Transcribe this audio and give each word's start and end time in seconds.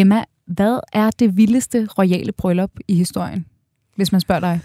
Emma, 0.00 0.24
hvad 0.46 0.80
er 0.92 1.10
det 1.10 1.36
vildeste 1.36 1.88
royale 1.98 2.32
bryllup 2.32 2.70
i 2.88 2.94
historien, 2.94 3.46
hvis 3.94 4.12
man 4.12 4.20
spørger 4.20 4.40
dig? 4.40 4.60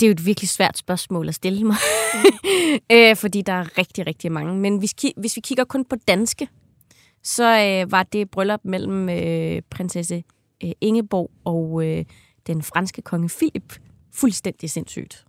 Det 0.00 0.06
er 0.06 0.08
jo 0.08 0.12
et 0.12 0.26
virkelig 0.26 0.48
svært 0.48 0.78
spørgsmål 0.78 1.28
at 1.28 1.34
stille 1.34 1.64
mig, 1.64 1.76
øh, 2.92 3.16
fordi 3.16 3.42
der 3.42 3.52
er 3.52 3.78
rigtig, 3.78 4.06
rigtig 4.06 4.32
mange. 4.32 4.54
Men 4.54 4.78
hvis, 4.78 4.94
hvis 5.16 5.36
vi 5.36 5.40
kigger 5.40 5.64
kun 5.64 5.84
på 5.84 5.96
danske, 6.08 6.48
så 7.22 7.44
øh, 7.44 7.92
var 7.92 8.02
det 8.02 8.30
bryllup 8.30 8.60
mellem 8.64 9.08
øh, 9.08 9.62
prinsesse 9.70 10.24
øh, 10.64 10.72
Ingeborg 10.80 11.30
og 11.44 11.86
øh, 11.86 12.04
den 12.46 12.62
franske 12.62 13.02
konge 13.02 13.28
Philip 13.28 13.74
fuldstændig 14.14 14.70
sindssygt. 14.70 15.25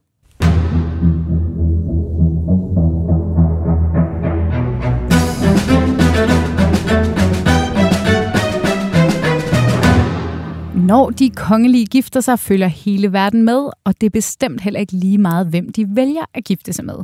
Når 10.88 11.10
de 11.10 11.30
kongelige 11.30 11.86
gifter 11.86 12.20
sig, 12.20 12.40
følger 12.40 12.68
hele 12.68 13.14
verden 13.14 13.44
med, 13.44 13.70
og 13.84 14.02
det 14.02 14.06
er 14.06 14.10
bestemt 14.10 14.62
heller 14.62 14.80
ikke 14.80 14.94
lige 14.94 15.18
meget, 15.18 15.48
hvem 15.48 15.72
de 15.72 15.96
vælger 15.96 16.26
at 16.34 16.44
gifte 16.44 16.74
sig 16.74 16.86
med. 16.86 16.96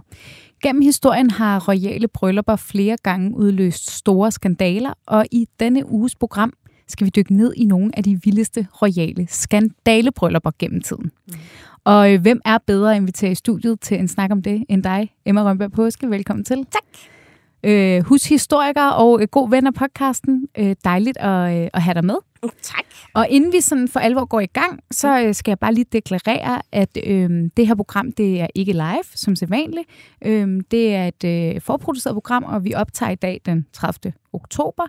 Gennem 0.63 0.81
historien 0.81 1.29
har 1.29 1.69
royale 1.69 2.07
bryllupper 2.07 2.55
flere 2.55 2.97
gange 3.03 3.37
udløst 3.37 3.91
store 3.91 4.31
skandaler, 4.31 4.93
og 5.07 5.25
i 5.31 5.47
denne 5.59 5.89
uges 5.89 6.15
program 6.15 6.53
skal 6.87 7.05
vi 7.05 7.11
dykke 7.15 7.33
ned 7.33 7.53
i 7.57 7.65
nogle 7.65 7.91
af 7.97 8.03
de 8.03 8.19
vildeste 8.23 8.67
royale 8.81 9.27
skandalebryllupper 9.29 10.51
gennem 10.59 10.81
tiden. 10.81 11.11
Mm. 11.27 11.33
Og 11.83 12.13
øh, 12.13 12.21
hvem 12.21 12.41
er 12.45 12.57
bedre 12.67 12.91
at 12.91 12.97
invitere 12.97 13.31
i 13.31 13.35
studiet 13.35 13.79
til 13.79 13.99
en 13.99 14.07
snak 14.07 14.31
om 14.31 14.41
det 14.41 14.63
end 14.69 14.83
dig, 14.83 15.11
Emma 15.25 15.43
Rønberg 15.43 15.71
Påske? 15.71 16.09
Velkommen 16.09 16.45
til. 16.45 16.65
Tak. 16.71 16.83
Øh, 17.63 18.03
hushistoriker 18.03 18.87
og 18.87 19.21
øh, 19.21 19.27
god 19.27 19.49
ven 19.49 19.67
af 19.67 19.73
podcasten. 19.73 20.47
Øh, 20.57 20.75
dejligt 20.83 21.17
at, 21.17 21.61
øh, 21.61 21.69
at 21.73 21.81
have 21.81 21.93
dig 21.93 22.05
med. 22.05 22.15
Tak. 22.73 22.83
Og 23.13 23.27
inden 23.29 23.53
vi 23.53 23.61
sådan 23.61 23.87
for 23.87 23.99
alvor 23.99 24.25
går 24.25 24.39
i 24.39 24.45
gang, 24.45 24.79
så 24.91 25.21
øh, 25.21 25.35
skal 25.35 25.51
jeg 25.51 25.59
bare 25.59 25.73
lige 25.73 25.85
deklarere, 25.91 26.61
at 26.71 26.97
øh, 27.05 27.29
det 27.57 27.67
her 27.67 27.75
program, 27.75 28.11
det 28.11 28.41
er 28.41 28.47
ikke 28.55 28.73
live, 28.73 29.03
som 29.15 29.35
sædvanligt. 29.35 29.89
Øh, 30.25 30.61
det 30.71 30.95
er 30.95 31.07
et 31.07 31.23
øh, 31.55 31.61
forproduceret 31.61 32.15
program, 32.15 32.43
og 32.43 32.63
vi 32.63 32.73
optager 32.73 33.11
i 33.11 33.15
dag 33.15 33.41
den 33.45 33.65
30. 33.73 34.13
oktober, 34.33 34.83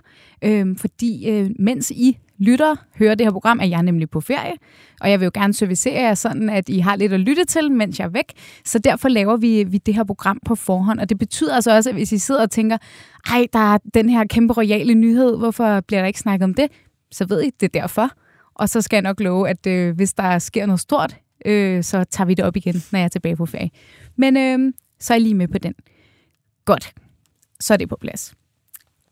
øh, 0.44 0.76
fordi 0.78 1.30
øh, 1.30 1.50
mens 1.58 1.90
I 1.90 2.18
lytter, 2.38 2.76
hører 2.98 3.14
det 3.14 3.26
her 3.26 3.32
program, 3.32 3.58
er 3.60 3.66
jeg 3.66 3.82
nemlig 3.82 4.10
på 4.10 4.20
ferie, 4.20 4.52
og 5.00 5.10
jeg 5.10 5.20
vil 5.20 5.24
jo 5.24 5.30
gerne 5.34 5.54
servicere 5.54 6.02
jer 6.02 6.14
sådan, 6.14 6.50
at 6.50 6.68
I 6.68 6.78
har 6.78 6.96
lidt 6.96 7.12
at 7.12 7.20
lytte 7.20 7.44
til, 7.44 7.72
mens 7.72 7.98
jeg 7.98 8.04
er 8.04 8.10
væk. 8.10 8.32
Så 8.64 8.78
derfor 8.78 9.08
laver 9.08 9.36
vi, 9.36 9.64
vi 9.64 9.78
det 9.78 9.94
her 9.94 10.04
program 10.04 10.40
på 10.46 10.54
forhånd, 10.54 11.00
og 11.00 11.08
det 11.08 11.18
betyder 11.18 11.54
altså 11.54 11.76
også, 11.76 11.90
at 11.90 11.96
hvis 11.96 12.12
I 12.12 12.18
sidder 12.18 12.42
og 12.42 12.50
tænker, 12.50 12.78
ej, 13.30 13.46
der 13.52 13.74
er 13.74 13.78
den 13.94 14.08
her 14.08 14.24
kæmpe 14.24 14.54
royale 14.54 14.94
nyhed, 14.94 15.36
hvorfor 15.36 15.80
bliver 15.80 16.00
der 16.00 16.06
ikke 16.06 16.20
snakket 16.20 16.44
om 16.44 16.54
det? 16.54 16.70
Så 17.14 17.26
ved 17.28 17.42
I, 17.42 17.50
det 17.60 17.76
er 17.76 17.80
derfor. 17.80 18.10
Og 18.54 18.68
så 18.68 18.80
skal 18.80 18.96
jeg 18.96 19.02
nok 19.02 19.20
love, 19.20 19.48
at 19.48 19.66
øh, 19.66 19.94
hvis 19.96 20.12
der 20.12 20.38
sker 20.38 20.66
noget 20.66 20.80
stort, 20.80 21.16
øh, 21.46 21.82
så 21.84 22.04
tager 22.04 22.26
vi 22.26 22.34
det 22.34 22.44
op 22.44 22.56
igen, 22.56 22.82
når 22.92 22.98
jeg 22.98 23.04
er 23.04 23.08
tilbage 23.08 23.36
på 23.36 23.46
ferie. 23.46 23.70
Men 24.16 24.36
øh, 24.36 24.72
så 25.00 25.12
er 25.12 25.16
jeg 25.16 25.22
lige 25.22 25.34
med 25.34 25.48
på 25.48 25.58
den. 25.58 25.74
Godt, 26.64 26.94
så 27.60 27.72
er 27.72 27.76
det 27.76 27.88
på 27.88 27.96
plads. 28.00 28.34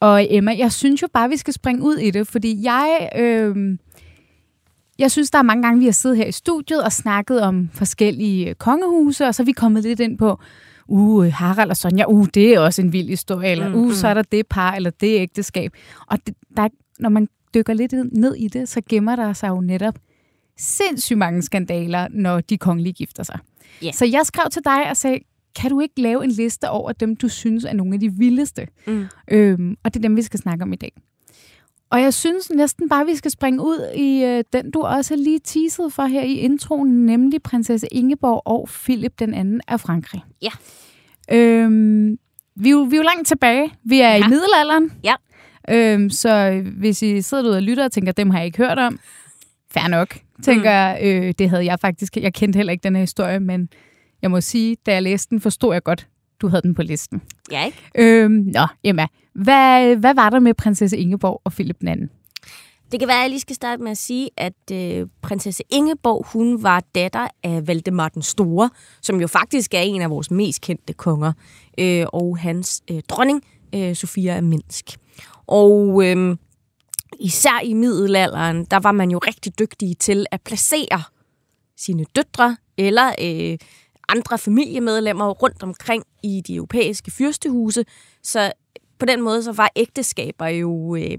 Og 0.00 0.26
Emma, 0.30 0.54
jeg 0.58 0.72
synes 0.72 1.02
jo 1.02 1.08
bare, 1.12 1.28
vi 1.28 1.36
skal 1.36 1.54
springe 1.54 1.82
ud 1.82 1.96
i 1.96 2.10
det, 2.10 2.26
fordi 2.26 2.64
jeg... 2.64 3.10
Øh, 3.16 3.78
jeg 4.98 5.10
synes, 5.10 5.30
der 5.30 5.38
er 5.38 5.42
mange 5.42 5.62
gange, 5.62 5.78
vi 5.78 5.84
har 5.84 5.92
siddet 5.92 6.18
her 6.18 6.26
i 6.26 6.32
studiet 6.32 6.84
og 6.84 6.92
snakket 6.92 7.42
om 7.42 7.70
forskellige 7.72 8.54
kongehuse, 8.54 9.26
og 9.26 9.34
så 9.34 9.42
er 9.42 9.44
vi 9.44 9.52
kommet 9.52 9.82
lidt 9.82 10.00
ind 10.00 10.18
på, 10.18 10.40
uh, 10.88 11.26
Harald 11.26 11.70
og 11.70 11.76
Sonja, 11.76 12.04
uh, 12.08 12.26
det 12.34 12.54
er 12.54 12.60
også 12.60 12.82
en 12.82 12.92
vild 12.92 13.08
historie, 13.08 13.50
eller 13.50 13.68
uh, 13.68 13.74
mm-hmm. 13.74 13.92
så 13.92 14.08
er 14.08 14.14
der 14.14 14.22
det 14.22 14.46
par, 14.46 14.72
eller 14.72 14.90
det 14.90 15.20
ægteskab. 15.20 15.72
Og 16.06 16.18
det, 16.26 16.34
der, 16.56 16.68
når 16.98 17.08
man 17.08 17.28
dykker 17.54 17.74
lidt 17.74 17.94
ned 18.12 18.34
i 18.34 18.48
det, 18.48 18.68
så 18.68 18.80
gemmer 18.88 19.16
der 19.16 19.32
sig 19.32 19.48
jo 19.48 19.60
netop 19.60 19.98
sindssygt 20.58 21.18
mange 21.18 21.42
skandaler, 21.42 22.08
når 22.10 22.40
de 22.40 22.58
kongelige 22.58 22.92
gifter 22.92 23.22
sig. 23.22 23.38
Yeah. 23.84 23.94
Så 23.94 24.04
jeg 24.04 24.20
skrev 24.24 24.50
til 24.50 24.62
dig 24.64 24.90
og 24.90 24.96
sagde, 24.96 25.18
kan 25.56 25.70
du 25.70 25.80
ikke 25.80 26.00
lave 26.00 26.24
en 26.24 26.30
liste 26.30 26.70
over 26.70 26.92
dem, 26.92 27.16
du 27.16 27.28
synes 27.28 27.64
er 27.64 27.72
nogle 27.72 27.94
af 27.94 28.00
de 28.00 28.12
vildeste? 28.12 28.66
Mm. 28.86 29.06
Øhm, 29.30 29.76
og 29.84 29.94
det 29.94 30.00
er 30.00 30.02
dem, 30.02 30.16
vi 30.16 30.22
skal 30.22 30.40
snakke 30.40 30.62
om 30.62 30.72
i 30.72 30.76
dag. 30.76 30.92
Og 31.90 32.02
jeg 32.02 32.14
synes 32.14 32.50
næsten 32.50 32.88
bare, 32.88 33.06
vi 33.06 33.14
skal 33.14 33.30
springe 33.30 33.62
ud 33.62 33.92
i 33.96 34.24
øh, 34.24 34.44
den, 34.52 34.70
du 34.70 34.80
også 34.82 35.16
lige 35.16 35.40
teaset 35.44 35.92
for 35.92 36.02
her 36.02 36.22
i 36.22 36.34
introen, 36.34 37.06
nemlig 37.06 37.42
prinsesse 37.42 37.86
Ingeborg 37.90 38.42
og 38.44 38.68
Philip 38.68 39.18
den 39.18 39.34
anden 39.34 39.60
af 39.68 39.80
Frankrig. 39.80 40.22
Ja. 40.42 40.50
Øhm, 41.32 42.18
vi, 42.56 42.68
er 42.68 42.72
jo, 42.72 42.78
vi 42.78 42.96
er 42.96 42.98
jo 42.98 43.02
langt 43.02 43.28
tilbage. 43.28 43.72
Vi 43.84 44.00
er 44.00 44.08
ja. 44.08 44.26
i 44.26 44.28
middelalderen. 44.28 44.92
Ja. 45.04 45.14
Øhm, 45.70 46.10
så 46.10 46.62
hvis 46.78 47.02
I 47.02 47.22
sidder 47.22 47.42
derude 47.42 47.56
og 47.56 47.62
lytter 47.62 47.84
og 47.84 47.92
tænker, 47.92 48.12
dem 48.12 48.30
har 48.30 48.38
jeg 48.38 48.46
ikke 48.46 48.58
hørt 48.58 48.78
om, 48.78 48.98
fair 49.70 49.88
nok, 49.88 50.18
tænker 50.42 50.62
mm. 50.62 50.76
jeg. 50.76 51.00
Øh, 51.02 51.34
det 51.38 51.50
havde 51.50 51.64
jeg 51.64 51.80
faktisk. 51.80 52.16
Jeg 52.16 52.34
kendte 52.34 52.56
heller 52.56 52.72
ikke 52.72 52.82
den 52.82 52.96
her 52.96 53.02
historie, 53.02 53.40
men 53.40 53.68
jeg 54.22 54.30
må 54.30 54.40
sige, 54.40 54.76
da 54.86 54.92
jeg 54.92 55.02
læste 55.02 55.30
den, 55.30 55.40
forstod 55.40 55.72
jeg 55.72 55.82
godt, 55.82 56.08
du 56.40 56.48
havde 56.48 56.62
den 56.62 56.74
på 56.74 56.82
listen. 56.82 57.22
Ja, 57.50 57.64
ikke? 57.64 57.78
Øhm, 57.98 58.32
nå, 58.32 58.66
Emma, 58.84 59.06
hvad, 59.34 59.96
hvad 59.96 60.14
var 60.14 60.30
der 60.30 60.38
med 60.38 60.54
prinsesse 60.54 60.98
Ingeborg 60.98 61.40
og 61.44 61.52
Philip 61.52 61.80
den 61.80 61.88
anden? 61.88 62.10
Det 62.92 63.00
kan 63.00 63.08
være, 63.08 63.16
at 63.16 63.22
jeg 63.22 63.30
lige 63.30 63.40
skal 63.40 63.56
starte 63.56 63.82
med 63.82 63.90
at 63.90 63.98
sige, 63.98 64.30
at 64.36 64.72
øh, 64.72 65.06
prinsesse 65.22 65.62
Ingeborg, 65.70 66.26
hun 66.32 66.62
var 66.62 66.82
datter 66.94 67.28
af 67.42 67.66
Valdemar 67.66 68.08
den 68.08 68.22
Store, 68.22 68.70
som 69.02 69.20
jo 69.20 69.26
faktisk 69.26 69.74
er 69.74 69.80
en 69.80 70.02
af 70.02 70.10
vores 70.10 70.30
mest 70.30 70.60
kendte 70.60 70.92
konger, 70.92 71.32
øh, 71.78 72.06
og 72.12 72.38
hans 72.38 72.82
øh, 72.90 73.00
dronning, 73.08 73.42
øh, 73.74 73.94
Sofia 73.94 74.36
af 74.36 74.42
Minsk. 74.42 74.98
Og 75.52 76.06
øh, 76.06 76.36
især 77.20 77.60
i 77.64 77.72
middelalderen, 77.72 78.64
der 78.64 78.80
var 78.80 78.92
man 78.92 79.10
jo 79.10 79.18
rigtig 79.18 79.58
dygtige 79.58 79.94
til 79.94 80.26
at 80.30 80.40
placere 80.40 81.02
sine 81.76 82.04
døtre 82.16 82.56
eller 82.78 83.12
øh, 83.20 83.58
andre 84.08 84.38
familiemedlemmer 84.38 85.28
rundt 85.30 85.62
omkring 85.62 86.04
i 86.22 86.42
de 86.46 86.54
europæiske 86.54 87.10
fyrstehuse. 87.10 87.84
Så 88.22 88.52
på 88.98 89.06
den 89.06 89.22
måde 89.22 89.42
så 89.42 89.52
var 89.52 89.70
ægteskaber 89.76 90.46
jo... 90.46 90.96
Øh, 90.96 91.18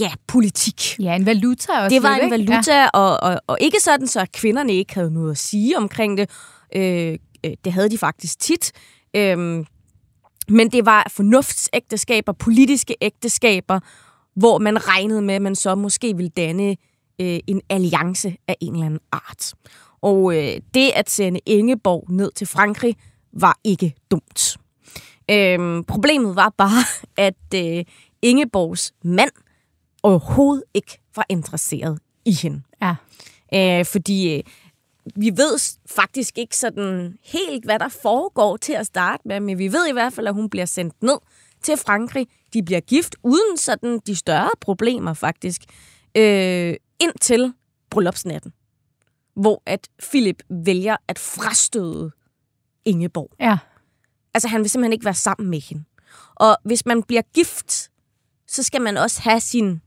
ja, 0.00 0.12
politik. 0.26 1.00
Ja, 1.00 1.16
en 1.16 1.26
valuta 1.26 1.72
også. 1.72 1.94
Det 1.94 2.02
var 2.02 2.16
en 2.16 2.30
valuta, 2.30 2.74
ja. 2.74 2.88
og, 2.88 3.22
og, 3.22 3.40
og 3.46 3.58
ikke 3.60 3.80
sådan, 3.80 4.06
så 4.06 4.26
kvinderne 4.32 4.72
ikke 4.72 4.94
havde 4.94 5.10
noget 5.10 5.30
at 5.30 5.38
sige 5.38 5.76
omkring 5.76 6.18
det. 6.18 6.30
Øh, 6.76 7.18
øh 7.44 7.52
det 7.64 7.72
havde 7.72 7.88
de 7.88 7.98
faktisk 7.98 8.38
tit. 8.38 8.72
Øh, 9.16 9.64
men 10.48 10.70
det 10.70 10.86
var 10.86 11.06
fornuftsægteskaber, 11.10 12.32
politiske 12.32 12.96
ægteskaber, 13.00 13.80
hvor 14.34 14.58
man 14.58 14.88
regnede 14.88 15.22
med, 15.22 15.34
at 15.34 15.42
man 15.42 15.54
så 15.54 15.74
måske 15.74 16.16
ville 16.16 16.30
danne 16.30 16.76
øh, 17.20 17.38
en 17.46 17.60
alliance 17.68 18.36
af 18.48 18.56
en 18.60 18.72
eller 18.72 18.86
anden 18.86 19.00
art. 19.12 19.54
Og 20.00 20.36
øh, 20.36 20.60
det 20.74 20.90
at 20.94 21.10
sende 21.10 21.40
Ingeborg 21.46 22.04
ned 22.10 22.30
til 22.32 22.46
Frankrig 22.46 22.96
var 23.32 23.58
ikke 23.64 23.94
dumt. 24.10 24.56
Øh, 25.30 25.84
problemet 25.84 26.36
var 26.36 26.54
bare, 26.58 26.84
at 27.26 27.54
øh, 27.54 27.84
Ingeborgs 28.22 28.92
mand 29.04 29.30
overhovedet 30.02 30.64
ikke 30.74 30.98
var 31.16 31.26
interesseret 31.28 31.98
i 32.24 32.32
hende. 32.32 32.62
Ja. 32.82 32.94
Øh, 33.54 33.84
fordi 33.84 34.36
øh, 34.36 34.42
vi 35.16 35.30
ved 35.36 35.78
faktisk 35.86 36.38
ikke 36.38 36.56
sådan 36.56 37.18
helt, 37.24 37.64
hvad 37.64 37.78
der 37.78 37.88
foregår 37.88 38.56
til 38.56 38.72
at 38.72 38.86
starte 38.86 39.22
med, 39.28 39.40
men 39.40 39.58
vi 39.58 39.72
ved 39.72 39.88
i 39.88 39.92
hvert 39.92 40.12
fald, 40.12 40.26
at 40.26 40.34
hun 40.34 40.50
bliver 40.50 40.66
sendt 40.66 41.02
ned 41.02 41.18
til 41.62 41.76
Frankrig. 41.76 42.26
De 42.52 42.62
bliver 42.62 42.80
gift 42.80 43.16
uden 43.22 43.56
sådan 43.56 44.00
de 44.06 44.16
større 44.16 44.50
problemer 44.60 45.14
faktisk, 45.14 45.62
øh, 46.16 46.74
indtil 47.00 47.52
bryllupsnatten, 47.90 48.52
hvor 49.36 49.62
at 49.66 49.88
Philip 50.10 50.42
vælger 50.50 50.96
at 51.08 51.18
frastøde 51.18 52.10
Ingeborg. 52.84 53.30
Ja. 53.40 53.58
Altså, 54.34 54.48
han 54.48 54.60
vil 54.60 54.70
simpelthen 54.70 54.92
ikke 54.92 55.04
være 55.04 55.14
sammen 55.14 55.50
med 55.50 55.60
hende. 55.60 55.84
Og 56.34 56.56
hvis 56.64 56.86
man 56.86 57.02
bliver 57.02 57.22
gift, 57.34 57.90
så 58.46 58.62
skal 58.62 58.82
man 58.82 58.96
også 58.96 59.22
have 59.22 59.40
sin 59.40 59.80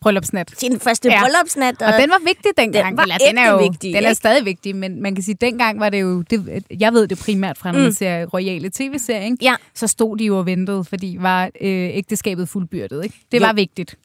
bryllupsnat. 0.00 0.52
Sin 0.58 0.80
første 0.80 1.08
ja. 1.08 1.20
bryllupsnat. 1.22 1.82
Og, 1.82 1.86
og 1.86 2.00
den 2.00 2.10
var 2.10 2.20
vigtig 2.24 2.50
dengang. 2.58 2.88
Den, 2.88 2.96
var 2.96 3.02
Eller, 3.02 3.18
den 3.18 3.38
er 3.38 3.50
jo 3.50 3.58
vigtig, 3.58 3.94
den 3.94 4.04
er 4.04 4.12
stadig 4.12 4.44
vigtig, 4.44 4.76
men 4.76 5.02
man 5.02 5.14
kan 5.14 5.24
sige, 5.24 5.36
dengang 5.40 5.80
var 5.80 5.88
det 5.88 6.00
jo, 6.00 6.22
det, 6.22 6.64
jeg 6.80 6.92
ved 6.92 7.08
det 7.08 7.18
primært 7.18 7.58
fra, 7.58 7.72
man 7.72 7.84
mm. 7.84 7.92
ser 7.92 8.26
royale 8.26 8.70
tv-serier, 8.70 9.36
ja. 9.42 9.54
så 9.74 9.86
stod 9.86 10.16
de 10.16 10.24
jo 10.24 10.38
og 10.38 10.46
ventede, 10.46 10.84
fordi 10.84 11.16
var 11.20 11.44
øh, 11.44 11.50
ægteskabet 11.92 12.48
fuldbyrdet. 12.48 13.04
Ikke? 13.04 13.16
Det 13.32 13.40
jo. 13.40 13.46
var 13.46 13.52
vigtigt. 13.52 13.96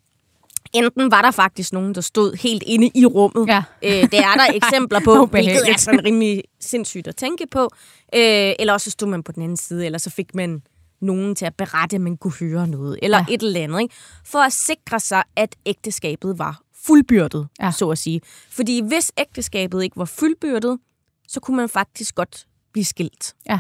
Enten 0.74 1.12
var 1.12 1.22
der 1.22 1.32
faktisk 1.32 1.74
nogen, 1.74 1.96
der 1.96 2.02
stod 2.02 2.38
helt 2.42 2.64
inde 2.66 2.92
i 2.96 3.06
rummet. 3.06 3.48
Ja. 3.48 3.64
Øh, 3.84 3.92
det 3.92 4.14
er 4.14 4.34
der 4.34 4.54
eksempler 4.64 5.00
på, 5.00 5.26
hvilket 5.26 5.70
er 5.70 5.78
sådan 5.78 6.06
rimelig 6.06 6.44
sindssygt 6.60 7.08
at 7.08 7.16
tænke 7.16 7.48
på. 7.52 7.70
Øh, 8.16 8.54
eller 8.60 8.74
også 8.74 8.92
stod 8.92 9.08
man 9.08 9.24
på 9.24 9.32
den 9.32 9.44
anden 9.44 9.58
side, 9.58 9.86
eller 9.86 10.00
så 10.00 10.10
fik 10.10 10.36
man 10.36 10.62
nogen 11.01 11.36
til 11.36 11.45
at 11.45 11.56
berette, 11.56 11.95
at 11.95 12.01
man 12.01 12.18
kunne 12.18 12.33
høre 12.39 12.68
noget, 12.68 13.00
eller 13.01 13.18
ja. 13.18 13.33
et 13.33 13.44
eller 13.44 13.62
andet, 13.62 13.81
ikke? 13.81 13.95
for 14.25 14.39
at 14.39 14.53
sikre 14.53 15.00
sig, 15.00 15.24
at 15.36 15.56
ægteskabet 15.65 16.39
var 16.39 16.62
fuldbyrdet, 16.86 17.48
ja. 17.62 17.71
så 17.71 17.89
at 17.89 17.98
sige. 17.98 18.21
Fordi 18.50 18.81
hvis 18.88 19.12
ægteskabet 19.18 19.83
ikke 19.83 19.98
var 19.98 20.06
fuldbyrdet, 20.06 20.80
så 21.27 21.39
kunne 21.39 21.57
man 21.57 21.69
faktisk 21.69 22.15
godt 22.15 22.48
blive 22.71 22.86
skilt. 22.86 23.36
Ja. 23.50 23.59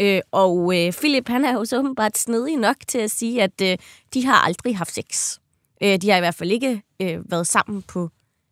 Øh, 0.00 0.20
og 0.30 0.78
øh, 0.78 0.92
Philip, 0.92 1.28
han 1.28 1.44
er 1.44 1.52
jo 1.52 1.64
så 1.64 1.78
åbenbart 1.78 2.18
snedig 2.18 2.56
nok 2.56 2.76
til 2.88 2.98
at 2.98 3.10
sige, 3.10 3.42
at 3.42 3.60
øh, 3.62 3.78
de 4.14 4.26
har 4.26 4.34
aldrig 4.34 4.76
haft 4.76 4.94
sex. 4.94 5.38
Øh, 5.82 5.96
de 5.96 6.10
har 6.10 6.16
i 6.16 6.20
hvert 6.20 6.34
fald 6.34 6.50
ikke 6.50 6.82
øh, 7.02 7.30
været 7.30 7.46
sammen 7.46 7.82
på 7.82 8.10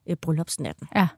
øh, 0.08 0.16
bryllupsnatten. 0.16 0.88
Ja. 0.94 1.08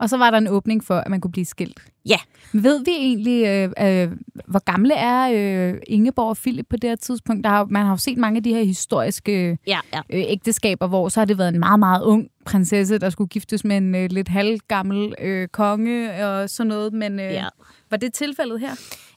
Og 0.00 0.08
så 0.08 0.16
var 0.16 0.30
der 0.30 0.38
en 0.38 0.48
åbning 0.48 0.84
for, 0.84 0.94
at 0.94 1.08
man 1.10 1.20
kunne 1.20 1.30
blive 1.32 1.44
skilt. 1.44 1.80
Ja. 2.06 2.16
Ved 2.52 2.84
vi 2.84 2.90
egentlig, 2.90 3.46
øh, 3.46 3.62
øh, 4.02 4.12
hvor 4.46 4.58
gamle 4.72 4.94
er 4.94 5.30
øh, 5.72 5.80
Ingeborg 5.86 6.28
og 6.28 6.36
Philip 6.36 6.66
på 6.70 6.76
det 6.76 6.90
her 6.90 6.96
tidspunkt? 6.96 7.44
Der 7.44 7.50
har, 7.50 7.64
man 7.64 7.82
har 7.82 7.90
jo 7.92 7.96
set 7.96 8.18
mange 8.18 8.36
af 8.36 8.42
de 8.42 8.54
her 8.54 8.62
historiske 8.64 9.58
Ja, 9.66 9.78
ja. 9.94 9.98
øh, 10.10 10.24
ægteskaber, 10.28 10.86
hvor 10.86 11.08
så 11.08 11.20
har 11.20 11.24
det 11.24 11.38
været 11.38 11.48
en 11.48 11.58
meget, 11.60 11.78
meget 11.78 12.02
ung 12.02 12.28
prinsesse, 12.44 12.98
der 12.98 13.10
skulle 13.10 13.28
giftes 13.28 13.64
med 13.64 13.76
en 13.76 13.94
øh, 13.94 14.08
lidt 14.10 14.28
halvgammel 14.28 15.14
øh, 15.20 15.48
konge 15.48 16.26
og 16.26 16.50
sådan 16.50 16.68
noget. 16.68 16.92
Men 16.92 17.20
øh, 17.20 17.32
Ja. 17.32 17.46
var 17.90 17.96
det 17.96 18.12
tilfældet 18.14 18.60
her? 18.60 18.70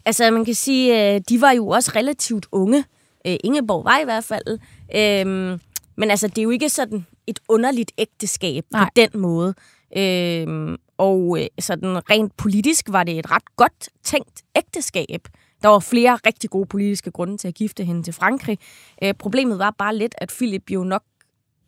Altså, 0.06 0.32
man 0.32 0.46
kan 0.46 0.54
sige, 0.54 1.14
øh, 1.16 1.22
de 1.30 1.42
var 1.42 1.52
jo 1.52 1.68
også 1.68 1.92
relativt 1.96 2.46
unge. 2.52 2.84
Øh, 3.28 3.36
Ingeborg 3.44 3.86
var 3.86 4.00
i 4.02 4.04
hvert 4.04 4.24
fald. 4.24 4.60
Øhm, 4.96 5.60
men 5.98 6.12
altså, 6.12 6.28
det 6.28 6.38
er 6.38 6.44
jo 6.44 6.50
ikke 6.50 6.70
sådan 6.70 7.06
et 7.28 7.40
underligt 7.50 7.92
ægteskab 7.98 8.64
Nej. 8.72 8.84
på 8.84 8.90
den 8.96 9.10
måde. 9.22 9.54
Øhm, 9.98 10.78
og 10.98 11.40
øh, 11.40 11.48
sådan 11.60 12.10
rent 12.10 12.38
politisk 12.38 12.86
var 12.90 13.04
det 13.04 13.20
et 13.20 13.32
ret 13.32 13.56
godt 13.56 13.90
tænkt 14.04 14.44
ægteskab. 14.56 15.28
Der 15.64 15.68
var 15.68 15.80
flere 15.80 16.20
rigtig 16.26 16.50
gode 16.50 16.66
politiske 16.66 17.12
grunde 17.12 17.38
til 17.38 17.48
at 17.48 17.56
gifte 17.56 17.84
hende 17.84 18.04
til 18.04 18.14
Frankrig. 18.14 18.58
Øh, 19.04 19.14
problemet 19.14 19.60
var 19.60 19.76
bare 19.78 19.96
lidt, 19.96 20.16
at 20.18 20.34
Philip 20.38 20.72
jo 20.72 20.84
nok 20.84 21.04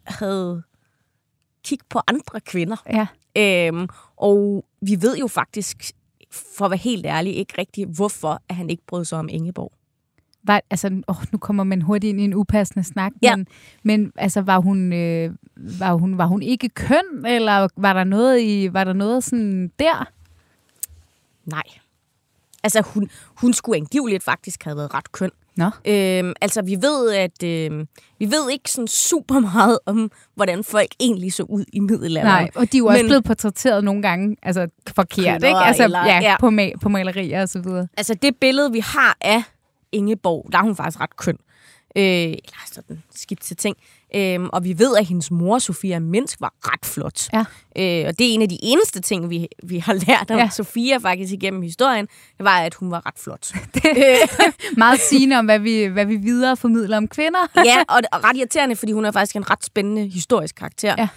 havde 0.04 0.64
kig 1.64 1.80
på 1.90 2.00
andre 2.08 2.40
kvinder. 2.40 2.78
Ja. 2.90 3.08
Øhm, 3.38 3.88
og 4.18 4.66
vi 4.82 4.98
ved 5.02 5.18
jo 5.18 5.28
faktisk, 5.28 5.92
for 6.58 6.66
at 6.66 6.72
være 6.72 6.78
helt 6.78 7.06
ærlig, 7.06 7.36
ikke 7.36 7.54
rigtigt, 7.58 7.90
hvorfor 7.96 8.42
at 8.50 8.56
han 8.56 8.70
ikke 8.70 8.84
brød 8.88 9.06
sig 9.06 9.20
om 9.20 9.30
Ingeborg. 9.30 9.72
Var, 10.44 10.62
altså, 10.70 11.02
åh, 11.08 11.16
nu 11.32 11.38
kommer 11.38 11.64
man 11.64 11.82
hurtigt 11.82 12.10
ind 12.10 12.22
i 12.22 12.24
en 12.24 12.34
upassende 12.34 12.84
snak, 12.84 13.12
Ja. 13.22 13.36
men, 13.36 13.48
men 13.84 14.12
altså, 14.16 14.42
var, 14.42 14.60
hun, 14.60 14.94
øh, 14.94 15.32
var, 15.80 15.94
hun, 15.94 16.18
var 16.18 16.26
hun 16.26 16.42
ikke 16.42 16.70
køn, 16.70 17.26
eller 17.28 17.68
var 17.78 17.94
der 17.94 18.04
noget, 18.04 18.42
i, 18.42 18.70
var 18.74 18.84
der 18.84 18.94
noget 18.94 19.24
sådan 19.24 19.72
der? 19.80 20.08
Nej. 21.46 21.64
Altså, 22.64 22.82
hun, 22.82 23.10
hun 23.42 23.54
skulle 23.54 23.78
angiveligt 23.78 24.24
faktisk 24.24 24.64
have 24.64 24.78
været 24.78 24.94
ret 24.94 25.12
køn. 25.12 25.30
Nå. 25.56 25.66
Øhm, 25.66 26.34
altså, 26.42 26.62
vi 26.62 26.78
ved, 26.82 27.14
at 27.14 27.44
øhm, 27.44 27.88
vi 28.20 28.26
ved 28.26 28.52
ikke 28.52 28.72
sådan 28.72 28.88
super 28.88 29.40
meget 29.40 29.80
om, 29.86 30.12
hvordan 30.36 30.64
folk 30.64 30.88
egentlig 31.00 31.34
så 31.34 31.44
ud 31.44 31.66
i 31.74 31.80
middelalderen. 31.80 32.44
Nej, 32.44 32.50
og 32.56 32.72
de 32.72 32.78
er 32.78 32.80
jo 32.80 32.86
også 32.86 33.02
Men- 33.02 33.08
blevet 33.10 33.24
portrætteret 33.24 33.84
nogle 33.84 34.02
gange 34.02 34.36
altså, 34.44 34.68
forkert, 34.96 35.44
ikke? 35.44 35.58
Altså, 35.58 35.84
eller- 35.84 36.06
ja, 36.06 36.20
ja. 36.22 36.36
På, 36.40 36.48
ma- 36.48 36.78
på 36.82 36.90
malerier 36.90 37.42
og 37.42 37.50
så 37.50 37.60
videre. 37.62 37.88
Altså, 37.98 38.14
det 38.14 38.36
billede, 38.42 38.72
vi 38.72 38.80
har 38.80 39.18
af 39.22 39.44
Ingeborg, 39.94 40.50
der 40.52 40.58
er 40.58 40.64
hun 40.64 40.76
faktisk 40.76 41.00
ret 41.02 41.16
køn. 41.18 41.38
Øh, 41.98 42.04
eller 42.04 42.66
sådan 42.72 43.04
skidt 43.16 43.42
til 43.42 43.58
ting. 43.58 43.78
Øhm, 44.16 44.50
og 44.54 44.64
vi 44.64 44.80
ved, 44.80 44.98
at 44.98 45.06
hendes 45.06 45.32
mor, 45.32 45.60
Sofia 45.60 46.00
Minsk, 46.00 46.42
var 46.42 46.54
ret 46.62 46.86
flot. 46.86 47.30
Ja. 47.34 47.40
Øh, 47.78 48.08
og 48.08 48.20
det 48.20 48.30
er 48.30 48.34
en 48.34 48.42
af 48.42 48.50
de 48.50 48.58
eneste 48.62 49.02
ting, 49.02 49.30
vi, 49.30 49.48
vi 49.64 49.78
har 49.78 49.94
lært 49.94 50.32
om 50.32 50.38
Ja. 50.38 50.50
Sofia 50.50 50.98
faktisk 50.98 51.34
igennem 51.34 51.62
historien, 51.62 52.08
det 52.38 52.44
var, 52.44 52.60
at 52.60 52.74
hun 52.74 52.92
var 52.92 53.06
ret 53.06 53.20
flot. 53.20 53.54
Meget 54.78 55.00
sigende 55.00 55.40
om, 55.40 55.46
hvad 55.46 55.60
vi, 55.60 55.86
hvad 55.86 56.06
vi 56.06 56.16
videre 56.16 56.58
formidler 56.58 56.98
om 56.98 57.08
kvinder. 57.08 57.40
ja, 57.66 57.84
og, 57.88 58.02
og 58.12 58.24
ret 58.24 58.38
irriterende, 58.38 58.76
fordi 58.76 58.92
hun 58.92 59.06
er 59.06 59.12
faktisk 59.12 59.36
en 59.36 59.50
ret 59.52 59.64
spændende 59.64 60.08
historisk 60.08 60.56
karakter. 60.56 60.96
Ja. 60.98 61.08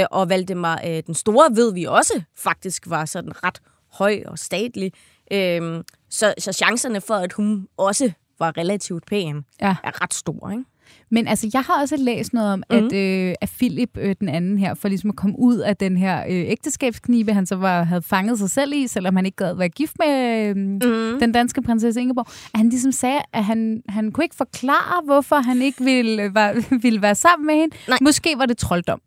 Øh, 0.00 0.06
og 0.10 0.28
Valdemar 0.28 0.80
øh, 0.86 1.02
den 1.06 1.14
Store 1.14 1.56
ved 1.56 1.74
vi 1.74 1.84
også 1.84 2.22
faktisk 2.36 2.82
var 2.86 3.04
sådan 3.04 3.44
ret 3.44 3.60
høj 3.92 4.22
og 4.26 4.38
statlig. 4.38 4.92
Øh, 5.32 5.84
så, 6.10 6.34
så 6.38 6.52
chancerne 6.52 7.00
for, 7.00 7.14
at 7.14 7.32
hun 7.32 7.66
også 7.76 8.10
var 8.38 8.56
relativt 8.58 9.06
pæn, 9.06 9.44
Ja. 9.60 9.76
er 9.84 10.02
ret 10.02 10.14
store. 10.14 10.52
Ikke? 10.52 10.64
Men 11.10 11.28
altså, 11.28 11.50
jeg 11.52 11.62
har 11.62 11.80
også 11.80 11.96
læst 11.96 12.32
noget 12.32 12.52
om, 12.52 12.62
mm. 12.70 12.76
at, 12.76 12.92
øh, 12.92 13.34
at 13.40 13.50
Philip, 13.58 13.90
øh, 13.98 14.16
den 14.20 14.28
anden 14.28 14.58
her, 14.58 14.74
for 14.74 14.88
ligesom 14.88 15.10
at 15.10 15.16
komme 15.16 15.38
ud 15.38 15.56
af 15.56 15.76
den 15.76 15.96
her 15.96 16.20
øh, 16.20 16.50
ægteskabsknibe, 16.50 17.32
han 17.32 17.46
så 17.46 17.56
var, 17.56 17.82
havde 17.82 18.02
fanget 18.02 18.38
sig 18.38 18.50
selv 18.50 18.72
i, 18.72 18.86
selvom 18.86 19.16
han 19.16 19.26
ikke 19.26 19.36
gad 19.36 19.54
være 19.54 19.68
gift 19.68 19.96
med 19.98 20.44
øh, 20.48 20.56
mm. 20.56 21.20
den 21.20 21.32
danske 21.32 21.62
prinsesse 21.62 22.00
Ingeborg, 22.00 22.26
at 22.54 22.58
han 22.58 22.68
ligesom 22.68 22.92
sagde, 22.92 23.20
at 23.32 23.44
han, 23.44 23.82
han 23.88 24.12
kunne 24.12 24.24
ikke 24.24 24.36
forklare, 24.36 25.02
hvorfor 25.04 25.36
han 25.36 25.62
ikke 25.62 25.84
ville, 25.84 26.22
øh, 26.22 26.34
var, 26.34 26.64
ville 26.82 27.02
være 27.02 27.14
sammen 27.14 27.46
med 27.46 27.54
hende. 27.54 27.76
Nej. 27.88 27.98
Måske 28.00 28.34
var 28.38 28.46
det 28.46 28.58
trolddom. 28.58 29.00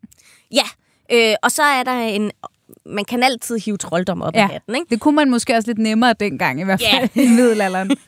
Ja, 0.51 0.65
øh, 1.13 1.36
og 1.44 1.51
så 1.51 1.63
er 1.63 1.83
der 1.83 1.92
en... 2.01 2.31
Man 2.86 3.06
kan 3.06 3.24
altid 3.24 3.57
hive 3.60 3.78
trolddom 3.78 4.22
op 4.22 4.36
Ja. 4.36 4.42
af 4.42 4.48
hatten, 4.48 4.75
ikke? 4.75 4.88
Det 4.89 5.00
kunne 5.00 5.16
man 5.16 5.30
måske 5.30 5.56
også 5.56 5.69
lidt 5.69 5.78
nemmere 5.78 6.13
dengang, 6.19 6.62
i 6.62 6.63
hvert 6.63 6.81
fald 6.92 7.10
i 7.25 7.28
middelalderen. 7.28 7.92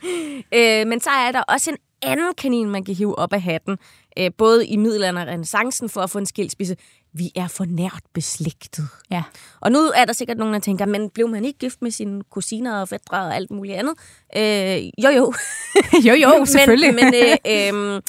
Øh, 0.56 0.88
men 0.88 1.00
så 1.02 1.10
er 1.10 1.32
der 1.32 1.42
også 1.42 1.70
en 1.72 1.78
anden 2.02 2.34
kanin, 2.38 2.70
man 2.70 2.84
kan 2.84 2.96
hive 2.96 3.20
op 3.20 3.34
af 3.34 3.42
hatten. 3.42 3.78
Øh, 4.20 4.32
både 4.38 4.68
i 4.68 4.78
middelalderen 4.78 5.28
og 5.28 5.34
renaissancen 5.34 5.90
for 5.90 6.02
at 6.02 6.10
få 6.10 6.18
en 6.18 6.26
skilsmisse. 6.26 6.76
Vi 7.14 7.32
er 7.36 7.48
for 7.48 7.66
nært 7.66 8.02
beslægtet. 8.14 8.88
Ja. 9.12 9.24
Og 9.62 9.72
nu 9.72 9.80
er 9.80 10.06
der 10.06 10.14
sikkert 10.14 10.38
nogen, 10.38 10.54
der 10.54 10.60
tænker, 10.60 10.86
men 10.86 11.10
blev 11.10 11.28
man 11.30 11.46
ikke 11.46 11.60
gift 11.60 11.82
med 11.82 11.92
sine 11.92 12.22
kusiner 12.32 12.82
og 12.82 12.90
fædre 12.90 13.18
og 13.18 13.36
alt 13.36 13.52
muligt 13.52 13.76
andet? 13.78 13.94
Øh, 14.38 14.86
jo, 15.04 15.10
jo. 15.10 15.34
jo, 16.10 16.14
jo, 16.14 16.46
selvfølgelig. 16.46 16.94
Men, 16.96 17.06
men 17.06 17.14
øh, 17.14 17.96
øh, 17.96 18.02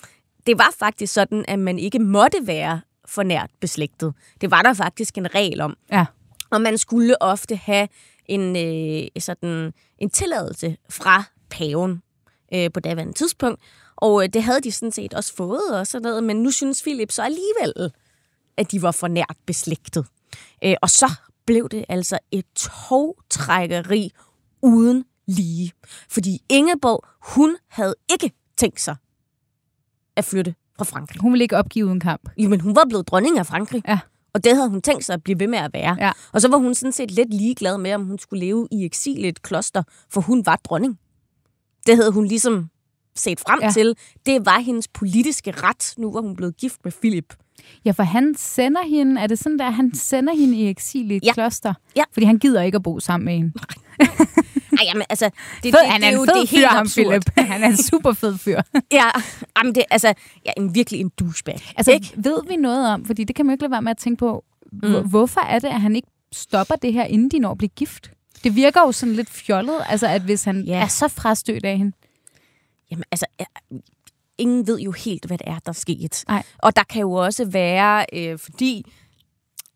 det 0.47 0.59
var 0.59 0.75
faktisk 0.79 1.13
sådan, 1.13 1.45
at 1.49 1.59
man 1.59 1.79
ikke 1.79 1.99
måtte 1.99 2.39
være 2.47 2.81
for 3.09 3.23
nært 3.23 3.51
beslægtet. 3.61 4.15
Det 4.41 4.51
var 4.51 4.63
der 4.63 4.75
faktisk 4.75 5.19
en 5.19 5.35
regel 5.35 5.61
om. 5.61 5.77
ja. 5.93 6.05
Og 6.50 6.61
man 6.61 6.79
skulle 6.79 7.23
ofte 7.23 7.56
have 7.56 7.88
en, 8.26 8.56
øh, 8.56 9.08
sådan, 9.19 9.73
en 9.99 10.11
tilladelse 10.11 10.76
fra 10.91 11.25
paven 11.50 12.02
øh, 12.55 12.73
på 12.73 12.81
daværende 12.81 13.12
tidspunkt. 13.12 13.61
Og 13.96 14.23
øh, 14.23 14.29
det 14.29 14.43
havde 14.43 14.61
de 14.61 14.73
sådan 14.73 14.93
set 14.93 15.14
også 15.14 15.35
fået 15.37 15.79
og 15.79 15.87
sådan 15.87 16.02
noget, 16.02 16.25
men 16.25 16.43
nu 16.43 16.50
synes 16.50 16.82
Philip 16.82 17.12
så 17.12 17.23
alligevel, 17.23 17.93
at 18.56 18.70
de 18.73 18.82
var 18.82 18.91
for 18.91 19.08
nært 19.08 19.37
beslægtet. 19.46 20.06
Øh, 20.64 20.75
og 20.82 20.91
så 20.91 21.11
blev 21.46 21.69
det 21.69 21.85
altså 21.88 22.19
et 22.31 22.44
togtrækkeri 22.55 24.12
uden 24.62 25.05
lige. 25.26 25.73
Fordi 26.08 26.43
Ingeborg, 26.49 27.05
hun 27.20 27.56
havde 27.69 27.94
ikke 28.11 28.32
tænkt 28.56 28.81
sig 28.81 28.96
at 30.17 30.25
flytte 30.25 30.55
fra 30.76 30.85
Frankrig. 30.85 31.20
Hun 31.20 31.32
ville 31.32 31.44
ikke 31.44 31.56
opgive 31.56 31.87
uden 31.87 32.00
kamp. 32.00 32.31
Jo, 32.37 32.49
men 32.49 32.61
hun 32.61 32.76
var 32.76 32.85
blevet 32.88 33.08
dronning 33.08 33.38
af 33.38 33.46
Frankrig. 33.46 33.82
Ja. 33.88 33.99
Og 34.35 34.45
det 34.45 34.57
havde 34.57 34.69
hun 34.69 34.83
tænkt 34.83 35.05
sig 35.05 35.13
at 35.15 35.23
blive 35.23 35.41
ved 35.41 35.47
med 35.47 35.59
at 35.59 35.71
være. 35.75 35.97
Ja. 36.01 36.13
Og 36.33 36.41
så 36.41 36.49
var 36.49 36.57
hun 36.59 36.75
sådan 36.75 36.93
set 36.93 37.11
lidt 37.11 37.35
ligeglad 37.35 37.79
med, 37.79 37.93
om 37.95 38.05
hun 38.05 38.19
skulle 38.19 38.41
leve 38.47 38.69
i 38.73 38.85
eksil 38.85 39.25
i 39.25 39.29
et 39.29 39.43
kloster, 39.43 39.83
for 40.11 40.21
hun 40.21 40.47
var 40.47 40.57
dronning. 40.65 40.99
Det 41.87 41.97
havde 41.97 42.13
hun 42.13 42.27
ligesom 42.27 42.69
set 43.17 43.41
frem 43.41 43.59
Ja. 43.63 43.71
til. 43.71 43.97
Det 44.27 44.47
var 44.47 44.59
hendes 44.59 44.89
politiske 44.89 45.51
ret, 45.51 45.95
nu 45.99 46.13
var 46.13 46.21
hun 46.21 46.37
blevet 46.37 46.57
gift 46.57 46.77
med 46.85 46.93
Philip. 46.93 47.35
Ja, 47.85 47.91
for 47.91 48.03
han 48.03 48.35
sender 48.39 48.83
hende, 48.89 49.21
er 49.21 49.27
det 49.27 49.39
sådan 49.39 49.59
der, 49.59 49.71
han 49.71 49.95
sender 49.95 50.35
hende 50.35 50.56
i 50.56 50.69
eksil 50.69 51.11
i 51.11 51.17
et 51.17 51.25
Ja. 51.25 51.32
kloster? 51.32 51.75
Ja. 51.97 52.03
Fordi 52.13 52.27
han 52.27 52.39
gider 52.39 52.63
ikke 52.63 52.77
at 52.77 52.82
bo 52.82 53.01
sammen 53.01 53.25
med 53.25 53.35
hende. 53.35 53.53
Ej, 54.79 54.85
jamen, 54.85 55.03
altså, 55.11 55.25
det, 55.63 55.75
Fed, 55.75 55.81
det, 55.81 55.89
han 55.91 56.01
det, 56.01 56.09
er 56.09 56.13
jo 56.13 56.23
en 56.23 56.29
det 56.29 56.49
fed 56.49 56.59
er 56.59 56.63
fyr, 56.63 56.67
ham 56.67 56.79
absurd. 56.87 57.05
Philip. 57.23 57.31
Han 57.53 57.63
er 57.65 57.69
en 57.69 57.77
super 57.77 58.13
fed 58.13 58.39
fyr. 58.39 58.61
Ja, 58.93 59.11
jamen, 59.59 59.75
det, 59.75 59.85
altså, 59.91 60.15
ja, 60.47 60.51
en 60.57 60.75
virkelig 60.75 61.01
en 61.01 61.09
douchebag. 61.21 61.61
Altså, 61.77 61.93
ikke? 61.93 62.13
ved 62.17 62.39
vi 62.49 62.57
noget 62.57 62.89
om, 62.89 63.05
fordi 63.05 63.25
det 63.25 63.37
kan 63.37 63.47
man 63.47 63.51
jo 63.51 63.55
ikke 63.55 63.63
lade 63.63 63.71
være 63.71 63.83
med 63.83 63.91
at 63.91 63.99
tænke 63.99 64.19
på, 64.19 64.45
mm. 64.73 65.09
hvorfor 65.09 65.41
er 65.41 65.59
det, 65.59 65.69
at 65.69 65.81
han 65.81 65.97
ikke 65.97 66.09
stopper 66.33 66.75
det 66.75 66.93
her, 66.93 67.05
inden 67.05 67.29
de 67.31 67.39
når 67.39 67.51
at 67.51 67.59
blive 67.59 67.69
gift? 67.69 68.11
Det 68.45 68.57
virker 68.57 68.81
jo 68.81 68.93
sådan 68.93 69.15
lidt 69.15 69.31
fjollet, 69.31 69.77
altså 69.89 70.07
at 70.07 70.23
hvis 70.23 70.45
han 70.45 70.63
Ja. 70.63 70.81
er 70.83 70.87
så 70.87 71.09
frastødt 71.09 71.65
af 71.65 71.79
hende. 71.79 71.93
Jamen, 72.91 73.05
altså, 73.11 73.27
ja, 73.41 73.45
ingen 74.39 74.67
ved 74.67 74.79
jo 74.81 74.93
helt, 74.93 75.25
hvad 75.27 75.39
det 75.39 75.49
er, 75.49 75.59
der 75.59 75.69
er 75.69 75.73
sket. 75.73 76.25
Nej. 76.29 76.43
Og 76.59 76.77
der 76.77 76.83
kan 76.83 77.01
jo 77.01 77.13
også 77.13 77.45
være, 77.45 78.07
øh, 78.13 78.39
fordi 78.39 78.85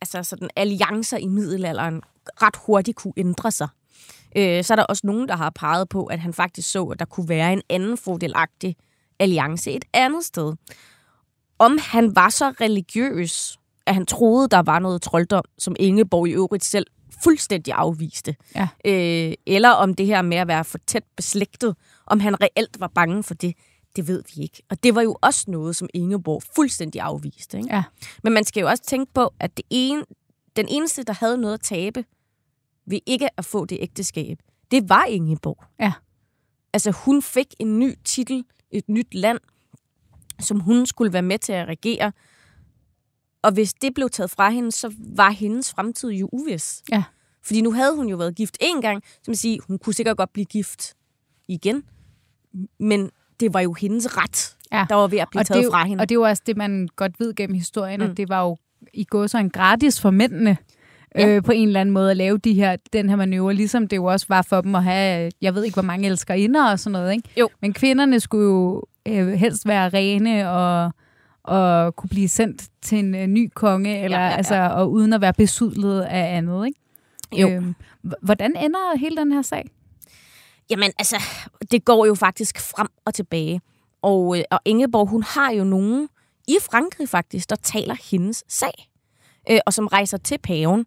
altså, 0.00 0.22
sådan, 0.22 0.48
alliancer 0.56 1.16
i 1.16 1.26
middelalderen 1.26 2.00
ret 2.42 2.56
hurtigt 2.66 2.96
kunne 2.96 3.12
ændre 3.16 3.50
sig. 3.50 3.68
Øh, 4.36 4.64
så 4.64 4.74
er 4.74 4.76
der 4.76 4.84
også 4.84 5.06
nogen, 5.06 5.28
der 5.28 5.36
har 5.36 5.50
peget 5.50 5.88
på, 5.88 6.04
at 6.04 6.18
han 6.18 6.32
faktisk 6.32 6.70
så, 6.70 6.84
at 6.84 6.98
der 6.98 7.04
kunne 7.04 7.28
være 7.28 7.52
en 7.52 7.62
anden 7.68 7.96
fordelagtig 7.96 8.76
alliance 9.18 9.72
et 9.72 9.84
andet 9.92 10.24
sted. 10.24 10.54
Om 11.58 11.78
han 11.82 12.16
var 12.16 12.28
så 12.28 12.48
religiøs, 12.60 13.58
at 13.86 13.94
han 13.94 14.06
troede, 14.06 14.48
der 14.48 14.62
var 14.62 14.78
noget 14.78 15.02
trolddom, 15.02 15.44
som 15.58 15.76
Ingeborg 15.78 16.28
i 16.28 16.32
øvrigt 16.32 16.64
selv 16.64 16.86
fuldstændig 17.22 17.74
afviste. 17.74 18.36
Ja. 18.54 18.68
Øh, 18.84 19.34
eller 19.46 19.70
om 19.70 19.94
det 19.94 20.06
her 20.06 20.22
med 20.22 20.36
at 20.36 20.48
være 20.48 20.64
for 20.64 20.78
tæt 20.86 21.04
beslægtet, 21.16 21.76
om 22.06 22.20
han 22.20 22.40
reelt 22.40 22.80
var 22.80 22.90
bange 22.94 23.22
for 23.22 23.34
det, 23.34 23.54
det 23.96 24.08
ved 24.08 24.22
vi 24.34 24.42
ikke. 24.42 24.62
Og 24.70 24.82
det 24.82 24.94
var 24.94 25.02
jo 25.02 25.16
også 25.22 25.44
noget, 25.48 25.76
som 25.76 25.88
Ingeborg 25.94 26.42
fuldstændig 26.56 27.00
afviste. 27.00 27.58
Ikke? 27.58 27.74
Ja. 27.74 27.82
Men 28.22 28.32
man 28.32 28.44
skal 28.44 28.60
jo 28.60 28.68
også 28.68 28.82
tænke 28.82 29.12
på, 29.12 29.34
at 29.40 29.56
det 29.56 29.64
ene, 29.70 30.04
den 30.56 30.66
eneste, 30.68 31.02
der 31.02 31.12
havde 31.12 31.38
noget 31.38 31.54
at 31.54 31.60
tabe 31.60 32.04
ved 32.90 32.98
ikke 33.06 33.28
at 33.38 33.44
få 33.44 33.64
det 33.64 33.78
ægteskab, 33.80 34.38
det 34.70 34.88
var 34.88 35.04
Ingeborg. 35.04 35.64
Ja. 35.80 35.92
Altså 36.72 36.90
hun 36.90 37.22
fik 37.22 37.46
en 37.58 37.78
ny 37.78 37.94
titel, 38.04 38.44
et 38.70 38.88
nyt 38.88 39.14
land, 39.14 39.38
som 40.40 40.60
hun 40.60 40.86
skulle 40.86 41.12
være 41.12 41.22
med 41.22 41.38
til 41.38 41.52
at 41.52 41.68
regere. 41.68 42.12
Og 43.42 43.52
hvis 43.52 43.74
det 43.74 43.94
blev 43.94 44.10
taget 44.10 44.30
fra 44.30 44.50
hende, 44.50 44.72
så 44.72 44.94
var 44.98 45.30
hendes 45.30 45.70
fremtid 45.70 46.10
jo 46.10 46.28
uvis. 46.32 46.82
Ja. 46.92 47.04
Fordi 47.42 47.60
nu 47.60 47.72
havde 47.72 47.96
hun 47.96 48.08
jo 48.08 48.16
været 48.16 48.34
gift 48.34 48.56
en 48.60 48.80
gang, 48.82 49.02
som 49.22 49.34
siger, 49.34 49.62
hun 49.66 49.78
kunne 49.78 49.94
sikkert 49.94 50.16
godt 50.16 50.32
blive 50.32 50.44
gift 50.44 50.94
igen. 51.48 51.82
Men 52.80 53.10
det 53.40 53.54
var 53.54 53.60
jo 53.60 53.72
hendes 53.72 54.16
ret 54.16 54.54
Ja. 54.72 54.86
der 54.88 54.94
var 54.94 55.06
ved 55.06 55.18
at 55.18 55.28
blive 55.30 55.40
Og 55.40 55.46
taget 55.46 55.64
jo, 55.64 55.70
fra 55.70 55.84
hende. 55.84 56.02
og 56.02 56.08
det 56.08 56.14
er 56.14 56.18
jo 56.18 56.22
også 56.22 56.42
det, 56.46 56.56
man 56.56 56.88
godt 56.96 57.20
ved 57.20 57.34
gennem 57.34 57.54
historien. 57.54 58.00
Mm. 58.00 58.10
at 58.10 58.16
det 58.16 58.28
var 58.28 58.42
jo 58.42 58.56
i 58.94 59.04
går 59.04 59.26
så 59.26 59.38
en 59.38 59.50
gratis 59.50 60.00
for 60.00 60.10
mændene. 60.10 60.56
Ja. 61.18 61.28
Øh, 61.28 61.42
på 61.42 61.52
en 61.52 61.66
eller 61.68 61.80
anden 61.80 61.92
måde 61.92 62.10
at 62.10 62.16
lave 62.16 62.38
de 62.38 62.54
her, 62.54 62.76
den 62.92 63.08
her 63.08 63.16
manøvre, 63.16 63.54
ligesom 63.54 63.88
det 63.88 63.96
jo 63.96 64.04
også 64.04 64.26
var 64.28 64.42
for 64.42 64.60
dem 64.60 64.74
at 64.74 64.82
have, 64.84 65.30
jeg 65.42 65.54
ved 65.54 65.64
ikke, 65.64 65.74
hvor 65.74 65.82
mange 65.82 66.08
elskerinder 66.08 66.70
og 66.70 66.78
sådan 66.78 66.92
noget, 66.92 67.12
ikke? 67.12 67.28
Jo. 67.36 67.48
Men 67.62 67.72
kvinderne 67.72 68.20
skulle 68.20 68.44
jo 68.44 68.82
øh, 69.08 69.28
helst 69.28 69.68
være 69.68 69.88
rene 69.88 70.50
og, 70.50 70.92
og 71.42 71.96
kunne 71.96 72.08
blive 72.08 72.28
sendt 72.28 72.62
til 72.82 72.98
en 72.98 73.14
øh, 73.14 73.26
ny 73.26 73.50
konge, 73.54 74.04
eller 74.04 74.18
Ja, 74.18 74.24
ja, 74.24 74.30
ja. 74.30 74.36
altså, 74.36 74.54
og 74.72 74.92
uden 74.92 75.12
at 75.12 75.20
være 75.20 75.32
besudlet 75.32 76.00
af 76.00 76.36
andet, 76.36 76.66
ikke? 76.66 76.80
Jo. 77.42 77.48
Øhm, 77.50 77.74
hvordan 78.22 78.56
ender 78.56 78.98
hele 78.98 79.16
den 79.16 79.32
her 79.32 79.42
sag? 79.42 79.64
Jamen, 80.70 80.90
altså, 80.98 81.16
det 81.70 81.84
går 81.84 82.06
jo 82.06 82.14
faktisk 82.14 82.58
frem 82.60 82.88
og 83.04 83.14
tilbage. 83.14 83.60
Og, 84.02 84.38
øh, 84.38 84.44
og 84.50 84.60
Ingeborg, 84.64 85.08
hun 85.08 85.22
har 85.22 85.52
jo 85.52 85.64
nogen 85.64 86.08
i 86.48 86.56
Frankrig 86.70 87.08
faktisk, 87.08 87.50
der 87.50 87.56
taler 87.56 87.96
hendes 88.10 88.44
sag. 88.48 88.88
Øh, 89.50 89.58
og 89.66 89.72
som 89.72 89.86
rejser 89.86 90.18
til 90.18 90.38
paven 90.42 90.86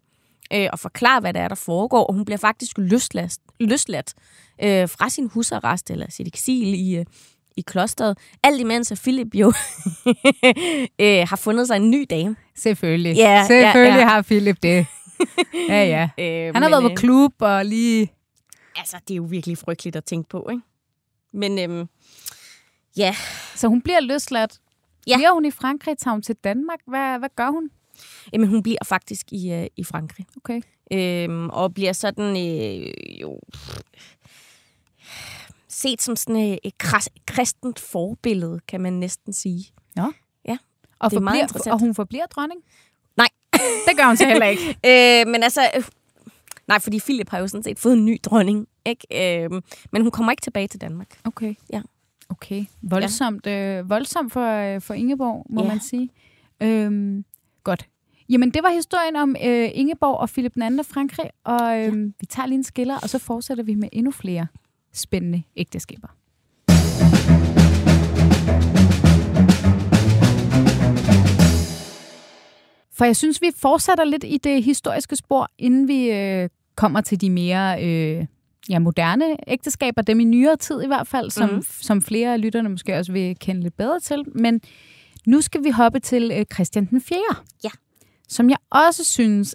øh, 0.54 0.68
og 0.72 0.78
forklarer, 0.78 1.20
hvad 1.20 1.32
der 1.32 1.40
er, 1.40 1.48
der 1.48 1.54
foregår. 1.54 2.04
Og 2.04 2.14
hun 2.14 2.24
bliver 2.24 2.38
faktisk 2.38 2.78
løsladt, 2.78 3.32
løsladt 3.60 4.14
øh, 4.62 4.88
fra 4.88 5.08
sin 5.08 5.26
husarrest 5.26 5.90
eller 5.90 6.06
sit 6.10 6.26
eksil 6.26 6.74
i, 6.74 6.96
øh, 6.96 7.04
i 7.56 7.60
klosteret. 7.60 8.18
Alt 8.42 8.60
imens 8.60 8.92
at 8.92 8.98
Philip 8.98 9.34
jo 9.34 9.46
øh, 11.00 11.28
har 11.28 11.36
fundet 11.36 11.66
sig 11.66 11.76
en 11.76 11.90
ny 11.90 12.06
dame. 12.10 12.36
Selvfølgelig. 12.56 13.16
Ja, 13.16 13.30
ja, 13.30 13.46
Selvfølgelig 13.46 14.00
ja. 14.00 14.08
har 14.08 14.22
Philip 14.22 14.62
det. 14.62 14.86
Ja, 15.68 15.84
ja. 15.84 16.08
Øh, 16.18 16.54
Han 16.54 16.62
har 16.62 16.68
men, 16.68 16.70
været 16.70 16.82
på 16.82 16.90
øh, 16.90 16.96
klub 16.96 17.32
og 17.38 17.64
lige... 17.64 18.12
Altså, 18.76 18.96
det 19.08 19.14
er 19.14 19.16
jo 19.16 19.22
virkelig 19.22 19.58
frygteligt 19.58 19.96
at 19.96 20.04
tænke 20.04 20.28
på, 20.28 20.48
ikke? 20.50 20.62
Men 21.32 21.58
øhm, 21.58 21.88
ja, 22.96 23.14
Så 23.54 23.68
hun 23.68 23.82
bliver 23.82 24.00
løsladt. 24.00 24.58
Ja. 25.06 25.16
Bliver 25.16 25.32
hun 25.32 25.44
i 25.44 25.50
Frankrig? 25.50 25.98
Tager 25.98 26.12
hun 26.12 26.22
til 26.22 26.34
Danmark? 26.44 26.78
Hvad, 26.86 27.18
hvad 27.18 27.28
gør 27.36 27.50
hun? 27.50 27.70
Jamen, 28.32 28.48
hun 28.48 28.62
bliver 28.62 28.78
faktisk 28.84 29.32
i, 29.32 29.52
øh, 29.52 29.66
i 29.76 29.84
Frankrig. 29.84 30.26
Okay. 30.36 30.60
Øhm, 30.92 31.48
og 31.50 31.74
bliver 31.74 31.92
sådan 31.92 32.36
øh, 32.36 32.92
jo 33.20 33.40
set 35.68 36.02
som 36.02 36.16
sådan 36.16 36.50
øh, 36.52 36.56
et 36.64 36.78
kras, 36.78 37.08
kristent 37.26 37.78
forbillede, 37.78 38.60
kan 38.68 38.80
man 38.80 38.92
næsten 38.92 39.32
sige. 39.32 39.64
Og, 41.00 41.10
Det 41.10 41.16
er 41.16 41.20
meget 41.20 41.42
interessant. 41.42 41.72
og 41.74 41.80
hun 41.80 41.94
forbliver 41.94 42.26
dronning? 42.26 42.60
Nej. 43.16 43.28
Det 43.88 43.96
gør 43.96 44.06
hun 44.06 44.16
så 44.16 44.26
heller 44.26 44.46
ikke. 44.46 44.62
Øh, 44.86 45.26
men 45.32 45.42
altså, 45.42 45.60
øh, 45.76 45.82
nej, 46.68 46.78
fordi 46.78 47.00
Philip 47.00 47.28
har 47.28 47.38
jo 47.38 47.48
sådan 47.48 47.62
set 47.62 47.78
fået 47.78 47.92
en 47.94 48.04
ny 48.04 48.18
dronning, 48.22 48.66
ikke? 48.86 49.42
Øhm, 49.44 49.62
men 49.92 50.02
hun 50.02 50.10
kommer 50.10 50.32
ikke 50.32 50.40
tilbage 50.40 50.68
til 50.68 50.80
Danmark. 50.80 51.18
Okay. 51.24 51.54
Ja. 51.72 51.82
Okay. 52.28 52.64
Voldsomt, 52.82 53.46
øh, 53.46 53.90
voldsomt 53.90 54.32
for, 54.32 54.74
øh, 54.74 54.80
for 54.80 54.94
Ingeborg, 54.94 55.46
må 55.50 55.62
Ja. 55.62 55.68
man 55.68 55.80
sige. 55.80 56.08
Øhm, 56.60 57.24
godt. 57.64 57.88
Jamen, 58.28 58.50
det 58.50 58.62
var 58.62 58.70
historien 58.70 59.16
om 59.16 59.36
øh, 59.44 59.70
Ingeborg 59.74 60.16
og 60.16 60.28
Philip 60.28 60.56
II 60.56 60.78
af 60.78 60.86
Frankrig, 60.86 61.30
og 61.44 61.80
øh, 61.80 62.06
vi 62.20 62.26
tager 62.26 62.46
lige 62.46 62.56
en 62.56 62.64
skiller, 62.64 62.98
og 63.02 63.08
så 63.08 63.18
fortsætter 63.18 63.64
vi 63.64 63.74
med 63.74 63.88
endnu 63.92 64.10
flere 64.10 64.46
spændende 64.92 65.42
ægteskaber. 65.56 66.08
For 72.94 73.04
jeg 73.04 73.16
synes, 73.16 73.42
vi 73.42 73.50
fortsætter 73.56 74.04
lidt 74.04 74.24
i 74.26 74.38
det 74.44 74.62
historiske 74.62 75.16
spor, 75.16 75.48
inden 75.58 75.88
vi 75.88 76.10
øh, 76.10 76.48
kommer 76.76 77.00
til 77.00 77.20
de 77.20 77.30
mere 77.30 77.84
øh, 77.84 78.26
ja, 78.68 78.78
moderne 78.78 79.36
ægteskaber, 79.46 80.02
dem 80.02 80.20
i 80.20 80.24
nyere 80.24 80.56
tid 80.56 80.82
i 80.82 80.86
hvert 80.86 81.06
fald, 81.06 81.30
som, 81.30 81.50
mm. 81.50 81.62
som 81.62 82.02
flere 82.02 82.32
af 82.32 82.40
lytterne 82.40 82.68
måske 82.68 82.98
også 82.98 83.12
vil 83.12 83.36
kende 83.38 83.62
lidt 83.62 83.76
bedre 83.76 84.00
til. 84.00 84.24
Men 84.34 84.60
nu 85.26 85.40
skal 85.40 85.64
vi 85.64 85.70
hoppe 85.70 86.00
til 86.00 86.30
øh, 86.34 86.44
Christian 86.54 86.86
den 86.86 87.00
4. 87.00 87.18
Ja. 87.64 87.70
Som 88.28 88.50
jeg 88.50 88.58
også 88.70 89.04
synes 89.04 89.54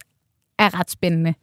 er 0.59 0.79
ret 0.79 0.91
spændende. 0.91 1.33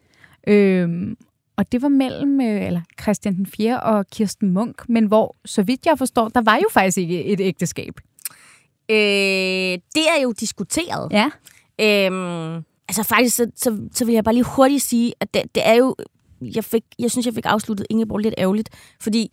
Øhm, 0.47 1.17
og 1.57 1.73
det 1.73 1.83
var 1.83 1.89
mellem 1.89 2.41
øh, 2.41 2.67
eller 2.67 2.81
Christian 3.03 3.35
den 3.35 3.47
4. 3.47 3.83
og 3.83 4.07
Kirsten 4.07 4.51
Munk, 4.51 4.89
men 4.89 5.05
hvor, 5.05 5.37
så 5.45 5.63
vidt 5.63 5.87
jeg 5.87 5.99
forstår, 5.99 6.29
der 6.29 6.41
var 6.43 6.57
jo 6.57 6.67
faktisk 6.71 6.99
ikke 6.99 7.25
et 7.25 7.41
ægteskab. 7.41 7.95
Øh, 8.91 9.79
det 9.95 10.07
er 10.17 10.23
jo 10.23 10.33
diskuteret. 10.33 11.13
Ja. 11.13 11.31
Øhm, 11.81 12.65
altså 12.89 13.03
faktisk, 13.03 13.37
så, 13.37 13.51
så, 13.57 13.89
så 13.93 14.05
vil 14.05 14.15
jeg 14.15 14.25
bare 14.25 14.35
lige 14.35 14.45
hurtigt 14.45 14.83
sige, 14.83 15.15
at 15.21 15.35
det, 15.35 15.43
det 15.55 15.67
er 15.67 15.75
jo... 15.75 15.97
Jeg, 16.41 16.65
fik, 16.65 16.85
jeg 16.99 17.11
synes, 17.11 17.27
jeg 17.27 17.35
fik 17.35 17.47
afsluttet 17.47 17.87
Ingeborg 17.91 18.19
lidt 18.19 18.35
ærgerligt, 18.39 18.69
fordi 19.01 19.31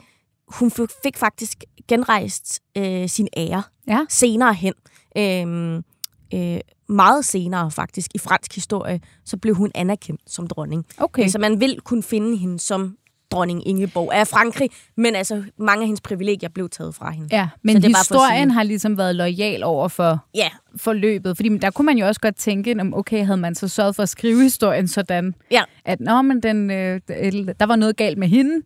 hun 0.60 0.72
fik, 1.04 1.18
faktisk 1.18 1.64
genrejst 1.88 2.60
øh, 2.78 3.10
sin 3.10 3.28
ære 3.38 3.64
Ja. 3.88 4.00
senere 4.10 4.54
hen. 4.54 4.74
Øhm, 5.18 5.84
øh, 6.34 6.60
meget 6.90 7.26
senere 7.26 7.72
faktisk 7.72 8.12
i 8.16 8.18
fransk 8.18 8.56
historie, 8.56 9.00
så 9.26 9.38
blev 9.38 9.56
hun 9.56 9.72
anerkendt 9.76 10.22
som 10.28 10.48
dronning. 10.48 10.86
Okay. 10.98 11.28
Så 11.28 11.40
man 11.40 11.60
vil 11.60 11.80
kunne 11.84 12.04
finde 12.04 12.38
hende 12.38 12.60
som 12.60 12.98
dronning 13.32 13.68
Ingeborg 13.68 14.14
af 14.14 14.28
Frankrig, 14.28 14.70
men 14.98 15.16
altså 15.16 15.44
mange 15.58 15.82
af 15.82 15.88
hendes 15.88 16.02
privilegier 16.02 16.50
blev 16.50 16.70
taget 16.70 16.96
fra 16.96 17.12
hende. 17.12 17.28
Ja, 17.32 17.50
men 17.64 17.76
det 17.76 17.84
for 17.84 17.90
at 17.90 17.98
historien 18.00 18.50
sige- 18.50 18.54
har 18.54 18.64
ligesom 18.64 18.98
været 18.98 19.16
lojal 19.16 19.64
over 19.64 19.88
for 19.88 20.20
Ja, 20.36 20.50
forløbet. 20.78 21.36
Fordi 21.38 21.58
der 21.58 21.72
kunne 21.72 21.86
man 21.86 21.98
jo 21.98 22.08
også 22.08 22.22
godt 22.22 22.36
tænke, 22.36 22.76
om 22.82 22.94
okay, 22.94 23.26
havde 23.26 23.38
man 23.38 23.56
så 23.56 23.68
sørget 23.68 23.96
for 23.96 24.04
at 24.04 24.10
skrive 24.10 24.42
historien 24.44 24.88
sådan, 24.88 25.36
Ja. 25.52 25.62
at 25.86 26.00
Nå, 26.00 26.22
men 26.22 26.44
den, 26.44 26.72
øh, 26.72 27.02
der 27.60 27.66
var 27.66 27.76
noget 27.76 27.96
galt 27.98 28.18
med 28.18 28.28
hende, 28.28 28.62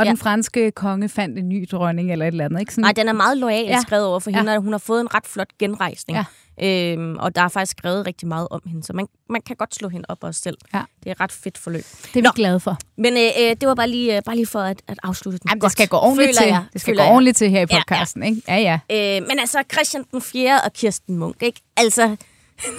og 0.00 0.04
Ja. 0.04 0.10
den 0.10 0.18
franske 0.18 0.70
konge 0.70 1.08
fandt 1.08 1.38
en 1.38 1.48
ny 1.48 1.66
dronning 1.70 2.12
eller 2.12 2.24
et 2.26 2.30
eller 2.32 2.44
andet. 2.44 2.60
Ikke? 2.60 2.72
Sådan, 2.74 2.82
Nej, 2.82 2.92
den 2.92 3.08
er 3.08 3.12
meget 3.12 3.38
lojal 3.38 3.64
Ja. 3.64 3.70
ja. 3.70 3.80
skrevet 3.80 4.06
over 4.06 4.20
for 4.20 4.30
Ja. 4.30 4.36
hende, 4.36 4.56
og 4.56 4.62
hun 4.62 4.72
har 4.72 4.78
fået 4.78 5.00
en 5.00 5.14
ret 5.14 5.26
flot 5.26 5.48
genrejsning. 5.58 6.16
Ja. 6.18 6.24
Øhm, 6.62 7.16
og 7.18 7.34
der 7.34 7.42
er 7.42 7.48
faktisk 7.48 7.70
skrevet 7.78 8.06
rigtig 8.06 8.28
meget 8.28 8.48
om 8.50 8.60
hende, 8.66 8.82
så 8.84 8.92
man, 8.92 9.06
man 9.28 9.40
kan 9.42 9.56
godt 9.56 9.74
slå 9.74 9.88
hende 9.88 10.06
op 10.08 10.18
også 10.24 10.40
selv. 10.40 10.56
Ja. 10.74 10.82
Det 11.04 11.06
er 11.06 11.12
et 11.12 11.20
ret 11.20 11.32
fedt 11.32 11.58
forløb. 11.58 11.84
det 12.02 12.08
er 12.08 12.12
vi 12.14 12.20
Nå. 12.20 12.30
glade 12.34 12.60
for. 12.60 12.76
Men 12.98 13.12
øh, 13.16 13.22
øh, 13.40 13.56
det 13.60 13.68
var 13.68 13.74
bare 13.74 13.88
lige, 13.88 14.16
øh, 14.16 14.22
bare 14.26 14.36
lige 14.36 14.46
for 14.46 14.60
at, 14.60 14.82
at 14.88 14.98
afslutte 15.02 15.38
den. 15.38 15.48
Jamen, 15.48 15.56
det 15.56 15.60
godt, 15.62 15.72
skal 15.72 15.88
gå 15.88 15.96
ordentligt 15.96 16.28
føler 16.28 16.40
til. 16.40 16.48
Jeg, 16.48 16.64
det 16.72 16.80
skal 16.80 16.92
gå 16.94 16.96
føler 16.96 17.04
jeg. 17.04 17.12
ordentligt 17.12 17.36
til 17.36 17.50
her 17.50 17.60
i 17.60 17.66
Ja, 17.70 17.76
ja. 17.76 17.82
podcasten. 17.88 18.22
Ikke? 18.22 18.42
Ja, 18.48 18.78
ja. 18.90 19.18
Øh, 19.20 19.28
men 19.28 19.38
altså, 19.38 19.62
Christian 19.72 20.04
den 20.12 20.22
4. 20.22 20.60
og 20.64 20.72
Kirsten 20.72 21.16
Munk, 21.16 21.42
ikke? 21.42 21.60
Altså, 21.76 22.16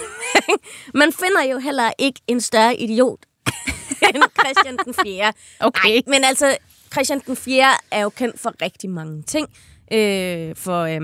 man 1.00 1.12
finder 1.12 1.42
jo 1.52 1.58
heller 1.58 1.90
ikke 1.98 2.20
en 2.26 2.40
større 2.40 2.76
idiot 2.76 3.18
end 4.14 4.22
Christian 4.40 4.76
den 4.84 4.94
4. 5.04 5.32
Okay. 5.60 5.88
Nej, 5.88 6.02
men 6.06 6.24
altså, 6.24 6.56
Christian 6.92 7.20
den 7.26 7.36
4. 7.36 7.64
er 7.90 8.02
jo 8.02 8.08
kendt 8.08 8.40
for 8.40 8.54
rigtig 8.62 8.90
mange 8.90 9.22
ting. 9.22 9.48
Øh, 9.92 10.56
for 10.56 10.82
øh, 10.82 11.00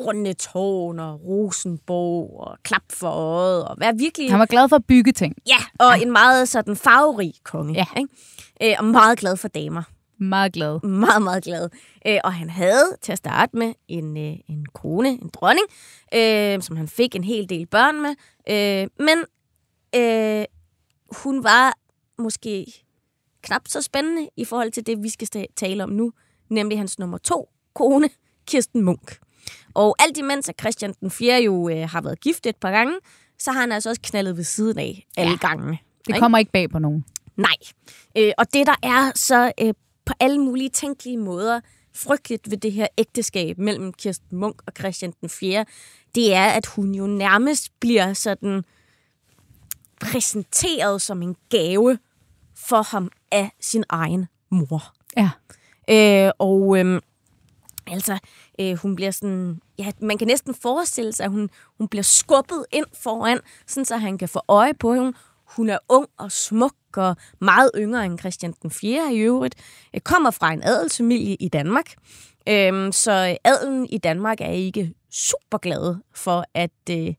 runde 0.00 0.32
tårn 0.32 0.98
og 0.98 1.20
Rosenborg 1.24 2.40
og 2.40 2.58
klap 2.62 2.82
for 2.90 3.08
øjet 3.08 3.64
og 3.64 3.76
være 3.78 3.94
virkelig... 3.98 4.30
Han 4.30 4.38
var 4.38 4.46
glad 4.46 4.68
for 4.68 4.76
at 4.76 4.84
bygge 4.84 5.12
ting. 5.12 5.34
Ja, 5.46 5.86
og 5.86 6.02
en 6.02 6.12
meget 6.12 6.48
sådan 6.48 6.76
farverig 6.76 7.34
konge. 7.44 7.74
Ja. 7.74 7.84
Ikke? 7.96 8.72
Øh, 8.72 8.76
og 8.78 8.84
meget 8.84 9.18
glad 9.18 9.36
for 9.36 9.48
damer. 9.48 9.82
Meget 10.18 10.52
glad. 10.52 10.80
Meget, 10.88 11.22
meget 11.22 11.44
glad. 11.44 11.68
Øh, 12.06 12.18
og 12.24 12.34
han 12.34 12.50
havde 12.50 12.96
til 13.02 13.12
at 13.12 13.18
starte 13.18 13.56
med 13.56 13.74
en, 13.88 14.16
øh, 14.16 14.36
en 14.48 14.66
kone, 14.74 15.08
en 15.08 15.30
dronning, 15.32 15.66
øh, 16.14 16.62
som 16.62 16.76
han 16.76 16.88
fik 16.88 17.16
en 17.16 17.24
hel 17.24 17.48
del 17.48 17.66
børn 17.66 18.02
med. 18.02 18.14
Øh, 18.48 18.88
men 18.98 19.18
øh, 19.96 20.44
hun 21.10 21.44
var 21.44 21.74
måske 22.18 22.81
knap 23.42 23.62
så 23.68 23.82
spændende 23.82 24.28
i 24.36 24.44
forhold 24.44 24.72
til 24.72 24.86
det, 24.86 25.02
vi 25.02 25.08
skal 25.08 25.28
tale 25.56 25.84
om 25.84 25.90
nu, 25.90 26.12
nemlig 26.48 26.78
hans 26.78 26.98
nummer 26.98 27.18
to 27.18 27.48
kone, 27.74 28.08
Kirsten 28.46 28.82
Munk. 28.82 29.18
Og 29.74 29.96
alt 29.98 30.16
imens 30.18 30.48
at 30.48 30.54
Christian 30.60 30.94
den 31.00 31.10
4. 31.10 31.42
jo 31.42 31.68
øh, 31.68 31.88
har 31.88 32.00
været 32.00 32.20
gift 32.20 32.46
et 32.46 32.56
par 32.56 32.70
gange, 32.70 32.94
så 33.38 33.52
har 33.52 33.60
han 33.60 33.72
altså 33.72 33.88
også 33.88 34.02
knaldet 34.04 34.36
ved 34.36 34.44
siden 34.44 34.78
af 34.78 35.06
alle 35.16 35.32
Ja. 35.42 35.48
gangene. 35.48 35.78
Det 36.06 36.18
kommer 36.18 36.38
ikke 36.38 36.52
bag 36.52 36.70
på 36.70 36.78
nogen. 36.78 37.04
Nej. 37.36 37.56
Øh, 38.18 38.32
og 38.38 38.52
det, 38.54 38.66
der 38.66 38.74
er 38.82 39.12
så 39.14 39.52
øh, 39.60 39.74
på 40.04 40.12
alle 40.20 40.38
mulige 40.38 40.68
tænkelige 40.68 41.18
måder 41.18 41.60
frygteligt 41.94 42.50
ved 42.50 42.58
det 42.58 42.72
her 42.72 42.86
ægteskab 42.98 43.58
mellem 43.58 43.92
Kirsten 43.92 44.38
Munk 44.38 44.62
og 44.66 44.72
Christian 44.78 45.12
den 45.20 45.28
4., 45.28 45.64
det 46.14 46.34
er, 46.34 46.44
at 46.46 46.66
hun 46.66 46.94
jo 46.94 47.06
nærmest 47.06 47.80
bliver 47.80 48.12
sådan 48.12 48.64
præsenteret 50.00 51.02
som 51.02 51.22
en 51.22 51.36
gave 51.50 51.98
for 52.56 52.82
ham 52.82 53.10
af 53.32 53.50
sin 53.60 53.84
egen 53.88 54.26
mor. 54.50 54.94
Ja. 55.16 55.30
Øh, 55.90 56.32
og 56.38 56.78
øh, 56.78 57.00
altså, 57.86 58.18
øh, 58.60 58.74
hun 58.74 58.96
bliver 58.96 59.10
sådan... 59.10 59.60
Ja, 59.78 59.90
man 60.00 60.18
kan 60.18 60.26
næsten 60.26 60.54
forestille 60.54 61.12
sig, 61.12 61.24
at 61.24 61.30
hun, 61.30 61.50
hun 61.78 61.88
bliver 61.88 62.02
skubbet 62.02 62.66
ind 62.72 62.86
foran, 63.02 63.40
sådan 63.66 63.84
så 63.84 63.96
han 63.96 64.18
kan 64.18 64.28
få 64.28 64.40
øje 64.48 64.74
på 64.74 64.94
hende. 64.94 65.12
Hun 65.44 65.68
er 65.68 65.78
ung 65.88 66.06
og 66.18 66.32
smuk 66.32 66.74
og 66.96 67.16
meget 67.40 67.70
yngre 67.76 68.06
end 68.06 68.18
Christian 68.18 68.54
den 68.62 68.70
4. 68.70 69.14
i 69.14 69.18
øvrigt. 69.18 69.54
Øh, 69.94 70.00
kommer 70.00 70.30
fra 70.30 70.52
en 70.52 70.62
adelsfamilie 70.62 71.34
i 71.34 71.48
Danmark. 71.48 71.94
Øh, 72.48 72.92
så 72.92 73.36
adelen 73.44 73.86
i 73.86 73.98
Danmark 73.98 74.40
er 74.40 74.50
ikke 74.50 74.94
super 75.10 75.58
glade 75.58 76.02
for, 76.14 76.44
at 76.54 76.70
øh, 76.90 77.14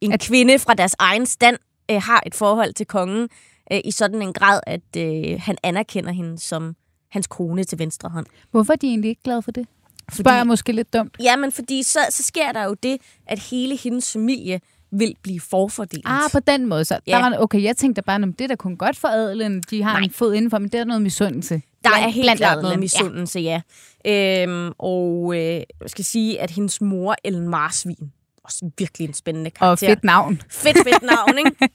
en 0.00 0.12
at... 0.12 0.20
kvinde 0.20 0.58
fra 0.58 0.74
deres 0.74 0.94
egen 0.98 1.26
stand 1.26 1.58
øh, 1.90 2.02
har 2.02 2.22
et 2.26 2.34
forhold 2.34 2.74
til 2.74 2.86
kongen 2.86 3.28
øh, 3.72 3.80
i 3.84 3.90
sådan 3.90 4.22
en 4.22 4.32
grad, 4.32 4.60
at 4.66 4.96
øh, 4.96 5.40
han 5.40 5.56
anerkender 5.62 6.12
hende 6.12 6.38
som 6.38 6.76
hans 7.10 7.26
kone 7.26 7.64
til 7.64 7.78
venstre 7.78 8.08
hånd. 8.08 8.26
Hvorfor 8.50 8.72
er 8.72 8.76
de 8.76 8.86
egentlig 8.86 9.08
ikke 9.08 9.22
glade 9.22 9.42
for 9.42 9.50
det? 9.50 9.66
Spørger 10.12 10.36
jeg 10.36 10.46
måske 10.46 10.72
lidt 10.72 10.92
dumt. 10.92 11.16
Ja, 11.22 11.36
men 11.36 11.52
fordi 11.52 11.82
så, 11.82 11.98
så 12.10 12.22
sker 12.22 12.52
der 12.52 12.64
jo 12.64 12.74
det, 12.82 12.96
at 13.26 13.38
hele 13.38 13.76
hendes 13.76 14.12
familie 14.12 14.60
vil 14.90 15.14
blive 15.22 15.40
forfordelt. 15.40 16.02
Ah, 16.04 16.30
på 16.32 16.40
den 16.40 16.66
måde. 16.66 16.84
Så 16.84 16.98
Ja. 17.06 17.12
der 17.12 17.18
var, 17.30 17.36
okay, 17.38 17.62
jeg 17.62 17.76
tænkte 17.76 18.02
bare, 18.02 18.22
om 18.22 18.32
det 18.32 18.44
er 18.44 18.48
da 18.48 18.54
kun 18.54 18.76
godt 18.76 18.96
for 18.96 19.08
adelen. 19.08 19.62
De 19.70 19.82
har 19.82 19.92
Nej. 19.92 20.02
en 20.02 20.10
fod 20.10 20.34
indenfor, 20.34 20.58
men 20.58 20.68
det 20.68 20.80
er 20.80 20.84
noget 20.84 21.02
misundelse. 21.02 21.62
Der 21.84 21.90
er 21.90 22.08
helt 22.08 22.24
blandt 22.24 22.38
klart 22.40 22.52
adelen. 22.52 22.62
noget 22.62 22.78
misundelse, 22.78 23.40
ja. 23.40 23.60
ja. 24.04 24.42
Øhm, 24.48 24.72
og 24.78 25.32
øh, 25.36 25.40
jeg 25.42 25.64
skal 25.86 26.04
sige, 26.04 26.40
at 26.40 26.50
hendes 26.50 26.80
mor, 26.80 27.16
Ellen 27.24 27.48
Marsvin, 27.48 28.12
også 28.44 28.70
virkelig 28.78 29.08
en 29.08 29.14
spændende 29.14 29.50
Ja. 29.60 29.66
Og 29.66 29.78
karakter. 29.78 29.86
fedt 29.88 30.04
navn. 30.04 30.42
Fedt, 30.50 30.76
fedt 30.78 31.02
navn, 31.02 31.38
ikke? 31.38 31.68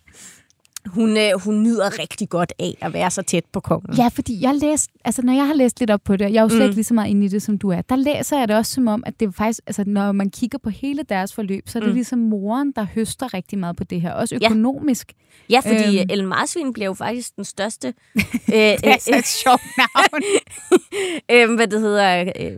Hun, 0.88 1.18
øh, 1.18 1.40
hun 1.44 1.64
nyder 1.64 2.00
rigtig 2.00 2.30
godt 2.30 2.54
af 2.60 2.78
at 2.82 2.94
være 2.94 3.12
så 3.12 3.22
tæt 3.22 3.44
på 3.54 3.60
kongen. 3.60 3.96
Ja, 3.98 4.08
fordi 4.08 4.42
jeg 4.42 4.56
læste, 4.56 4.94
altså 5.06 5.22
når 5.22 5.34
jeg 5.34 5.48
har 5.48 5.54
læst 5.54 5.80
lidt 5.80 5.92
op 5.92 6.02
på 6.06 6.16
det, 6.16 6.34
jeg 6.34 6.38
er 6.40 6.42
jo 6.42 6.50
slet 6.50 6.60
Mm. 6.60 6.64
ikke 6.64 6.76
lige 6.76 6.84
så 6.84 6.94
meget 6.94 7.10
inde 7.10 7.26
i 7.26 7.30
det, 7.30 7.42
som 7.42 7.58
du 7.58 7.70
er, 7.70 7.82
der 7.82 7.96
læser 7.96 8.40
jeg 8.40 8.48
det 8.48 8.56
også 8.56 8.74
som 8.74 8.88
om, 8.88 9.04
at 9.06 9.20
det 9.20 9.36
faktisk, 9.36 9.60
altså 9.68 9.84
når 9.88 10.12
man 10.12 10.30
kigger 10.30 10.58
på 10.58 10.70
hele 10.70 11.04
deres 11.04 11.34
forløb, 11.34 11.70
så 11.70 11.80
er 11.80 11.82
det 11.82 11.90
Mm. 11.90 11.96
ligesom 11.96 12.20
moren, 12.20 12.72
der 12.76 12.86
høster 12.96 13.34
rigtig 13.34 13.60
meget 13.60 13.76
på 13.76 13.84
det 13.84 14.02
her, 14.02 14.14
også 14.14 14.38
Ja. 14.42 14.48
økonomisk. 14.48 15.14
Ja, 15.50 15.60
fordi 15.60 15.84
Øhm. 15.88 15.98
øhm. 16.00 16.08
Ellen 16.10 16.28
Marsvin 16.28 16.74
bliver 16.74 16.86
jo 16.88 16.94
faktisk 16.94 17.36
den 17.36 17.46
største, 17.46 17.88
øh, 18.16 18.56
Det 18.56 18.88
er 18.88 18.98
så 19.00 19.16
et 19.18 19.28
sjovt 19.28 19.62
navn. 19.78 20.24
øh, 21.52 21.56
hvad 21.56 21.68
det 21.68 21.82
hedder, 21.82 22.32
øh, 22.40 22.58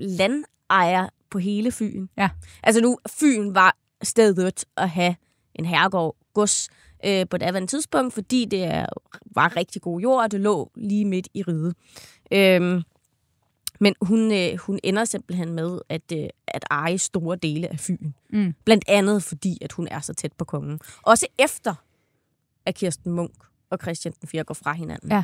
landejer 0.00 1.08
på 1.30 1.38
hele 1.38 1.72
Fyn. 1.72 2.06
Ja. 2.18 2.28
Altså 2.62 2.80
nu, 2.82 2.98
Fyn 3.20 3.54
var 3.54 3.76
stedet 4.02 4.64
at 4.76 4.88
have 4.90 5.14
en 5.54 5.64
herregård 5.64 6.16
gods 6.34 6.68
øh, 7.04 7.26
på 7.28 7.36
det 7.36 7.46
andet 7.46 7.70
tidspunkt, 7.70 8.14
fordi 8.14 8.44
det 8.44 8.64
er, 8.64 8.86
var 9.34 9.56
rigtig 9.56 9.82
god 9.82 10.00
jord, 10.00 10.22
og 10.22 10.30
det 10.30 10.40
lå 10.40 10.70
lige 10.74 11.04
midt 11.04 11.28
i 11.34 11.42
riget. 11.42 11.74
Øhm, 12.32 12.82
men 13.80 13.94
hun, 14.02 14.32
øh, 14.32 14.56
hun 14.56 14.80
ender 14.82 15.04
simpelthen 15.04 15.52
med 15.52 15.80
at, 15.88 16.12
øh, 16.14 16.28
at 16.48 16.64
eje 16.70 16.98
store 16.98 17.36
dele 17.36 17.68
af 17.68 17.80
Fyn. 17.80 18.12
Mm. 18.30 18.54
Blandt 18.64 18.84
andet 18.88 19.22
fordi, 19.22 19.58
at 19.60 19.72
hun 19.72 19.88
er 19.88 20.00
så 20.00 20.14
tæt 20.14 20.32
på 20.32 20.44
kongen. 20.44 20.80
Også 21.02 21.26
efter, 21.38 21.74
at 22.66 22.74
Kirsten 22.74 23.12
Munk 23.12 23.34
og 23.70 23.78
Christian 23.82 24.14
den 24.20 24.28
4. 24.28 24.44
går 24.44 24.54
fra 24.54 24.72
hinanden. 24.72 25.10
Ja. 25.10 25.22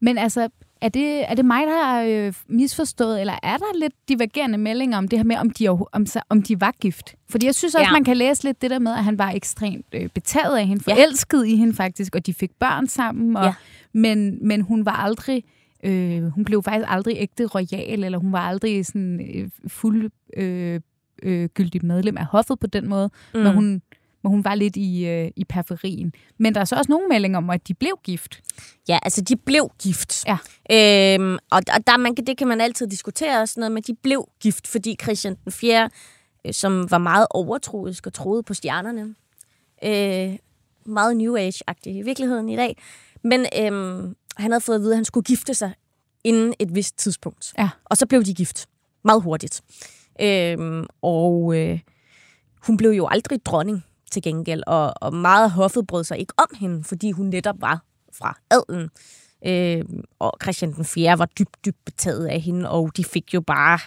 Men 0.00 0.18
altså, 0.18 0.48
er 0.80 0.88
det, 0.88 1.30
er 1.30 1.34
det 1.34 1.44
mig, 1.44 1.66
der 1.66 1.84
har 1.84 2.02
øh, 2.02 2.32
misforstået, 2.48 3.20
eller 3.20 3.34
er 3.42 3.56
der 3.56 3.78
lidt 3.80 3.92
divergerende 4.08 4.58
meldinger 4.58 4.98
om 4.98 5.08
det 5.08 5.18
her 5.18 5.24
med, 5.24 5.36
om 5.36 5.50
de, 5.50 5.68
om, 5.68 6.06
om 6.28 6.42
de 6.42 6.60
var 6.60 6.74
gift? 6.80 7.14
Fordi 7.30 7.46
jeg 7.46 7.54
synes 7.54 7.74
også, 7.74 7.82
Ja. 7.82 7.88
ja. 7.88 7.92
man 7.92 8.04
kan 8.04 8.16
læse 8.16 8.44
lidt 8.44 8.62
det 8.62 8.70
der 8.70 8.78
med, 8.78 8.92
at 8.92 9.04
han 9.04 9.18
var 9.18 9.30
ekstremt 9.30 9.86
øh, 9.92 10.08
betaget 10.08 10.56
af 10.58 10.66
hende, 10.66 10.84
Ja. 10.88 10.92
forelsket 10.94 11.46
i 11.46 11.56
hende 11.56 11.74
faktisk, 11.74 12.14
og 12.14 12.26
de 12.26 12.34
fik 12.34 12.50
børn 12.58 12.86
sammen, 12.86 13.36
og, 13.36 13.44
Ja. 13.44 13.54
men, 13.92 14.38
men 14.48 14.60
hun 14.60 14.84
var 14.84 14.92
aldrig... 15.04 15.44
Øh, 15.84 16.22
hun 16.24 16.44
blev 16.44 16.62
faktisk 16.62 16.86
aldrig 16.90 17.16
ægte 17.18 17.46
royal, 17.46 18.04
eller 18.04 18.18
hun 18.18 18.32
var 18.32 18.40
aldrig 18.40 18.86
sådan 18.86 19.20
øh, 19.34 19.48
fuld 19.68 20.10
øh, 20.36 20.80
øh, 21.22 21.48
gyldig 21.48 21.84
medlem 21.86 22.16
af 22.16 22.24
hoffet 22.26 22.58
på 22.58 22.66
den 22.66 22.88
måde, 22.88 23.10
mm. 23.34 23.40
hvor, 23.42 23.50
hun, 23.50 23.82
hvor 24.26 24.30
hun 24.30 24.44
var 24.44 24.54
lidt 24.54 24.76
i, 24.76 25.06
øh, 25.06 25.30
i 25.36 25.44
periferien. 25.44 26.12
Men 26.38 26.54
der 26.54 26.60
er 26.60 26.64
så 26.64 26.76
også 26.76 26.90
nogle 26.92 27.08
meldinger 27.08 27.38
om, 27.38 27.50
at 27.50 27.68
de 27.68 27.74
blev 27.74 27.98
gift. 28.04 28.40
Ja, 28.88 28.98
altså 29.02 29.20
de 29.20 29.36
blev 29.36 29.70
gift. 29.82 30.24
Ja. 30.26 30.38
Øhm, 31.14 31.34
og 31.50 31.62
og 31.74 31.86
der, 31.86 31.96
man, 31.96 32.14
kan- 32.14 32.26
det 32.26 32.38
kan 32.38 32.48
man 32.48 32.60
altid 32.60 32.86
diskutere 32.86 33.40
og 33.42 33.48
sådan 33.48 33.60
noget, 33.60 33.72
men 33.72 33.82
de 33.82 33.94
blev 34.02 34.28
gift, 34.40 34.66
fordi 34.66 34.96
Christian 35.02 35.36
den 35.44 35.52
4., 35.52 35.90
øh, 36.46 36.52
som 36.54 36.90
var 36.90 36.98
meget 36.98 37.26
overtroisk 37.30 38.06
og 38.06 38.12
troede 38.12 38.42
på 38.42 38.54
stjernerne, 38.54 39.14
øh, 39.84 40.38
meget 40.86 41.16
New 41.16 41.36
Age-agtig 41.36 41.96
i 41.96 42.02
virkeligheden 42.02 42.48
i 42.48 42.56
dag, 42.56 42.76
men 43.24 43.46
øhm, 43.60 44.16
han 44.36 44.50
havde 44.50 44.60
fået 44.60 44.76
at 44.76 44.80
vide, 44.82 44.92
at 44.92 44.96
han 44.96 45.04
skulle 45.04 45.24
gifte 45.24 45.54
sig 45.54 45.72
inden 46.24 46.54
et 46.58 46.74
vist 46.74 46.98
tidspunkt. 46.98 47.52
Ja. 47.58 47.68
Og 47.84 47.96
så 47.96 48.06
blev 48.06 48.24
de 48.24 48.34
gift. 48.34 48.66
Meget 49.04 49.22
hurtigt. 49.22 49.62
Øhm, 50.20 50.86
og 51.02 51.56
øh, 51.58 51.78
hun 52.66 52.76
blev 52.76 52.90
jo 52.90 53.06
aldrig 53.10 53.44
dronning 53.44 53.84
til 54.10 54.22
gengæld, 54.22 54.62
og, 54.66 54.92
og 55.00 55.14
meget 55.14 55.44
af 55.44 55.50
hoffet 55.50 55.86
brød 55.86 56.04
sig 56.04 56.18
ikke 56.18 56.34
om 56.36 56.56
hende, 56.60 56.84
fordi 56.84 57.10
hun 57.10 57.26
netop 57.26 57.60
var 57.60 57.82
fra 58.12 58.38
adelen. 58.50 58.90
Øh, 59.46 59.84
og 60.18 60.32
Christian 60.42 60.72
den 60.72 60.84
4. 60.84 61.18
var 61.18 61.26
dybt, 61.26 61.64
dybt 61.64 61.84
betaget 61.84 62.26
af 62.26 62.40
hende, 62.40 62.70
og 62.70 62.96
de 62.96 63.04
fik 63.04 63.34
jo 63.34 63.40
bare 63.40 63.78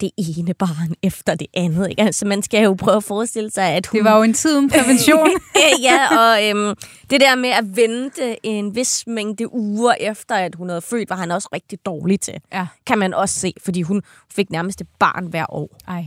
det 0.00 0.10
ene 0.16 0.54
barn 0.54 0.94
efter 1.02 1.34
det 1.34 1.46
andet. 1.54 1.90
Ikke? 1.90 2.02
Altså, 2.02 2.26
man 2.26 2.42
skal 2.42 2.64
jo 2.64 2.74
prøve 2.74 2.96
at 2.96 3.04
forestille 3.04 3.50
sig, 3.50 3.64
at 3.64 3.86
hun... 3.86 3.98
Det 3.98 4.04
var 4.04 4.16
jo 4.16 4.22
en 4.22 4.34
tid 4.34 4.56
uden 4.56 4.70
prævention. 4.70 5.30
ja, 5.88 6.18
og 6.18 6.48
øhm, 6.48 6.74
det 7.10 7.20
der 7.20 7.34
med 7.34 7.48
at 7.48 7.76
vente 7.76 8.46
en 8.46 8.74
vis 8.74 9.04
mængde 9.06 9.52
uger 9.52 9.94
efter, 10.00 10.34
at 10.34 10.54
hun 10.54 10.68
havde 10.68 10.82
født, 10.82 11.10
var 11.10 11.16
han 11.16 11.30
også 11.30 11.48
rigtig 11.52 11.78
dårlig 11.86 12.20
til. 12.20 12.34
ja. 12.52 12.66
Kan 12.86 12.98
man 12.98 13.14
også 13.14 13.40
se, 13.40 13.52
fordi 13.64 13.82
hun 13.82 14.02
fik 14.32 14.50
nærmest 14.50 14.80
et 14.80 14.88
barn 14.98 15.26
hver 15.26 15.46
år. 15.48 15.76
Ej. 15.88 16.04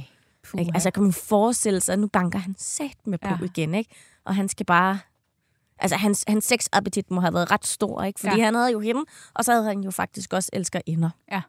Puha. 0.51 0.61
Ikke? 0.61 0.71
Altså 0.73 0.91
kan 0.91 1.03
man 1.03 1.13
forestille 1.13 1.81
sig, 1.81 1.93
at 1.93 1.99
nu 1.99 2.07
banker 2.07 2.39
han 2.39 2.55
sat 2.57 2.97
med 3.07 3.17
på 3.17 3.27
Ja. 3.27 3.37
igen, 3.45 3.73
ikke? 3.75 3.91
Og 4.25 4.35
han 4.35 4.49
skal 4.49 4.65
bare... 4.65 4.99
Altså, 5.81 5.95
hans, 5.97 6.23
hans 6.27 6.45
sexappetit 6.45 7.11
må 7.11 7.21
have 7.21 7.33
været 7.33 7.51
ret 7.51 7.65
stor, 7.65 8.03
ikke? 8.03 8.19
Fordi 8.19 8.37
ja. 8.37 8.43
han 8.45 8.55
havde 8.55 8.71
jo 8.71 8.79
hende, 8.79 9.01
og 9.33 9.45
så 9.45 9.51
havde 9.51 9.65
han 9.65 9.81
jo 9.81 9.91
faktisk 9.91 10.33
også 10.33 10.49
elsker 10.53 10.81
inder. 10.85 11.09
Ja. 11.31 11.41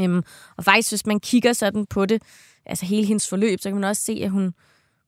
Øhm, 0.00 0.22
og 0.56 0.64
faktisk, 0.64 0.90
hvis 0.90 1.06
man 1.06 1.20
kigger 1.20 1.52
sådan 1.52 1.86
på 1.86 2.06
det, 2.06 2.22
altså 2.66 2.86
hele 2.86 3.06
hendes 3.06 3.28
forløb, 3.28 3.60
så 3.60 3.68
kan 3.68 3.74
man 3.74 3.84
også 3.84 4.02
se, 4.02 4.20
at 4.24 4.30
hun, 4.30 4.54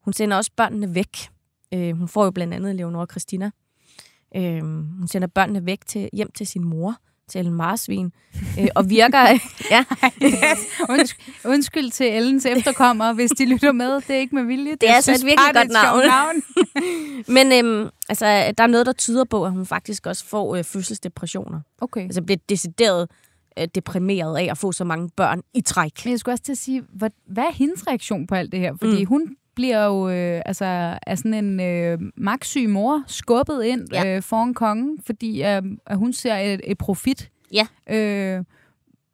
hun 0.04 0.12
sender 0.12 0.36
også 0.36 0.50
børnene 0.56 0.94
væk. 0.94 1.28
Øh, 1.74 1.96
hun 1.98 2.08
får 2.08 2.24
jo 2.24 2.30
blandt 2.30 2.54
andet 2.54 2.76
Leonora 2.76 3.06
Christina. 3.10 3.50
Øh, 4.36 4.62
hun 4.98 5.08
sender 5.08 5.28
børnene 5.28 5.66
væk 5.66 5.86
til, 5.86 6.10
hjem 6.12 6.30
til 6.32 6.46
sin 6.46 6.64
mor, 6.64 6.96
til 7.30 7.52
Marsvin, 7.52 8.12
øh, 8.60 8.66
og 8.74 8.90
virker... 8.90 9.18
ja, 9.70 9.84
Undskyld, 10.94 11.34
undskyld 11.44 11.90
til 11.90 12.06
Ellens 12.06 12.46
efterkommere, 12.46 13.14
hvis 13.14 13.30
de 13.30 13.46
lytter 13.46 13.72
med. 13.72 13.94
Det 13.94 14.10
er 14.10 14.18
ikke 14.18 14.34
med 14.34 14.44
vilje. 14.44 14.72
er 14.72 14.76
Jeg 14.82 14.94
altså 14.94 15.10
synes 15.10 15.20
et 15.20 15.26
virkelig 15.26 15.54
bare, 15.54 15.64
det 15.64 15.76
er 15.76 15.82
godt 15.82 16.04
sjovt 16.04 16.06
navn. 16.06 16.42
Men 17.36 17.64
øhm, 17.64 17.90
altså, 18.08 18.24
der 18.58 18.64
er 18.64 18.66
noget, 18.66 18.86
der 18.86 18.92
tyder 18.92 19.24
på, 19.24 19.44
at 19.44 19.52
hun 19.52 19.66
faktisk 19.66 20.06
også 20.06 20.24
får 20.24 20.56
øh, 20.56 20.64
fødselsdepressioner. 20.64 21.60
Okay. 21.80 22.02
Altså 22.02 22.22
bliver 22.22 22.38
decideret 22.48 23.10
øh, 23.58 23.68
deprimeret 23.74 24.38
af 24.38 24.48
at 24.50 24.58
få 24.58 24.72
så 24.72 24.84
mange 24.84 25.10
børn 25.16 25.42
i 25.54 25.60
træk. 25.60 25.92
Men 26.04 26.10
jeg 26.10 26.18
skulle 26.18 26.32
også 26.32 26.44
til 26.44 26.52
at 26.52 26.58
sige, 26.58 26.82
hvad, 26.92 27.10
hvad 27.26 27.44
er 27.44 27.52
hendes 27.52 27.86
reaktion 27.86 28.26
på 28.26 28.34
alt 28.34 28.52
det 28.52 28.60
her? 28.60 28.74
Fordi 28.80 29.04
mm. 29.04 29.08
hun 29.08 29.36
bliver 29.60 29.84
jo 29.84 30.08
øh, 30.08 30.42
altså, 30.46 30.98
af 31.06 31.18
sådan 31.18 31.34
en 31.34 31.60
øh, 31.60 31.98
magtsyg 32.16 32.68
mor 32.68 33.02
skubbet 33.06 33.64
ind 33.64 33.88
Ja. 33.92 34.16
øh, 34.16 34.22
foran 34.22 34.54
kongen, 34.54 34.98
fordi 35.06 35.42
øh, 35.42 35.62
at 35.86 35.96
hun 35.98 36.12
ser 36.12 36.36
et, 36.36 36.60
et 36.64 36.78
profit. 36.78 37.30
Ja. 37.52 37.66
Øh, 37.90 38.44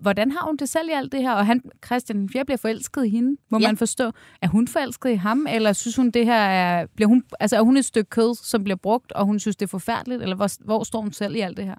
hvordan 0.00 0.30
har 0.30 0.46
hun 0.46 0.56
det 0.56 0.68
selv 0.68 0.88
i 0.88 0.92
alt 0.92 1.12
det 1.12 1.22
her? 1.22 1.32
Og 1.32 1.46
han, 1.46 1.62
Christian 1.86 2.18
den 2.18 2.28
4. 2.30 2.44
bliver 2.44 2.56
forelsket 2.56 3.06
i 3.06 3.08
hende, 3.08 3.40
må 3.50 3.58
Ja. 3.58 3.68
man 3.68 3.76
forstå. 3.76 4.10
Er 4.42 4.48
hun 4.48 4.68
forelsket 4.68 5.10
i 5.10 5.14
ham, 5.14 5.46
eller 5.50 5.72
synes 5.72 5.96
hun, 5.96 6.10
det 6.10 6.24
her 6.26 6.40
er... 6.40 6.86
Bliver 6.96 7.08
hun, 7.08 7.22
altså, 7.40 7.56
er 7.56 7.60
hun 7.62 7.76
et 7.76 7.84
stykke 7.84 8.10
kød, 8.10 8.34
som 8.34 8.64
bliver 8.64 8.76
brugt, 8.76 9.12
og 9.12 9.24
hun 9.24 9.38
synes, 9.38 9.56
det 9.56 9.66
er 9.66 9.70
forfærdeligt? 9.70 10.22
Eller 10.22 10.36
hvor, 10.36 10.64
hvor 10.64 10.84
står 10.84 11.00
hun 11.00 11.12
selv 11.12 11.36
i 11.36 11.40
alt 11.40 11.56
det 11.56 11.64
her? 11.64 11.74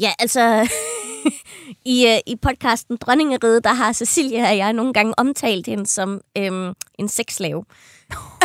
Ja, 0.00 0.10
altså, 0.18 0.40
i, 1.94 2.06
øh, 2.06 2.18
i 2.26 2.36
podcasten 2.36 2.96
Dronningeriget, 2.96 3.64
der 3.64 3.72
har 3.72 3.92
Cecilia 3.92 4.50
og 4.50 4.56
jeg 4.56 4.72
nogle 4.72 4.92
gange 4.92 5.14
omtalt 5.18 5.66
hende 5.66 5.86
som 5.86 6.20
øhm, 6.38 6.74
en 6.98 7.08
sexslave. 7.08 7.64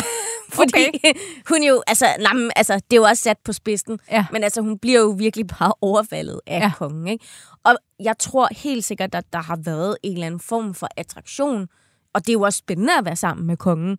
Fordi 0.53 0.85
okay. 0.87 1.13
hun 1.49 1.63
jo, 1.63 1.83
altså, 1.87 2.05
nej, 2.19 2.33
men, 2.33 2.51
altså, 2.55 2.73
det 2.73 2.93
er 2.93 2.97
jo 2.97 3.03
også 3.03 3.23
sat 3.23 3.37
på 3.43 3.53
spidsen, 3.53 3.99
Ja. 4.11 4.25
men 4.31 4.43
altså, 4.43 4.61
hun 4.61 4.79
bliver 4.79 4.99
jo 4.99 5.09
virkelig 5.09 5.47
bare 5.47 5.73
overfaldet 5.81 6.41
af 6.47 6.59
ja. 6.59 6.71
kongen, 6.77 7.07
ikke? 7.07 7.25
Og 7.63 7.75
jeg 7.99 8.17
tror 8.19 8.47
helt 8.51 8.85
sikkert, 8.85 9.15
at 9.15 9.33
der 9.33 9.41
har 9.41 9.55
været 9.55 9.97
en 10.03 10.13
eller 10.13 10.25
anden 10.25 10.39
form 10.39 10.73
for 10.73 10.87
attraktion, 10.97 11.67
og 12.13 12.21
det 12.25 12.29
er 12.29 12.33
jo 12.33 12.41
også 12.41 12.57
spændende 12.57 12.97
at 12.97 13.05
være 13.05 13.15
sammen 13.15 13.47
med 13.47 13.57
kongen. 13.57 13.97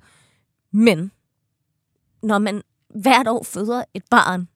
Men 0.72 1.12
når 2.22 2.38
man 2.38 2.62
hvert 2.94 3.28
år 3.28 3.42
føder 3.44 3.84
et 3.94 4.02
barn, 4.10 4.48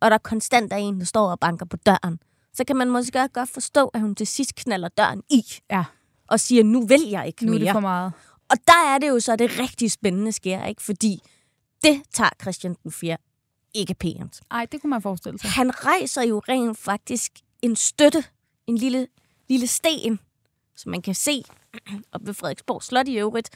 og 0.00 0.10
der 0.10 0.18
konstant 0.18 0.72
er 0.72 0.76
en, 0.76 0.98
der 0.98 1.04
står 1.04 1.30
og 1.30 1.40
banker 1.40 1.66
på 1.66 1.76
døren, 1.76 2.18
så 2.54 2.64
kan 2.64 2.76
man 2.76 2.90
måske 2.90 3.18
også 3.18 3.28
godt 3.32 3.50
forstå, 3.50 3.86
at 3.88 4.00
hun 4.00 4.14
til 4.14 4.26
sidst 4.26 4.54
knaller 4.54 4.88
døren 4.88 5.22
i, 5.30 5.44
Ja, 5.70 5.84
og 6.28 6.40
siger, 6.40 6.64
nu 6.64 6.86
vil 6.86 7.00
jeg 7.10 7.26
ikke 7.26 7.46
nu 7.46 7.52
er 7.52 7.58
mere. 7.58 7.64
det 7.66 7.72
for 7.72 7.80
meget. 7.80 8.12
Og 8.50 8.56
der 8.66 8.86
er 8.94 8.98
det 8.98 9.08
jo 9.08 9.20
så, 9.20 9.36
det 9.36 9.58
rigtig 9.58 9.90
spændende 9.92 10.32
sker, 10.32 10.64
ikke? 10.64 10.82
Fordi 10.82 11.22
det 11.82 12.02
tager 12.12 12.30
Christian 12.42 12.76
den 12.82 12.92
4. 12.92 13.16
ikke 13.74 13.94
pænt. 13.94 14.40
Ej, 14.50 14.66
det 14.72 14.80
kunne 14.80 14.90
man 14.90 15.02
forestille 15.02 15.38
sig. 15.38 15.50
Han 15.50 15.84
rejser 15.86 16.22
jo 16.22 16.42
rent 16.48 16.78
faktisk 16.78 17.32
en 17.62 17.76
støtte, 17.76 18.24
en 18.66 18.78
lille, 18.78 19.06
lille 19.48 19.66
sten, 19.66 20.18
som 20.76 20.90
man 20.90 21.02
kan 21.02 21.14
se 21.14 21.42
op 22.12 22.20
ved 22.26 22.34
Frederiksborg 22.34 22.82
Slot 22.82 23.08
i 23.08 23.18
øvrigt, 23.18 23.50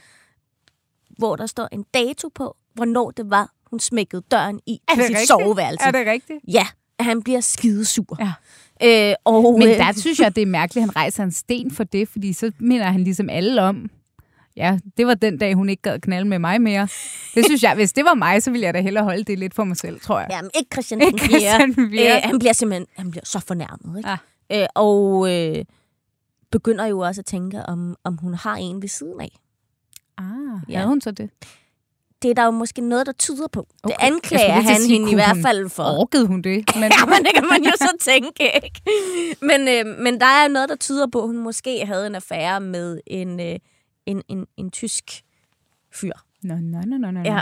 hvor 1.17 1.35
der 1.35 1.45
står 1.45 1.67
en 1.71 1.83
dato 1.93 2.29
på, 2.35 2.57
hvornår 2.73 3.11
det 3.11 3.29
var, 3.29 3.51
hun 3.69 3.79
smækkede 3.79 4.21
døren 4.31 4.59
i 4.65 4.81
Er 4.87 4.93
til 4.93 4.97
det 4.97 5.07
sit 5.07 5.15
rigtigt? 5.15 5.27
soveværelse. 5.27 5.85
Er 5.85 5.91
det 5.91 6.07
rigtigt? 6.07 6.39
Ja, 6.47 6.67
at 6.99 7.05
han 7.05 7.23
bliver 7.23 7.41
skidesur. 7.41 8.17
Ja. 8.19 8.33
Øh, 9.09 9.15
og, 9.25 9.59
Men 9.59 9.67
øh, 9.67 9.77
der 9.77 9.93
synes 9.97 10.19
jeg, 10.19 10.35
det 10.35 10.41
er 10.41 10.45
mærkeligt, 10.45 10.83
at 10.83 10.89
han 10.89 10.95
rejser 10.95 11.23
en 11.23 11.31
sten 11.31 11.71
for 11.71 11.83
det, 11.83 12.07
fordi 12.07 12.33
så 12.33 12.51
minder 12.59 12.85
han 12.85 13.03
ligesom 13.03 13.29
alle 13.29 13.61
om, 13.61 13.89
ja, 14.55 14.79
det 14.97 15.07
var 15.07 15.13
den 15.13 15.37
dag, 15.37 15.53
hun 15.53 15.69
ikke 15.69 15.81
gad 15.81 15.99
knalde 15.99 16.29
med 16.29 16.39
mig 16.39 16.61
mere. 16.61 16.87
Det 17.35 17.45
synes 17.45 17.63
jeg, 17.63 17.75
hvis 17.75 17.93
det 17.93 18.05
var 18.05 18.13
mig, 18.13 18.43
så 18.43 18.51
ville 18.51 18.65
jeg 18.65 18.73
da 18.73 18.81
hellere 18.81 19.03
holde 19.03 19.23
det 19.23 19.39
lidt 19.39 19.53
for 19.53 19.63
mig 19.63 19.77
selv, 19.77 19.99
tror 19.99 20.19
jeg. 20.19 20.27
Jamen, 20.31 20.51
ikke 20.55 20.69
Christian 20.73 21.01
Ikke 21.01 21.11
den 21.11 21.19
4. 21.19 21.29
Christian 21.29 21.73
fjerde. 21.75 22.15
Øh, 22.15 22.21
han 22.23 22.39
bliver 22.39 22.53
simpelthen 22.53 22.87
han 22.97 23.11
bliver 23.11 23.25
så 23.25 23.39
fornærmet. 23.39 23.97
Ikke? 23.97 24.09
Ja. 24.49 24.61
Øh, 24.61 24.67
og 24.75 25.33
øh, 25.33 25.65
begynder 26.51 26.85
jo 26.85 26.99
også 26.99 27.21
at 27.21 27.25
tænke, 27.25 27.65
om, 27.65 27.95
om 28.03 28.17
hun 28.17 28.33
har 28.33 28.55
en 28.55 28.81
ved 28.81 28.89
siden 28.89 29.21
af. 29.21 29.29
Ah, 30.17 30.25
Ja. 30.69 30.75
havde 30.77 30.87
hun 30.87 31.01
så 31.01 31.11
det? 31.11 31.29
Det 32.21 32.29
er 32.29 32.33
der 32.33 32.45
jo 32.45 32.51
måske 32.51 32.81
noget, 32.81 33.05
der 33.05 33.11
tyder 33.11 33.47
på. 33.47 33.67
Okay. 33.83 33.95
Det 33.95 34.03
anklager 34.13 34.51
han 34.51 34.75
sige, 34.81 34.93
hende 34.93 35.11
i 35.11 35.13
hvert 35.13 35.37
fald 35.45 35.69
for. 35.69 35.83
Orkede 35.83 36.27
hun 36.27 36.41
det? 36.41 36.75
Men, 36.75 36.83
Ja, 36.99 37.05
men 37.05 37.25
det 37.25 37.31
kan 37.33 37.45
man 37.51 37.63
jo 37.63 37.71
så 37.75 37.97
tænke, 38.01 38.43
ikke? 38.63 38.81
Men, 39.41 39.67
øh, 39.67 39.97
men 40.03 40.19
der 40.19 40.25
er 40.25 40.47
noget, 40.47 40.69
der 40.69 40.75
tyder 40.75 41.07
på, 41.11 41.21
at 41.21 41.27
hun 41.27 41.37
måske 41.37 41.85
havde 41.85 42.07
en 42.07 42.15
affære 42.15 42.61
med 42.61 42.99
en, 43.07 43.39
øh, 43.39 43.55
en, 44.05 44.21
en, 44.27 44.45
en 44.57 44.71
tysk 44.71 45.21
fyr. 45.93 46.11
Nå, 46.43 46.55
nå, 46.55 46.77
nå, 46.85 46.97
nå, 46.97 47.11
nå. 47.11 47.19
Ja. 47.19 47.41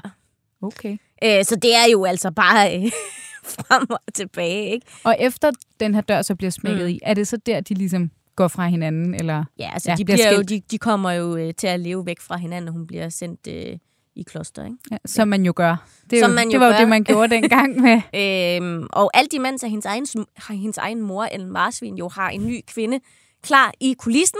Okay. 0.61 0.97
Øh, 1.23 1.43
så 1.45 1.55
det 1.55 1.75
er 1.75 1.85
jo 1.91 2.05
altså 2.05 2.31
bare 2.31 2.77
øh, 2.77 2.91
frem 3.57 3.85
og 3.89 3.99
tilbage, 4.13 4.69
ikke? 4.71 4.87
Og 5.03 5.15
efter 5.19 5.51
den 5.79 5.93
her 5.95 6.01
dør 6.01 6.21
så 6.21 6.35
bliver 6.35 6.51
smækket 6.51 6.81
Mm. 6.85 6.89
i, 6.89 6.99
er 7.03 7.13
det 7.13 7.27
så 7.27 7.37
der, 7.37 7.59
de 7.61 7.73
ligesom 7.73 8.11
går 8.35 8.47
fra 8.47 8.67
hinanden? 8.67 9.13
Eller? 9.15 9.43
Ja, 9.59 9.69
altså 9.73 9.91
Ja, 9.91 9.95
de, 9.95 10.05
bliver 10.05 10.17
bliver 10.17 10.33
jo, 10.33 10.41
de, 10.41 10.61
de 10.71 10.77
kommer 10.77 11.11
jo 11.11 11.35
øh, 11.35 11.53
til 11.53 11.67
at 11.67 11.79
leve 11.79 12.05
væk 12.05 12.19
fra 12.19 12.37
hinanden, 12.37 12.67
og 12.67 12.73
hun 12.73 12.87
bliver 12.87 13.09
sendt 13.09 13.47
øh, 13.47 13.77
i 14.15 14.23
kloster, 14.23 14.65
ikke? 14.65 14.77
Ja, 14.91 14.97
som 15.05 15.27
man 15.27 15.45
jo 15.45 15.53
gør. 15.55 15.87
Det, 16.09 16.19
er 16.19 16.23
Som 16.23 16.31
jo, 16.31 16.35
man 16.35 16.45
jo 16.45 16.51
det 16.51 16.59
var 16.59 16.65
jo 16.67 16.71
gør. 16.73 16.79
det, 16.79 16.89
man 16.89 17.03
gjorde 17.03 17.29
dengang 17.35 17.81
med... 17.81 18.01
Øhm, 18.15 18.87
og 18.93 19.11
alt 19.13 19.33
imens 19.33 19.63
at 19.63 19.69
hendes 19.69 19.85
egen, 19.85 20.05
hendes 20.49 20.77
egen 20.77 21.01
mor, 21.01 21.23
Ellen 21.23 21.49
Marsvin, 21.51 21.97
jo 21.97 22.09
har 22.09 22.29
en 22.29 22.47
ny 22.47 22.61
kvinde 22.67 22.99
klar 23.43 23.71
i 23.79 23.95
kulissen, 23.99 24.39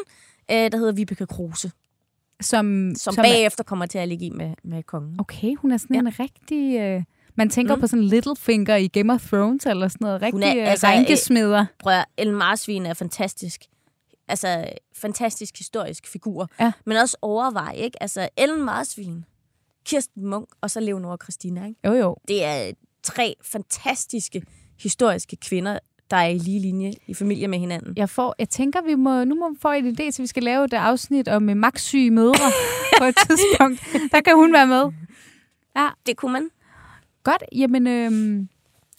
øh, 0.52 0.58
der 0.72 0.78
hedder 0.78 0.92
Vibeke 0.94 1.26
Kruse, 1.26 1.72
Som, 2.42 2.92
som, 2.98 3.14
som 3.14 3.22
er- 3.26 3.30
bagefter 3.30 3.64
kommer 3.64 3.86
til 3.86 3.98
at 3.98 4.08
ligge 4.08 4.26
i 4.26 4.30
med, 4.30 4.54
med 4.64 4.84
kongen. 4.84 5.16
Okay, 5.20 5.56
hun 5.56 5.72
er 5.72 5.78
sådan 5.78 5.96
Ja. 5.96 6.00
en 6.00 6.20
rigtig... 6.20 6.80
Øh, 6.80 7.04
man 7.38 7.50
tænker 7.50 7.76
Mm. 7.76 7.82
på 7.82 7.88
sådan 7.88 8.04
Littlefinger 8.04 8.76
i 8.76 8.88
Game 8.88 9.14
of 9.14 9.28
Thrones, 9.28 9.66
eller 9.66 9.88
sådan 9.88 10.06
noget. 10.06 10.22
Rigtig 10.22 10.44
er, 10.44 10.64
er, 10.64 10.70
altså, 10.70 10.88
rænkesmeder. 10.88 11.66
Prøv 11.80 11.94
at, 11.94 12.06
Ellen 12.18 12.36
Marsvin 12.36 12.86
er 12.86 12.94
fantastisk. 12.94 13.62
Altså, 14.28 14.66
fantastisk 14.96 15.58
historisk 15.58 16.08
figur. 16.08 16.50
Ja. 16.60 16.72
Men 16.86 16.98
også 16.98 17.18
overvej, 17.22 17.74
ikke? 17.76 18.04
Altså, 18.04 18.30
Ellen 18.38 18.64
Marsvin, 18.64 19.26
Kirsten 19.86 20.26
Munk 20.26 20.50
og 20.62 20.72
så 20.72 20.80
Leonora 20.80 21.18
Christina, 21.24 21.66
ikke? 21.66 21.80
Jo, 21.86 21.94
jo. 21.94 22.18
Det 22.28 22.44
er 22.44 22.72
tre 23.04 23.36
fantastiske 23.42 24.44
historiske 24.80 25.36
kvinder, 25.36 25.80
der 26.12 26.18
er 26.18 26.28
i 26.28 26.38
lige 26.38 26.60
linje 26.60 26.94
i 27.08 27.14
familie 27.14 27.48
med 27.48 27.60
hinanden. 27.60 27.94
Jeg, 27.98 28.10
får, 28.10 28.36
jeg 28.40 28.50
tænker, 28.50 28.82
vi 28.82 28.96
må, 28.96 29.24
nu 29.24 29.36
må 29.36 29.50
vi 29.50 29.56
få 29.62 29.72
en 29.72 29.98
idé, 30.00 30.12
så 30.12 30.22
vi 30.22 30.28
skal 30.28 30.44
lave 30.44 30.66
et 30.66 30.74
afsnit 30.74 31.28
om 31.28 31.50
uh, 31.50 31.58
magtsyge 31.58 32.12
mødre 32.12 32.52
på 33.00 33.04
et 33.04 33.16
tidspunkt. 33.28 34.12
Der 34.12 34.22
kan 34.22 34.36
hun 34.36 34.54
være 34.54 34.68
med. 34.68 34.92
Det 36.06 36.18
kunne 36.18 36.34
man. 36.34 36.50
Godt, 37.24 37.44
jamen 37.56 37.88
øhm, 37.88 38.50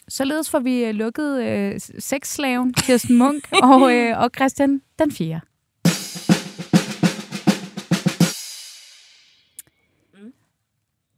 således 0.09 0.51
får 0.51 0.59
vi 0.59 0.85
øh, 0.85 0.95
lukket 0.95 1.43
øh, 1.43 1.81
sexslaven 1.99 2.73
Kirsten 2.73 3.19
Munk 3.19 3.49
og, 3.63 3.93
øh, 3.95 4.19
og 4.19 4.31
Christian 4.37 4.83
den 4.99 5.13
4. 5.13 5.41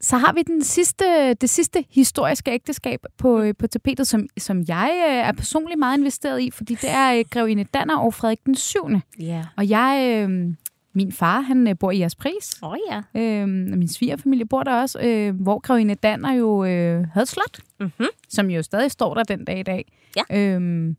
Så 0.09 0.17
har 0.17 0.33
vi 0.33 0.43
den 0.43 0.65
sidste, 0.65 1.35
det 1.35 1.51
sidste 1.51 1.85
historiske 1.91 2.51
ægteskab 2.51 3.01
på, 3.19 3.41
øh, 3.41 3.55
på 3.59 3.67
tapetet, 3.67 4.09
som, 4.09 4.27
som 4.39 4.63
jeg 4.69 4.91
øh, 5.09 5.15
er 5.15 5.33
personligt 5.33 5.79
meget 5.79 5.99
investeret 5.99 6.41
i, 6.41 6.51
fordi 6.51 6.75
det 6.75 6.91
er 6.91 7.19
øh, 7.19 7.25
Grevinde 7.31 7.65
Danner 7.65 7.97
og 7.97 8.15
Frederik 8.15 8.39
den 8.47 8.55
7. 8.55 8.89
Ja. 9.21 9.45
Og 9.57 9.69
jeg, 9.69 10.25
øh, 10.29 10.55
min 10.95 11.13
far, 11.13 11.41
han 11.41 11.77
bor 11.81 11.91
i 11.91 11.99
Jaspris, 11.99 12.59
Åh 12.63 12.71
oh, 12.71 12.79
ja. 12.91 13.21
øh, 13.21 13.43
og 13.73 13.79
min 13.79 13.89
svigerfamilie 13.89 14.47
bor 14.47 14.63
der 14.63 14.81
også, 14.81 15.01
øh, 15.01 15.41
hvor 15.41 15.59
Grevinde 15.59 15.95
Danner 15.95 16.33
jo 16.33 16.65
øh, 16.65 17.07
havde 17.13 17.27
slot 17.27 17.59
Mm-hmm. 17.81 18.07
som 18.29 18.51
jo 18.51 18.63
stadig 18.63 18.91
står 18.91 19.15
der 19.15 19.23
den 19.23 19.45
dag 19.45 19.59
i 19.61 19.63
dag. 19.63 19.93
Ja. 20.17 20.39
Øhm, 20.39 20.97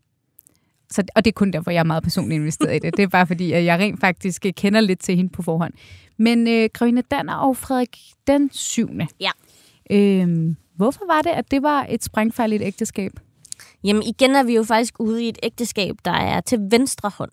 så, 0.90 1.02
og 1.16 1.24
det 1.24 1.30
er 1.30 1.34
kun 1.34 1.50
derfor, 1.50 1.70
jeg 1.70 1.80
er 1.80 1.84
meget 1.84 2.02
personligt 2.02 2.38
investeret 2.40 2.76
i 2.76 2.78
det. 2.78 2.96
Det 2.96 3.02
er 3.02 3.08
bare 3.08 3.26
fordi, 3.26 3.52
at 3.52 3.64
jeg 3.64 3.78
rent 3.78 4.00
faktisk 4.00 4.46
øh, 4.46 4.52
kender 4.52 4.80
lidt 4.80 5.00
til 5.00 5.16
hende 5.16 5.30
på 5.30 5.42
forhånd. 5.42 5.72
Men 6.16 6.48
øh, 6.48 6.68
Grevinde 6.74 7.02
Danner 7.02 7.34
og 7.34 7.56
Frederik 7.56 7.96
den 8.26 8.50
7. 8.52 8.90
Ja. 9.20 9.30
Øhm, 9.90 10.56
hvorfor 10.76 11.06
var 11.06 11.22
det, 11.22 11.30
at 11.30 11.50
det 11.50 11.62
var 11.62 11.86
et 11.88 12.04
sprængfarligt 12.04 12.62
ægteskab? 12.62 13.12
Jamen 13.84 14.02
igen 14.02 14.30
er 14.30 14.42
vi 14.42 14.54
jo 14.56 14.62
faktisk 14.64 15.00
ude 15.00 15.24
i 15.24 15.28
et 15.28 15.38
ægteskab, 15.42 15.94
der 16.04 16.12
er 16.12 16.40
til 16.40 16.58
venstre 16.70 17.10
hånd. 17.14 17.30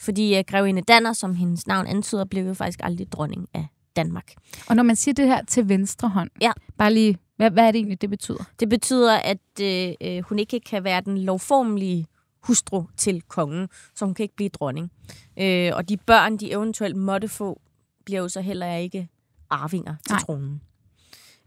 Fordi 0.00 0.38
uh, 0.38 0.44
grevinde 0.46 0.82
Danner, 0.82 1.12
som 1.12 1.34
hendes 1.34 1.66
navn 1.66 1.86
antyder, 1.86 2.24
blev 2.24 2.46
jo 2.46 2.54
faktisk 2.54 2.80
aldrig 2.82 3.12
dronning 3.12 3.48
af 3.54 3.66
Danmark. 3.96 4.32
Og 4.68 4.76
når 4.76 4.82
man 4.82 4.96
siger 4.96 5.14
det 5.14 5.26
her 5.26 5.44
til 5.44 5.68
venstre 5.68 6.08
hånd, 6.08 6.30
Ja. 6.40 6.52
bare 6.78 6.94
lige, 6.94 7.18
hvad, 7.36 7.50
hvad 7.50 7.64
er 7.66 7.70
det 7.70 7.78
egentlig, 7.78 8.00
det 8.00 8.10
betyder? 8.10 8.44
Det 8.60 8.68
betyder, 8.68 9.16
at 9.18 9.38
øh, 9.62 9.92
øh, 10.02 10.22
hun 10.22 10.38
ikke 10.38 10.60
kan 10.60 10.84
være 10.84 11.00
den 11.00 11.18
lovformelige 11.18 12.06
hustru 12.42 12.84
til 12.96 13.22
kongen, 13.22 13.68
så 13.94 14.04
hun 14.04 14.14
kan 14.14 14.22
ikke 14.22 14.36
blive 14.36 14.48
dronning. 14.48 14.92
Øh, 15.36 15.70
og 15.74 15.88
de 15.88 15.96
børn, 15.96 16.36
de 16.36 16.52
eventuelt 16.52 16.96
måtte 16.96 17.28
få, 17.28 17.60
bliver 18.04 18.20
jo 18.20 18.28
så 18.28 18.40
heller 18.40 18.76
ikke 18.76 19.08
arvinger 19.50 19.94
til 20.06 20.12
Nej. 20.12 20.20
tronen. 20.20 20.62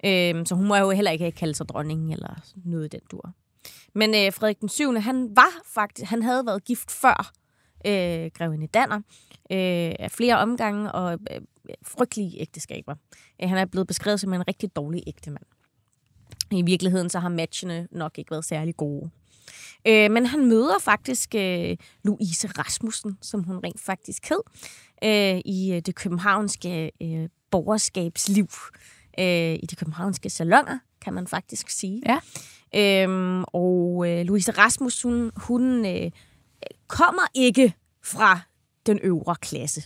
Øh, 0.06 0.46
så 0.46 0.56
hun 0.56 0.68
må 0.68 0.76
jo 0.76 0.90
heller 0.90 1.12
ikke 1.12 1.32
kalde 1.32 1.56
sig 1.56 1.70
dronning 1.70 2.14
eller 2.14 2.42
noget 2.56 2.92
den 2.92 3.02
dur. 3.12 3.34
Men 3.94 4.10
øh, 4.16 4.34
Frederik 4.34 4.62
den 4.62 4.70
7. 4.70 4.94
han 4.94 5.36
var 5.36 5.52
faktisk, 5.74 6.10
han 6.10 6.24
havde 6.24 6.46
været 6.46 6.64
gift 6.64 6.92
før 6.92 7.32
øh, 7.86 8.32
grevinde 8.34 8.68
Danner 8.68 8.98
øh, 9.52 9.96
af 10.00 10.12
flere 10.12 10.38
omgange 10.38 10.92
og 10.92 11.20
øh, 11.32 11.42
frygtelige 11.84 12.42
ægteskaber. 12.42 12.96
Øh, 13.44 13.50
han 13.50 13.58
er 13.58 13.66
blevet 13.66 13.88
beskrevet 13.88 14.20
som 14.20 14.34
en 14.34 14.48
rigtig 14.48 14.76
dårlig 14.76 15.04
ægtemand. 15.08 15.46
I 16.52 16.62
virkeligheden 16.62 17.10
så 17.10 17.20
har 17.20 17.30
matchene 17.30 17.88
nok 17.92 18.18
ikke 18.18 18.32
været 18.32 18.46
særlig 18.46 18.78
gode. 18.78 19.10
Øh, 19.88 20.12
men 20.12 20.26
han 20.26 20.46
møder 20.46 20.80
faktisk 20.80 21.36
øh, 21.36 21.78
Louise 22.04 22.48
Rasmussen, 22.48 23.18
som 23.22 23.44
hun 23.44 23.58
rent 23.64 23.82
faktisk 23.82 24.30
hed, 24.30 24.42
øh, 25.04 25.42
i 25.46 25.74
øh, 25.74 25.82
det 25.82 25.96
københavnske 25.96 26.92
øh, 27.02 27.30
borgerskabsliv. 27.52 28.48
Øh, 29.20 29.54
I 29.54 29.66
de 29.70 29.76
københavnske 29.76 30.30
salonger, 30.30 30.80
kan 31.02 31.14
man 31.14 31.28
faktisk 31.28 31.70
sige. 31.70 32.02
Ja. 32.06 32.20
Øhm, 32.76 33.44
og 33.48 34.06
øh, 34.10 34.26
Louise 34.26 34.52
Rasmussen, 34.52 35.32
hun, 35.36 35.86
øh, 35.86 36.12
kommer 36.88 37.28
ikke 37.34 37.74
fra 38.04 38.40
den 38.86 39.00
øvre 39.04 39.36
klasse. 39.36 39.84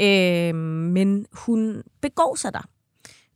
Øh, 0.00 0.54
men 0.54 1.26
hun 1.32 1.82
begår 2.00 2.34
sig 2.34 2.52
der. 2.52 2.68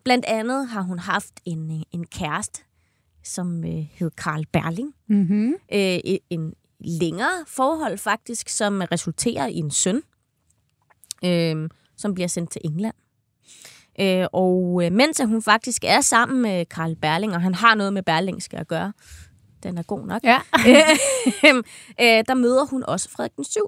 Blandt 0.04 0.24
andet 0.24 0.68
har 0.68 0.82
hun 0.82 0.98
haft 0.98 1.40
en, 1.44 1.70
øh, 1.70 1.82
en 1.92 2.06
kæreste, 2.06 2.64
som 3.24 3.64
øh, 3.64 3.86
hed 3.92 4.10
Karl 4.10 4.44
Berling. 4.52 4.94
Mm-hmm. 5.08 5.54
Øh, 5.72 5.98
en 6.30 6.54
længere 6.80 7.44
forhold 7.46 7.98
faktisk, 7.98 8.48
som 8.48 8.82
resulterer 8.92 9.46
i 9.46 9.56
en 9.56 9.70
søn, 9.70 10.02
øh, 11.24 11.68
som 11.96 12.14
bliver 12.14 12.28
sendt 12.28 12.50
til 12.50 12.60
England. 12.64 12.94
Øh, 14.00 14.26
og 14.32 14.82
øh, 14.84 14.92
mens 14.92 15.20
hun 15.24 15.42
faktisk 15.42 15.84
er 15.84 16.00
sammen 16.00 16.42
med 16.42 16.66
Karl 16.66 16.96
Berling, 16.96 17.34
og 17.34 17.42
han 17.42 17.54
har 17.54 17.74
noget 17.74 17.92
med 17.92 18.02
Berlingske 18.02 18.58
at 18.58 18.68
gøre, 18.68 18.92
den 19.62 19.78
er 19.78 19.82
god 19.82 20.06
nok, 20.06 20.24
Ja. 20.24 20.38
øh, 22.00 22.24
der 22.28 22.34
møder 22.34 22.66
hun 22.66 22.84
også 22.88 23.10
Frederik 23.10 23.36
den 23.36 23.44
7., 23.44 23.60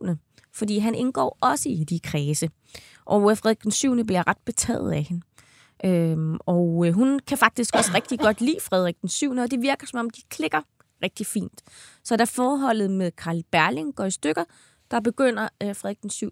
fordi 0.54 0.78
han 0.78 0.94
indgår 0.94 1.38
også 1.40 1.68
i 1.68 1.84
de 1.84 2.00
kredse. 2.00 2.50
Og 3.04 3.30
øh, 3.30 3.36
Frederik 3.36 3.62
den 3.62 3.70
7. 3.70 4.04
bliver 4.06 4.28
ret 4.28 4.38
betaget 4.44 4.92
af 4.92 5.02
hende. 5.02 5.22
Øhm, 5.84 6.36
og 6.46 6.84
øh, 6.86 6.92
hun 6.92 7.20
kan 7.26 7.38
faktisk 7.38 7.74
også 7.76 7.90
rigtig 7.94 8.18
godt 8.18 8.40
lide 8.40 8.60
Frederik 8.60 9.00
den 9.00 9.08
7., 9.08 9.30
og 9.30 9.50
det 9.50 9.62
virker 9.62 9.86
som 9.86 10.00
om, 10.00 10.10
de 10.10 10.20
klikker 10.28 10.60
rigtig 11.02 11.26
fint. 11.26 11.62
Så 12.04 12.16
da 12.16 12.24
forholdet 12.24 12.90
med 12.90 13.10
Karl 13.10 13.42
Berling 13.50 13.94
går 13.94 14.04
i 14.04 14.10
stykker, 14.10 14.44
der 14.90 15.00
begynder 15.00 15.48
øh, 15.62 15.76
Frederik 15.76 16.02
den 16.02 16.10
7. 16.10 16.30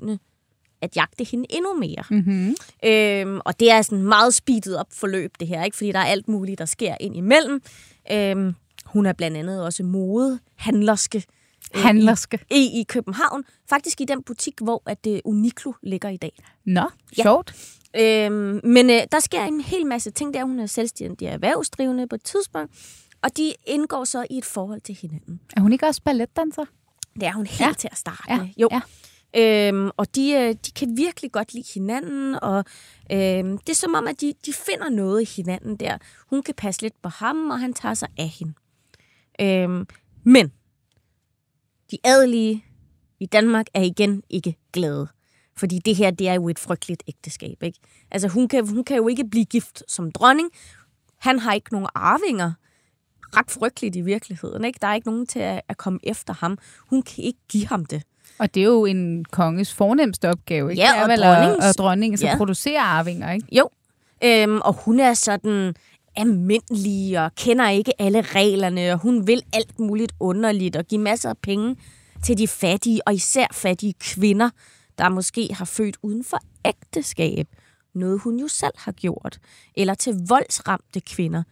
at 0.83 0.97
jagte 0.97 1.25
hende 1.25 1.47
endnu 1.51 1.75
mere. 1.75 2.05
Mm-hmm. 2.11 2.55
Øhm, 2.85 3.41
og 3.45 3.61
det 3.61 3.71
er 3.71 3.83
sådan 3.83 4.05
meget 4.05 4.35
speedet 4.35 4.77
op 4.79 4.87
forløb, 4.93 5.35
det 5.41 5.49
her, 5.49 5.65
ikke? 5.65 5.77
fordi 5.77 5.93
der 5.93 5.99
er 5.99 6.05
alt 6.05 6.29
muligt, 6.29 6.59
der 6.59 6.65
sker 6.65 6.95
ind 7.01 7.17
imellem. 7.17 7.62
Øhm, 8.12 8.55
hun 8.85 9.07
er 9.07 9.12
blandt 9.12 9.37
andet 9.37 9.65
også 9.65 9.83
modehandlerske 9.83 11.25
øh, 11.77 11.83
Handlerske. 11.83 12.38
i, 12.51 12.81
i 12.81 12.85
København. 12.88 13.45
Faktisk 13.69 14.01
i 14.01 14.05
den 14.05 14.23
butik, 14.23 14.55
hvor 14.62 14.83
at 14.87 15.07
øh, 15.09 15.21
Uniqlo 15.25 15.73
ligger 15.83 16.09
i 16.09 16.17
dag. 16.17 16.33
Nå, 16.65 16.88
Ja. 17.19 17.23
Øhm, 17.97 18.61
men 18.65 18.91
øh, 18.91 19.01
der 19.13 19.21
sker 19.21 19.43
en 19.45 19.61
hel 19.61 19.87
masse 19.87 20.11
ting 20.11 20.35
der. 20.35 20.45
Hun 20.45 20.59
er 20.59 20.67
selvstændig 20.67 21.27
erhvervsdrivende 21.29 22.07
på 22.09 22.15
et 22.15 22.23
tidspunkt. 22.25 22.73
Og 23.23 23.37
de 23.37 23.53
indgår 23.67 24.05
så 24.05 24.27
i 24.31 24.39
et 24.39 24.45
forhold 24.45 24.81
til 24.81 24.95
hinanden. 25.03 25.41
Er 25.57 25.61
hun 25.61 25.73
ikke 25.73 25.87
også 25.87 26.03
balletdanser? 26.05 26.65
Det 27.15 27.23
er 27.23 27.33
hun 27.33 27.47
helt 27.47 27.61
Ja. 27.61 27.73
til 27.79 27.89
at 27.93 27.99
starte 27.99 28.23
Ja. 28.29 28.49
Jo. 28.59 28.69
ja. 28.73 28.81
Øhm, 29.37 29.91
og 29.97 30.15
de, 30.15 30.33
øh, 30.33 30.55
de 30.67 30.71
kan 30.77 30.97
virkelig 30.97 31.33
godt 31.33 31.55
lide 31.55 31.65
hinanden, 31.75 32.35
og 32.43 32.65
øhm, 33.13 33.59
det 33.59 33.69
er 33.69 33.75
som 33.75 33.95
om, 33.95 34.07
at 34.07 34.21
de, 34.21 34.33
de 34.47 34.53
finder 34.53 34.91
noget 34.91 35.23
i 35.23 35.35
hinanden 35.37 35.77
der. 35.77 35.99
Hun 36.31 36.43
kan 36.43 36.55
passe 36.55 36.83
lidt 36.83 37.03
på 37.03 37.09
ham, 37.09 37.51
og 37.51 37.61
han 37.61 37.73
tager 37.75 37.95
sig 37.95 38.09
af 38.19 38.29
hende. 38.29 38.53
Øhm, 39.41 39.87
men 40.25 40.53
de 41.91 41.99
adelige 42.05 42.65
i 43.21 43.27
Danmark 43.27 43.67
er 43.75 43.83
igen 43.83 44.23
ikke 44.31 44.57
glade. 44.73 45.09
Fordi 45.57 45.79
det 45.79 45.97
her, 45.97 46.11
det 46.11 46.29
er 46.29 46.35
jo 46.35 46.49
et 46.49 46.59
frygteligt 46.59 47.03
ægteskab, 47.09 47.62
ikke? 47.62 47.79
Altså, 48.11 48.29
hun 48.29 48.49
kan, 48.49 48.69
hun 48.69 48.85
kan 48.85 48.97
jo 48.97 49.09
ikke 49.09 49.25
blive 49.31 49.45
gift 49.45 49.83
som 49.88 50.12
dronning. 50.12 50.51
Han 51.19 51.38
har 51.38 51.53
ikke 51.53 51.73
nogen 51.73 51.88
arvinger. 51.95 52.53
Ret 53.37 53.51
frygteligt 53.51 53.97
i 53.97 54.01
virkeligheden, 54.01 54.65
ikke? 54.65 54.79
Der 54.83 54.87
er 54.88 54.95
ikke 54.95 55.09
nogen 55.09 55.27
til 55.27 55.38
at, 55.38 55.61
at 55.69 55.77
komme 55.77 55.99
efter 56.03 56.35
ham. 56.35 56.59
Hun 56.91 57.03
kan 57.03 57.25
ikke 57.25 57.38
give 57.49 57.67
ham 57.67 57.85
det. 57.85 58.03
Og 58.38 58.55
det 58.55 58.61
er 58.61 58.65
jo 58.67 58.85
en 58.85 59.25
konges 59.25 59.75
fornemmeste 59.75 60.29
opgave, 60.29 60.71
ikke? 60.71 60.83
Ja, 60.83 60.88
det 60.88 60.97
er 60.99 61.03
og 61.03 61.09
vel 61.09 61.19
dronningens. 61.21 61.65
at 61.65 61.79
dronningen 61.79 62.19
så 62.19 62.27
Ja. 62.27 62.37
producerer 62.37 62.81
arvinger, 62.83 63.33
ikke? 63.33 63.47
Jo, 63.57 63.69
øhm, 64.25 64.61
og 64.61 64.73
hun 64.73 65.01
er 65.01 65.15
sådan 65.15 65.75
almindelig 66.17 67.21
og 67.25 67.35
kender 67.35 67.69
ikke 67.69 67.93
alle 68.03 68.21
reglerne, 68.21 68.93
og 68.93 68.99
hun 68.99 69.27
vil 69.27 69.43
alt 69.53 69.79
muligt 69.79 70.12
underligt 70.21 70.77
og 70.77 70.85
give 70.85 71.01
masser 71.01 71.29
af 71.31 71.38
penge 71.43 71.77
til 72.25 72.38
de 72.38 72.49
fattige, 72.49 73.01
og 73.07 73.15
især 73.15 73.47
fattige 73.53 73.95
kvinder, 74.01 74.51
der 75.03 75.09
måske 75.09 75.49
har 75.55 75.65
født 75.65 75.97
uden 76.03 76.25
for 76.25 76.38
ægteskab. 76.65 77.47
Noget 77.95 78.21
hun 78.21 78.38
jo 78.38 78.49
selv 78.49 78.75
har 78.77 78.93
gjort. 78.93 79.38
Eller 79.77 79.95
til 79.95 80.15
voldsramte 80.29 81.01
kvinder. 81.01 81.43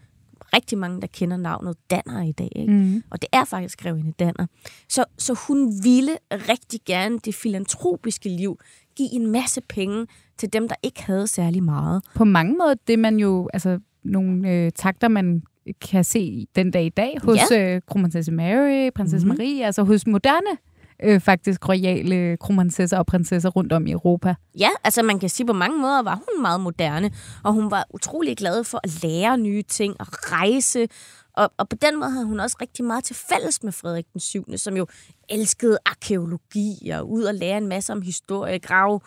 Rigtig 0.54 0.78
mange, 0.78 1.00
der 1.00 1.06
kender 1.06 1.36
navnet 1.36 1.76
Danner 1.90 2.22
i 2.22 2.32
dag. 2.32 2.52
Ikke? 2.56 2.72
Mm. 2.72 3.02
Og 3.10 3.22
det 3.22 3.28
er 3.32 3.44
faktisk 3.44 3.82
grevinde 3.82 4.12
Danner. 4.18 4.46
Så, 4.88 5.04
så 5.18 5.34
hun 5.48 5.72
ville 5.82 6.16
rigtig 6.30 6.80
gerne 6.86 7.18
det 7.18 7.34
filantropiske 7.34 8.28
liv 8.28 8.58
give 8.96 9.12
en 9.12 9.26
masse 9.26 9.60
penge 9.68 10.06
til 10.38 10.52
dem, 10.52 10.68
der 10.68 10.74
ikke 10.82 11.02
havde 11.02 11.26
særlig 11.26 11.62
meget. 11.62 12.02
På 12.14 12.24
mange 12.24 12.56
måder, 12.58 12.74
det 12.86 12.98
man 12.98 13.16
jo, 13.16 13.48
altså 13.52 13.78
nogle 14.04 14.50
øh, 14.50 14.72
takter, 14.72 15.08
man 15.08 15.42
kan 15.80 16.04
se 16.04 16.46
den 16.56 16.70
dag 16.70 16.84
i 16.84 16.88
dag 16.88 17.16
hos 17.22 17.38
ja. 17.50 17.74
øh, 17.74 17.80
kronprinsesse 17.86 18.32
Mary, 18.32 18.90
prinsesse 18.94 19.26
mm. 19.26 19.28
Marie, 19.28 19.66
altså 19.66 19.82
hos 19.82 20.06
moderne 20.06 20.58
øh, 21.02 21.20
faktisk 21.20 21.68
royale 21.68 22.36
kronprinsesser 22.36 22.98
og 22.98 23.06
prinsesser 23.06 23.48
rundt 23.50 23.72
om 23.72 23.86
i 23.86 23.92
Europa. 23.92 24.34
Ja, 24.58 24.68
altså 24.84 25.02
man 25.02 25.18
kan 25.18 25.28
sige, 25.28 25.46
på 25.46 25.52
mange 25.52 25.78
måder 25.78 26.02
var 26.02 26.14
hun 26.14 26.42
meget 26.42 26.60
moderne, 26.60 27.10
og 27.44 27.52
hun 27.52 27.70
var 27.70 27.86
utrolig 27.90 28.36
glad 28.36 28.64
for 28.64 28.80
at 28.84 29.02
lære 29.02 29.38
nye 29.38 29.62
ting 29.62 29.96
og 30.00 30.06
rejse. 30.10 30.88
Og, 31.32 31.52
og 31.58 31.68
på 31.68 31.76
den 31.76 32.00
måde 32.00 32.10
havde 32.10 32.26
hun 32.26 32.40
også 32.40 32.56
rigtig 32.60 32.84
meget 32.84 33.04
til 33.04 33.16
fælles 33.16 33.62
med 33.62 33.72
Frederik 33.72 34.06
den 34.12 34.20
7., 34.20 34.56
som 34.56 34.76
jo 34.76 34.86
elskede 35.28 35.78
arkeologi 35.86 36.90
og 36.90 37.10
ud 37.10 37.22
og 37.22 37.34
lære 37.34 37.58
en 37.58 37.68
masse 37.68 37.92
om 37.92 38.02
historie, 38.02 38.58
grave 38.58 39.00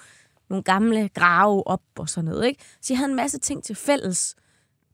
nogle 0.49 0.63
gamle 0.63 1.10
grave 1.10 1.67
op 1.67 1.82
og 1.97 2.10
sådan 2.10 2.25
noget. 2.25 2.45
Ikke? 2.47 2.63
Så 2.82 2.93
de 2.93 2.95
havde 2.95 3.10
en 3.10 3.15
masse 3.15 3.39
ting 3.39 3.63
til 3.63 3.75
fælles. 3.75 4.36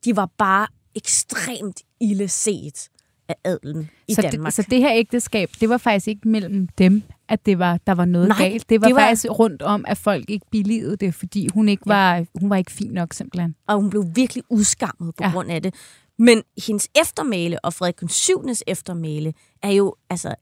De 0.06 0.16
var 0.16 0.30
bare 0.38 0.68
ekstremt 0.96 1.82
ille 2.00 2.28
set 2.28 2.90
af 3.30 3.36
adelen 3.44 3.90
i 4.08 4.14
så 4.14 4.22
Danmark. 4.22 4.46
Det, 4.46 4.54
så 4.66 4.70
det 4.70 4.80
her 4.80 4.92
ægteskab, 4.94 5.50
det 5.62 5.70
var 5.70 5.78
faktisk 5.78 6.08
ikke 6.08 6.28
mellem 6.30 6.68
dem, 6.68 7.04
at 7.30 7.46
det 7.46 7.60
var, 7.60 7.80
der 7.88 7.94
var 7.94 8.06
noget 8.06 8.28
Nej, 8.28 8.38
galt. 8.50 8.70
Det 8.70 8.82
var, 8.82 8.88
det 8.88 8.96
var- 8.96 9.02
faktisk 9.02 9.26
rundt 9.40 9.62
om, 9.62 9.86
at 9.88 9.98
folk 9.98 10.30
ikke 10.30 10.46
billigede 10.52 10.96
det, 10.98 11.14
fordi 11.14 11.48
hun 11.54 11.70
ikke 11.70 11.84
Ja. 11.88 11.94
var, 11.94 12.26
hun 12.40 12.50
var 12.50 12.56
ikke 12.56 12.72
fin 12.72 12.92
nok 12.92 13.14
simpelthen. 13.14 13.56
og 13.68 13.76
hun 13.82 13.90
blev 13.90 14.06
virkelig 14.16 14.44
udskammet 14.50 15.16
på 15.16 15.24
ja. 15.24 15.32
Grund 15.32 15.52
af 15.52 15.62
det. 15.62 15.74
Men 16.20 16.42
hendes 16.66 16.88
eftermæle 17.02 17.66
og 17.66 17.74
Frederik 17.74 18.00
den 18.00 18.10
7. 18.10 18.44
eftermæle 18.68 19.34
er 19.64 19.72
jo 19.72 19.96
altså 20.10 20.36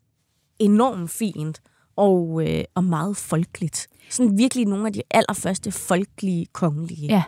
enormt 0.59 1.11
fint 1.11 1.61
og, 1.95 2.41
øh, 2.49 2.63
og 2.75 2.83
meget 2.83 3.17
folkeligt. 3.17 3.87
Sådan 4.09 4.37
virkelig 4.37 4.65
nogle 4.65 4.87
af 4.87 4.93
de 4.93 5.01
allerførste 5.11 5.71
folkelige 5.71 6.45
kongelige. 6.53 7.07
Ja. 7.07 7.23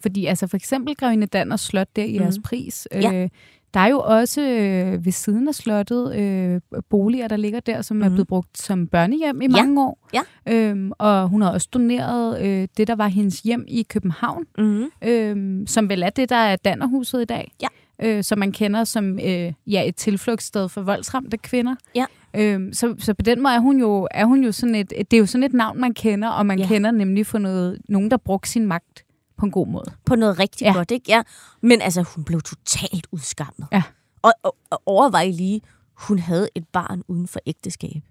Fordi 0.00 0.26
altså 0.26 0.46
for 0.46 0.56
eksempel 0.56 0.96
Grevinde 0.96 1.26
Danners 1.26 1.60
slot 1.60 1.88
der 1.96 2.04
i 2.04 2.14
jeres 2.14 2.36
Mhm. 2.36 2.42
pris, 2.42 2.88
Ja. 2.94 3.28
Der 3.74 3.80
er 3.80 3.86
jo 3.88 4.00
også 4.00 4.40
øh, 4.42 5.04
ved 5.04 5.12
siden 5.12 5.48
af 5.48 5.54
slottet 5.54 6.16
øh, 6.16 6.60
boliger, 6.90 7.28
der 7.28 7.36
ligger 7.36 7.60
der, 7.60 7.82
som 7.82 7.96
mm. 7.96 8.02
er 8.02 8.06
Mhm. 8.08 8.14
blevet 8.14 8.28
brugt 8.28 8.58
som 8.58 8.86
børnehjem 8.86 9.40
i 9.42 9.44
Ja. 9.44 9.48
mange 9.50 9.82
år. 9.82 10.08
Ja. 10.14 10.20
Øhm, 10.46 10.92
og 10.98 11.28
hun 11.28 11.42
har 11.42 11.50
også 11.50 11.68
doneret 11.72 12.40
øh, 12.42 12.68
det, 12.76 12.86
der 12.88 12.94
var 12.94 13.08
hendes 13.08 13.40
hjem 13.40 13.64
i 13.68 13.82
København, 13.88 14.44
Mm-hmm. 14.58 14.84
øh, 15.04 15.66
som 15.66 15.88
vel 15.88 16.02
er 16.02 16.10
det, 16.10 16.28
der 16.28 16.36
er 16.36 16.56
Dannerhuset 16.56 17.22
i 17.22 17.24
dag. 17.24 17.52
Ja. 17.62 17.66
Øh, 18.02 18.24
som 18.24 18.38
man 18.38 18.52
kender 18.52 18.84
som 18.84 19.18
øh, 19.18 19.52
ja, 19.66 19.88
et 19.88 19.96
tilflugtssted 19.96 20.68
for 20.68 20.82
voldsramte 20.82 21.36
kvinder. 21.36 21.74
Ja. 21.94 22.04
Øhm, 22.36 22.72
så, 22.72 22.94
så 22.98 23.14
på 23.14 23.22
den 23.22 23.42
måde 23.42 23.54
er 23.54 23.58
hun 23.58 23.80
jo, 23.80 24.08
er 24.10 24.24
hun 24.24 24.44
jo 24.44 24.52
sådan 24.52 24.74
et, 24.74 24.90
det 24.90 25.12
er 25.12 25.18
jo 25.18 25.26
sådan 25.26 25.42
et 25.44 25.52
navn, 25.52 25.80
man 25.80 25.94
kender, 25.94 26.28
og 26.28 26.46
man 26.46 26.58
ja. 26.58 26.66
kender 26.66 26.90
nemlig 26.90 27.26
for 27.26 27.38
noget, 27.38 27.78
nogen, 27.88 28.10
der 28.10 28.16
brugte 28.16 28.50
sin 28.50 28.66
magt 28.66 29.04
på 29.42 29.46
en 29.46 29.52
god 29.52 29.66
måde. 29.66 29.92
På 30.06 30.14
noget 30.16 30.38
rigtig 30.38 30.64
Ja. 30.64 30.72
godt, 30.72 30.90
ikke? 30.90 31.04
Ja. 31.08 31.22
Men 31.60 31.80
altså, 31.82 32.02
hun 32.02 32.24
blev 32.24 32.40
totalt 32.40 33.06
udskammet. 33.12 33.66
Ja. 33.72 33.82
Og, 34.22 34.32
og, 34.42 34.56
og 34.70 34.82
overvej 34.86 35.26
lige, 35.30 35.60
hun 35.94 36.18
havde 36.18 36.48
et 36.54 36.64
barn 36.72 37.02
uden 37.08 37.28
for 37.28 37.40
ægteskab. 37.46 38.02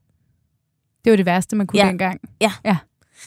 Det 1.05 1.11
var 1.11 1.17
det 1.17 1.25
værste, 1.25 1.55
man 1.55 1.67
kunne 1.67 1.79
Ja. 1.79 1.85
ja. 1.85 1.89
dengang. 1.89 2.21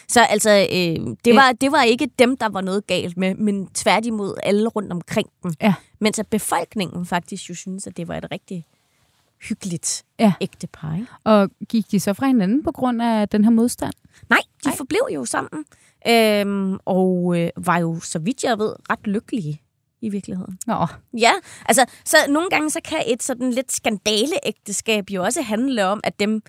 Så 0.09 0.25
altså, 0.25 0.51
øh, 0.51 1.17
det, 1.25 1.35
var, 1.35 1.53
det 1.61 1.73
var 1.73 1.83
ikke 1.83 2.09
dem, 2.19 2.37
der 2.37 2.49
var 2.49 2.61
noget 2.61 2.87
galt 2.87 3.17
med, 3.17 3.35
men 3.35 3.67
tværtimod 3.67 4.35
alle 4.43 4.69
rundt 4.69 4.93
omkring 4.93 5.29
dem. 5.43 5.53
Ja. 5.61 5.75
Mens 6.01 6.19
at 6.19 6.27
befolkningen 6.27 7.07
faktisk 7.07 7.49
jo 7.51 7.55
synes, 7.55 7.87
at 7.87 7.97
det 7.97 8.09
var 8.09 8.17
et 8.17 8.27
rigtig 8.31 8.67
hyggeligt 9.49 10.05
Ja. 10.19 10.33
ægte 10.41 10.67
par. 10.67 10.95
Ikke? 10.95 11.07
Og 11.25 11.51
gik 11.69 11.91
de 11.91 12.01
så 12.01 12.15
fra 12.15 12.27
hinanden 12.27 12.63
på 12.65 12.73
grund 12.73 13.03
af 13.03 13.29
den 13.29 13.45
her 13.45 13.51
modstand? 13.51 13.93
Nej, 14.31 14.39
de 14.65 14.69
Nej. 14.69 14.77
forblev 14.77 15.01
jo 15.15 15.25
sammen, 15.25 15.65
øhm, 16.09 16.79
og 16.85 17.35
øh, 17.41 17.51
var 17.57 17.79
jo, 17.79 18.01
så 18.01 18.19
vidt 18.19 18.45
jeg 18.45 18.59
ved, 18.59 18.73
ret 18.91 19.07
lykkelige 19.07 19.61
i 20.01 20.09
virkeligheden. 20.09 20.59
Nå, 20.67 20.87
Ja, 21.19 21.31
altså, 21.67 21.85
så 22.05 22.17
nogle 22.29 22.51
gange 22.51 22.71
så 22.71 22.81
kan 22.85 22.99
et 23.07 23.23
sådan 23.23 23.51
lidt 23.51 23.73
skandaleægteskab 23.73 25.11
jo 25.11 25.23
også 25.25 25.43
handle 25.43 25.87
om, 25.87 26.01
at 26.05 26.21
dem 26.21 26.43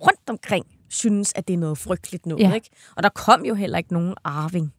rundt 0.00 0.30
omkring 0.30 0.66
synes, 0.88 1.32
at 1.36 1.48
det 1.48 1.54
er 1.54 1.58
noget 1.58 1.78
frygteligt 1.78 2.26
noget, 2.26 2.42
Ja. 2.42 2.52
ikke? 2.52 2.70
Og 2.96 3.02
der 3.02 3.08
kom 3.08 3.44
jo 3.44 3.54
heller 3.54 3.78
ikke 3.78 3.92
nogen 3.92 4.14
arving. 4.24 4.72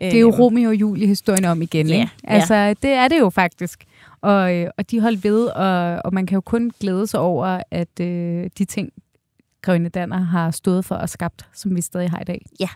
det 0.00 0.14
er 0.14 0.20
jo 0.20 0.28
Øhm, 0.28 0.36
Romeo 0.40 0.68
og 0.68 0.74
Julie-historien 0.74 1.44
om 1.44 1.62
igen. 1.62 1.86
Ja, 1.88 1.94
ikke? 1.94 2.10
ja. 2.24 2.28
Altså, 2.34 2.74
det 2.82 2.90
er 2.90 3.08
det 3.08 3.18
jo 3.18 3.30
faktisk. 3.30 3.84
Og, 4.20 4.54
øh, 4.54 4.70
og 4.78 4.90
de 4.90 5.00
holdt 5.00 5.24
ved, 5.24 5.46
og, 5.46 6.00
og 6.04 6.14
man 6.14 6.26
kan 6.26 6.34
jo 6.36 6.40
kun 6.40 6.72
glæde 6.80 7.06
sig 7.06 7.20
over, 7.20 7.62
at 7.70 8.00
øh, 8.00 8.50
de 8.58 8.64
ting, 8.64 8.90
Grønne 9.62 9.88
Danner 9.88 10.18
har 10.18 10.50
stået 10.50 10.84
for 10.84 10.94
og 10.94 11.08
skabt, 11.08 11.46
som 11.54 11.76
vi 11.76 11.80
stadig 11.80 12.10
har 12.10 12.20
i 12.20 12.24
dag. 12.24 12.46
Ja. 12.60 12.68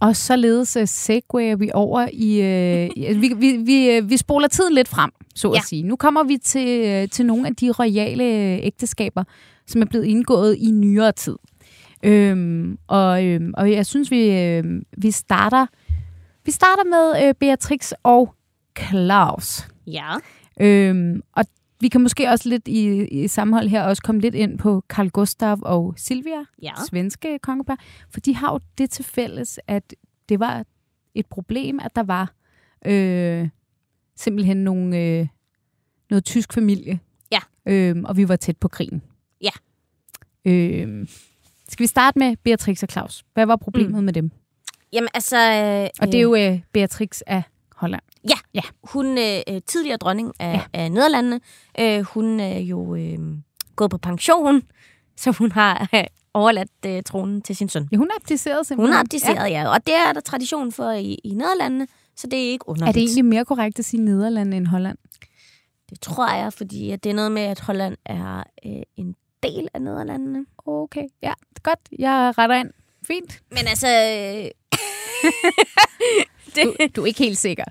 Og 0.00 0.16
således 0.16 0.76
uh, 0.76 0.82
segwayer 0.86 1.56
vi 1.56 1.70
over 1.74 2.08
i... 2.12 2.38
Uh, 2.40 3.20
vi, 3.20 3.32
vi, 3.36 3.56
vi, 3.56 3.98
uh, 3.98 4.10
vi 4.10 4.16
spoler 4.16 4.48
tiden 4.48 4.74
lidt 4.74 4.88
frem, 4.88 5.10
så 5.34 5.48
at 5.50 5.54
Ja. 5.56 5.60
sige. 5.60 5.82
Nu 5.82 5.96
kommer 5.96 6.24
vi 6.24 6.36
til, 6.36 7.10
til 7.10 7.26
nogle 7.26 7.46
af 7.46 7.56
de 7.56 7.70
royale 7.70 8.24
ægteskaber, 8.62 9.24
som 9.66 9.80
er 9.82 9.86
blevet 9.86 10.04
indgået 10.04 10.56
i 10.56 10.70
nyere 10.70 11.12
tid. 11.12 11.36
Øhm, 12.02 12.78
og, 12.88 13.24
øhm, 13.24 13.54
og 13.56 13.72
jeg 13.72 13.86
synes, 13.86 14.10
vi, 14.10 14.30
øhm, 14.30 14.82
vi 14.98 15.10
starter 15.10 15.66
vi 16.46 16.50
starter 16.50 16.84
med 16.84 17.28
øh, 17.28 17.34
Beatrix 17.40 17.92
og 18.02 18.34
Claus. 18.78 19.68
Ja. 19.86 20.14
Øhm, 20.60 21.20
og 21.36 21.44
vi 21.84 21.88
kan 21.88 22.00
måske 22.02 22.28
også 22.28 22.48
lidt 22.48 22.68
i, 22.68 23.04
i 23.04 23.28
sammenhold 23.28 23.68
her 23.68 23.82
også 23.82 24.02
komme 24.02 24.20
lidt 24.20 24.34
ind 24.34 24.58
på 24.58 24.84
Carl 24.88 25.08
Gustav 25.10 25.58
og 25.62 25.94
Silvia, 25.96 26.44
Ja. 26.62 26.72
svenske 26.90 27.38
kongepar, 27.38 27.78
for 28.10 28.20
de 28.20 28.34
har 28.36 28.52
jo 28.52 28.60
det 28.78 28.90
til 28.90 29.04
fælles, 29.04 29.60
at 29.66 29.94
det 30.28 30.40
var 30.40 30.64
et 31.14 31.26
problem, 31.26 31.80
at 31.82 31.96
der 31.96 32.02
var 32.02 32.32
øh, 32.86 33.48
simpelthen 34.16 34.56
nogle, 34.56 34.98
øh, 34.98 35.26
noget 36.10 36.24
tysk 36.24 36.52
familie. 36.52 37.00
Ja. 37.32 37.38
Øhm, 37.66 38.04
og 38.04 38.16
vi 38.16 38.28
var 38.28 38.36
tæt 38.36 38.56
på 38.56 38.68
krigen. 38.68 39.02
Ja. 39.40 39.50
Øhm, 40.44 41.08
skal 41.68 41.82
vi 41.82 41.86
starte 41.86 42.18
med 42.18 42.36
Beatrix 42.36 42.82
og 42.82 42.88
Claus? 42.90 43.24
Hvad 43.34 43.46
var 43.46 43.56
problemet 43.56 43.94
mm. 43.94 44.04
med 44.04 44.12
dem? 44.12 44.30
Jamen 44.92 45.08
altså... 45.14 45.36
Øh, 45.36 45.88
Og 46.00 46.06
det 46.06 46.14
er 46.14 46.22
jo 46.22 46.34
øh, 46.34 46.60
Beatrix 46.72 47.20
af 47.26 47.42
Holland. 47.76 48.02
Hun 48.84 49.18
er 49.18 49.42
øh, 49.48 49.60
tidligere 49.66 49.96
dronning 49.96 50.32
af, 50.40 50.52
ja. 50.54 50.62
af 50.72 50.92
Nederlandene. 50.92 51.40
Øh, 51.80 52.00
hun 52.00 52.40
er 52.40 52.58
jo 52.58 52.94
øh, 52.94 53.18
gået 53.76 53.90
på 53.90 53.98
pension, 53.98 54.62
så 55.22 55.30
hun 55.30 55.52
har 55.52 55.88
øh, 55.94 56.04
overladt 56.34 56.70
øh, 56.86 57.02
tronen 57.02 57.42
til 57.42 57.56
sin 57.56 57.68
søn. 57.68 57.88
Ja, 57.92 57.96
hun 57.96 58.10
er 58.10 58.14
abdiceret 58.20 58.66
simpelthen. 58.66 58.88
Hun 58.88 58.92
har 58.92 59.00
abdiceret, 59.00 59.50
ja. 59.50 59.62
ja. 59.62 59.68
Og 59.68 59.86
det 59.86 59.94
er 59.94 60.12
der 60.12 60.20
tradition 60.20 60.72
for 60.72 60.90
i, 60.90 61.14
i 61.24 61.34
Nederlandene, 61.34 61.86
så 62.16 62.26
det 62.26 62.38
er 62.46 62.50
ikke 62.50 62.64
Ja. 62.68 62.70
underligt. 62.70 62.88
Er 62.88 62.92
det 62.92 63.02
egentlig 63.02 63.24
mere 63.24 63.44
korrekt 63.44 63.78
at 63.78 63.84
sige 63.84 64.02
Nederland 64.04 64.54
end 64.54 64.66
Holland? 64.66 64.98
Det 65.90 66.00
tror 66.00 66.34
jeg, 66.34 66.52
fordi 66.52 66.90
at 66.90 67.04
det 67.04 67.10
er 67.10 67.14
noget 67.14 67.32
med, 67.32 67.42
at 67.42 67.60
Holland 67.60 67.96
er 68.06 68.42
øh, 68.66 68.82
en 68.96 69.14
del 69.42 69.68
af 69.74 69.82
Nederlandene. 69.82 70.46
Okay, 70.66 71.04
ja, 71.22 71.32
godt. 71.62 71.78
Jeg 71.98 72.34
retter 72.38 72.56
ind. 72.56 72.70
Fint. 73.06 73.40
Men 73.50 73.58
altså... 73.68 73.88
Øh, 73.88 74.50
Du, 76.64 76.74
du 76.96 77.02
er 77.02 77.06
ikke 77.06 77.18
helt 77.24 77.38
sikker. 77.38 77.64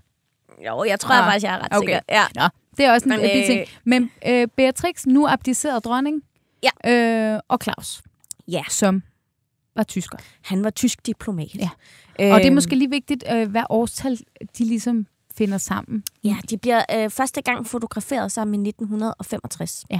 jo, 0.65 0.83
jeg 0.83 0.99
tror 0.99 1.15
ah, 1.15 1.25
faktisk, 1.25 1.43
jeg 1.45 1.53
er 1.53 1.59
ret 1.59 1.67
okay. 1.71 1.79
sikker. 1.79 1.99
Ja. 2.09 2.23
Nå, 2.35 2.47
det 2.77 2.85
er 2.85 2.93
også 2.93 3.05
en 3.05 3.09
Men, 3.09 3.19
Men, 3.19 3.29
øh, 3.39 3.45
ting. 3.45 3.59
øh, 3.59 3.67
Men 3.83 4.11
øh, 4.27 4.47
Beatrix, 4.57 5.05
nu 5.05 5.27
abdiceret 5.27 5.85
dronning. 5.85 6.21
Ja. 6.63 6.91
Øh, 7.33 7.39
og 7.47 7.59
Claus, 7.63 8.01
ja, 8.47 8.63
som 8.69 9.03
var 9.75 9.83
tysker. 9.83 10.17
han 10.41 10.63
var 10.63 10.69
tysk 10.69 11.05
diplomat. 11.05 11.55
Ja. 11.55 11.69
Og 12.09 12.19
det 12.19 12.31
er 12.41 12.45
Øhm, 12.45 12.53
måske 12.53 12.75
lige 12.75 12.89
vigtigt, 12.89 13.23
øh, 13.33 13.49
hvad 13.51 13.63
årstal 13.69 14.19
de 14.57 14.63
ligesom 14.65 15.07
finder 15.37 15.57
sammen. 15.57 16.03
Ja, 16.23 16.35
de 16.49 16.57
bliver 16.57 16.83
øh, 16.95 17.09
første 17.09 17.41
gang 17.41 17.67
fotograferet 17.67 18.31
sammen 18.31 18.65
i 18.65 18.69
1965. 18.69 19.85
Ja. 19.91 19.99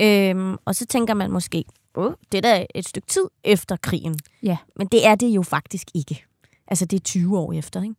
Øhm, 0.00 0.56
og 0.64 0.74
så 0.74 0.86
tænker 0.86 1.14
man 1.14 1.30
måske, 1.30 1.64
oh, 1.94 2.12
det 2.32 2.38
er 2.38 2.42
da 2.42 2.66
et 2.74 2.88
stykke 2.88 3.06
tid 3.08 3.24
efter 3.44 3.76
krigen. 3.76 4.18
Ja. 4.42 4.56
Men 4.76 4.86
det 4.86 5.06
er 5.06 5.14
det 5.14 5.26
jo 5.28 5.42
faktisk 5.42 5.88
ikke. 5.94 6.24
Altså, 6.68 6.84
det 6.84 6.96
er 6.96 7.00
20 7.00 7.38
år 7.38 7.52
efter, 7.52 7.82
ikke? 7.82 7.94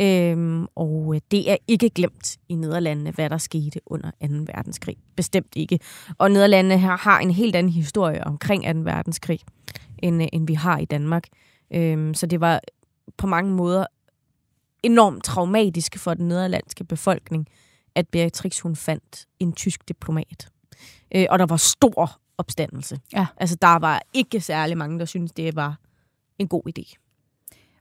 Øhm, 0.00 0.66
og 0.74 1.14
øh, 1.14 1.20
det 1.30 1.50
er 1.50 1.56
ikke 1.68 1.90
glemt 1.90 2.36
i 2.48 2.54
Nederlandene, 2.54 3.10
hvad 3.10 3.30
der 3.30 3.38
skete 3.38 3.80
under 3.86 4.10
2. 4.10 4.26
verdenskrig. 4.28 4.96
Bestemt 5.16 5.52
ikke. 5.56 5.80
Og 6.18 6.30
Nederlandene 6.30 6.78
her 6.78 6.96
har 6.96 7.20
en 7.20 7.30
helt 7.30 7.56
anden 7.56 7.72
historie 7.72 8.24
omkring 8.24 8.64
2. 8.64 8.80
verdenskrig, 8.80 9.40
end, 9.98 10.22
øh, 10.22 10.28
end 10.32 10.46
vi 10.46 10.54
har 10.54 10.78
i 10.78 10.84
Danmark. 10.84 11.24
Øhm, 11.74 12.14
så 12.14 12.26
det 12.26 12.40
var 12.40 12.60
på 13.16 13.26
mange 13.26 13.54
måder 13.54 13.86
enormt 14.82 15.24
traumatisk 15.24 15.98
for 15.98 16.14
den 16.14 16.28
nederlandske 16.28 16.84
befolkning, 16.84 17.48
at 17.94 18.08
Beatrix 18.08 18.60
hun 18.60 18.76
fandt 18.76 19.26
en 19.40 19.52
tysk 19.52 19.88
diplomat. 19.88 20.48
Øh, 21.14 21.26
og 21.30 21.38
der 21.38 21.46
var 21.46 21.56
stor 21.56 22.20
opstandelse. 22.38 23.00
Ja. 23.12 23.26
Altså, 23.36 23.56
der 23.62 23.78
var 23.78 24.02
ikke 24.14 24.40
særlig 24.40 24.78
mange, 24.78 24.98
der 24.98 25.04
syntes, 25.04 25.32
det 25.32 25.56
var 25.56 25.78
en 26.38 26.48
god 26.48 26.62
idé. 26.68 27.07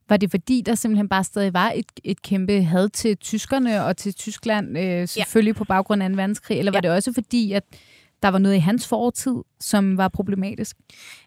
Var 0.09 0.17
det 0.17 0.31
fordi, 0.31 0.61
der 0.65 0.75
simpelthen 0.75 1.09
bare 1.09 1.23
stadig 1.23 1.53
var 1.53 1.71
et, 1.75 1.85
et 2.03 2.21
kæmpe 2.21 2.63
had 2.63 2.89
til 2.89 3.17
tyskerne 3.17 3.85
og 3.85 3.97
til 3.97 4.13
Tyskland, 4.13 4.77
øh, 4.77 5.07
selvfølgelig 5.07 5.53
ja. 5.53 5.57
på 5.57 5.63
baggrund 5.63 6.03
af 6.03 6.09
2. 6.09 6.15
verdenskrig, 6.15 6.59
eller 6.59 6.71
var 6.71 6.81
ja. 6.83 6.87
det 6.87 6.95
også 6.95 7.13
fordi, 7.13 7.51
at 7.51 7.63
der 8.23 8.29
var 8.29 8.39
noget 8.39 8.55
i 8.55 8.59
hans 8.59 8.87
fortid, 8.87 9.35
som 9.59 9.97
var 9.97 10.07
problematisk? 10.07 10.77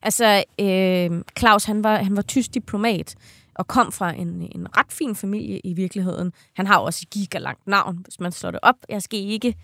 Altså, 0.03 0.45
øh, 0.61 1.23
Claus, 1.39 1.65
han 1.65 1.85
var, 1.85 2.03
han 2.03 2.17
var 2.17 2.23
tysk 2.23 2.55
diplomat, 2.55 3.15
og 3.55 3.69
kom 3.69 3.93
fra 3.93 4.15
en, 4.15 4.29
en 4.55 4.77
ret 4.77 4.93
fin 4.93 5.17
familie 5.17 5.61
i 5.65 5.73
virkeligheden. 5.73 6.33
Han 6.57 6.67
har 6.67 6.79
også 6.79 7.01
et 7.05 7.11
gigalangt 7.11 7.67
navn, 7.67 7.99
hvis 8.05 8.21
man 8.21 8.33
slår 8.33 8.51
det 8.51 8.61
op. 8.63 8.77
Jeg 8.89 9.03
skal 9.03 9.19
ikke 9.19 9.55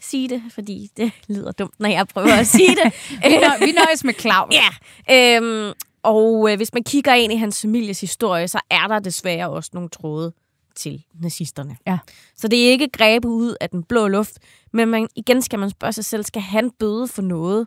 sige 0.00 0.28
det, 0.28 0.42
fordi 0.50 0.90
det 0.96 1.12
lyder 1.28 1.52
dumt, 1.52 1.80
når 1.80 1.88
jeg 1.88 2.08
prøver 2.08 2.34
at 2.34 2.46
sige 2.46 2.76
det. 2.84 2.92
vi 3.66 3.72
nøjes 3.72 4.04
med 4.04 4.14
Claus. 4.14 4.54
Ja, 4.54 5.36
øhm, 5.36 5.72
og 6.02 6.50
øh, 6.50 6.56
hvis 6.56 6.74
man 6.74 6.84
kigger 6.84 7.14
ind 7.14 7.32
i 7.32 7.36
hans 7.36 7.60
families 7.60 8.00
historie, 8.00 8.48
så 8.48 8.60
er 8.70 8.86
der 8.86 8.98
desværre 8.98 9.50
også 9.50 9.70
nogle 9.74 9.88
tråde 9.88 10.32
til 10.76 11.04
nazisterne. 11.14 11.76
Ja. 11.86 11.98
Så 12.36 12.48
det 12.48 12.66
er 12.66 12.70
ikke 12.70 12.88
grebet 12.88 13.28
ud 13.28 13.56
af 13.60 13.70
den 13.70 13.82
blå 13.84 14.08
luft, 14.08 14.38
men 14.72 14.88
man, 14.88 15.08
igen 15.16 15.42
skal 15.42 15.58
man 15.58 15.70
spørge 15.70 15.92
sig 15.92 16.04
selv, 16.04 16.24
skal 16.24 16.42
han 16.42 16.70
bøde 16.70 17.08
for 17.08 17.22
noget, 17.22 17.66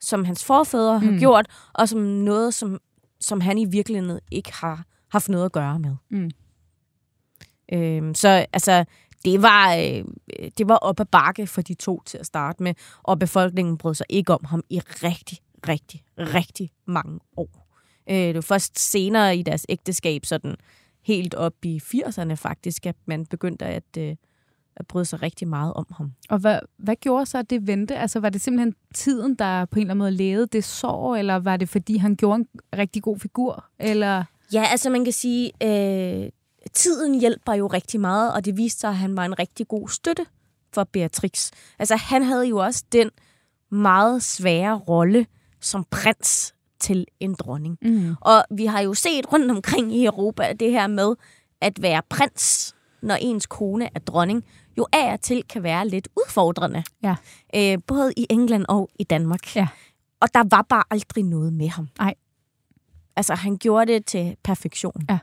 som 0.00 0.24
hans 0.24 0.44
forfædre 0.44 1.00
mm. 1.00 1.06
har 1.06 1.18
gjort, 1.18 1.46
og 1.74 1.88
som 1.88 2.00
noget, 2.00 2.54
som, 2.54 2.80
som 3.20 3.40
han 3.40 3.58
i 3.58 3.64
virkeligheden 3.64 4.20
ikke 4.30 4.52
har 4.54 4.84
haft 5.08 5.28
noget 5.28 5.44
at 5.44 5.52
gøre 5.52 5.78
med. 5.78 5.96
Mm. 6.10 6.30
Øhm, 7.72 8.14
så 8.14 8.46
altså, 8.52 8.84
det 9.24 9.42
var, 9.42 9.74
øh, 9.74 10.04
det 10.58 10.68
var 10.68 10.76
op 10.76 11.00
ad 11.00 11.04
bakke 11.04 11.46
for 11.46 11.62
de 11.62 11.74
to 11.74 12.02
til 12.06 12.18
at 12.18 12.26
starte 12.26 12.62
med, 12.62 12.74
og 13.02 13.18
befolkningen 13.18 13.78
brød 13.78 13.94
sig 13.94 14.06
ikke 14.08 14.34
om 14.34 14.44
ham 14.44 14.62
i 14.70 14.80
rigtig, 14.80 15.38
rigtig, 15.68 16.04
rigtig 16.18 16.70
mange 16.86 17.20
år. 17.36 17.68
Øh, 18.10 18.16
det 18.16 18.34
var 18.34 18.40
først 18.40 18.78
senere 18.78 19.36
i 19.36 19.42
deres 19.42 19.66
ægteskab, 19.68 20.24
sådan 20.24 20.56
helt 21.02 21.34
op 21.34 21.54
i 21.64 21.80
80'erne 21.84 22.34
faktisk, 22.34 22.86
at 22.86 22.96
man 23.06 23.26
begyndte 23.26 23.64
at, 23.64 23.96
øh, 23.98 24.16
at 24.76 24.86
bryde 24.86 25.04
sig 25.04 25.22
rigtig 25.22 25.48
meget 25.48 25.72
om 25.72 25.86
ham. 25.96 26.12
Og 26.28 26.38
hvad, 26.38 26.60
hvad 26.76 26.96
gjorde 26.96 27.26
så, 27.26 27.42
det 27.42 27.66
vendte? 27.66 27.96
Altså 27.96 28.20
var 28.20 28.28
det 28.28 28.40
simpelthen 28.40 28.74
tiden, 28.94 29.34
der 29.34 29.64
på 29.64 29.78
en 29.78 29.80
eller 29.80 29.90
anden 29.90 29.98
måde 29.98 30.10
lavede 30.10 30.46
det 30.46 30.64
sår, 30.64 31.16
eller 31.16 31.36
var 31.36 31.56
det 31.56 31.68
fordi, 31.68 31.96
han 31.96 32.16
gjorde 32.16 32.36
en 32.36 32.46
rigtig 32.78 33.02
god 33.02 33.18
figur? 33.18 33.64
Eller... 33.78 34.24
Ja, 34.52 34.64
altså 34.70 34.90
man 34.90 35.04
kan 35.04 35.12
sige, 35.12 35.52
øh, 35.62 36.30
tiden 36.72 37.20
hjælper 37.20 37.54
jo 37.54 37.66
rigtig 37.66 38.00
meget, 38.00 38.32
og 38.32 38.44
det 38.44 38.56
viste 38.56 38.80
sig, 38.80 38.90
at 38.90 38.96
han 38.96 39.16
var 39.16 39.24
en 39.24 39.38
rigtig 39.38 39.68
god 39.68 39.88
støtte 39.88 40.26
for 40.72 40.84
Beatrix. 40.84 41.50
Altså 41.78 41.96
han 41.96 42.22
havde 42.22 42.44
jo 42.44 42.56
også 42.56 42.84
den 42.92 43.10
meget 43.70 44.22
svære 44.22 44.78
rolle 44.78 45.26
som 45.60 45.84
prins 45.90 46.54
til 46.80 47.06
en 47.20 47.34
dronning. 47.34 47.78
Mm. 47.82 48.14
Og 48.20 48.44
vi 48.50 48.66
har 48.66 48.80
jo 48.80 48.94
set 48.94 49.32
rundt 49.32 49.50
omkring 49.50 49.96
i 49.96 50.04
Europa 50.04 50.52
det 50.60 50.70
her 50.70 50.86
med 50.86 51.14
at 51.60 51.82
være 51.82 52.02
prins, 52.08 52.74
når 53.02 53.14
ens 53.14 53.46
kone 53.46 53.88
er 53.94 53.98
dronning, 53.98 54.44
jo 54.78 54.86
af 54.92 55.12
og 55.12 55.20
til 55.20 55.42
kan 55.42 55.62
være 55.62 55.88
lidt 55.88 56.08
udfordrende. 56.16 56.82
Ja. 57.02 57.14
Øh, 57.56 57.78
både 57.86 58.12
i 58.16 58.26
England 58.30 58.64
og 58.68 58.90
i 58.98 59.04
Danmark. 59.04 59.56
Ja. 59.56 59.68
Og 60.20 60.28
der 60.34 60.44
var 60.50 60.62
bare 60.68 60.84
aldrig 60.90 61.24
noget 61.24 61.52
med 61.52 61.68
ham. 61.68 61.88
Nej. 61.98 62.14
Altså, 63.16 63.34
han 63.34 63.56
gjorde 63.56 63.92
det 63.92 64.06
til 64.06 64.36
perfektion. 64.44 65.02
Ja. 65.10 65.18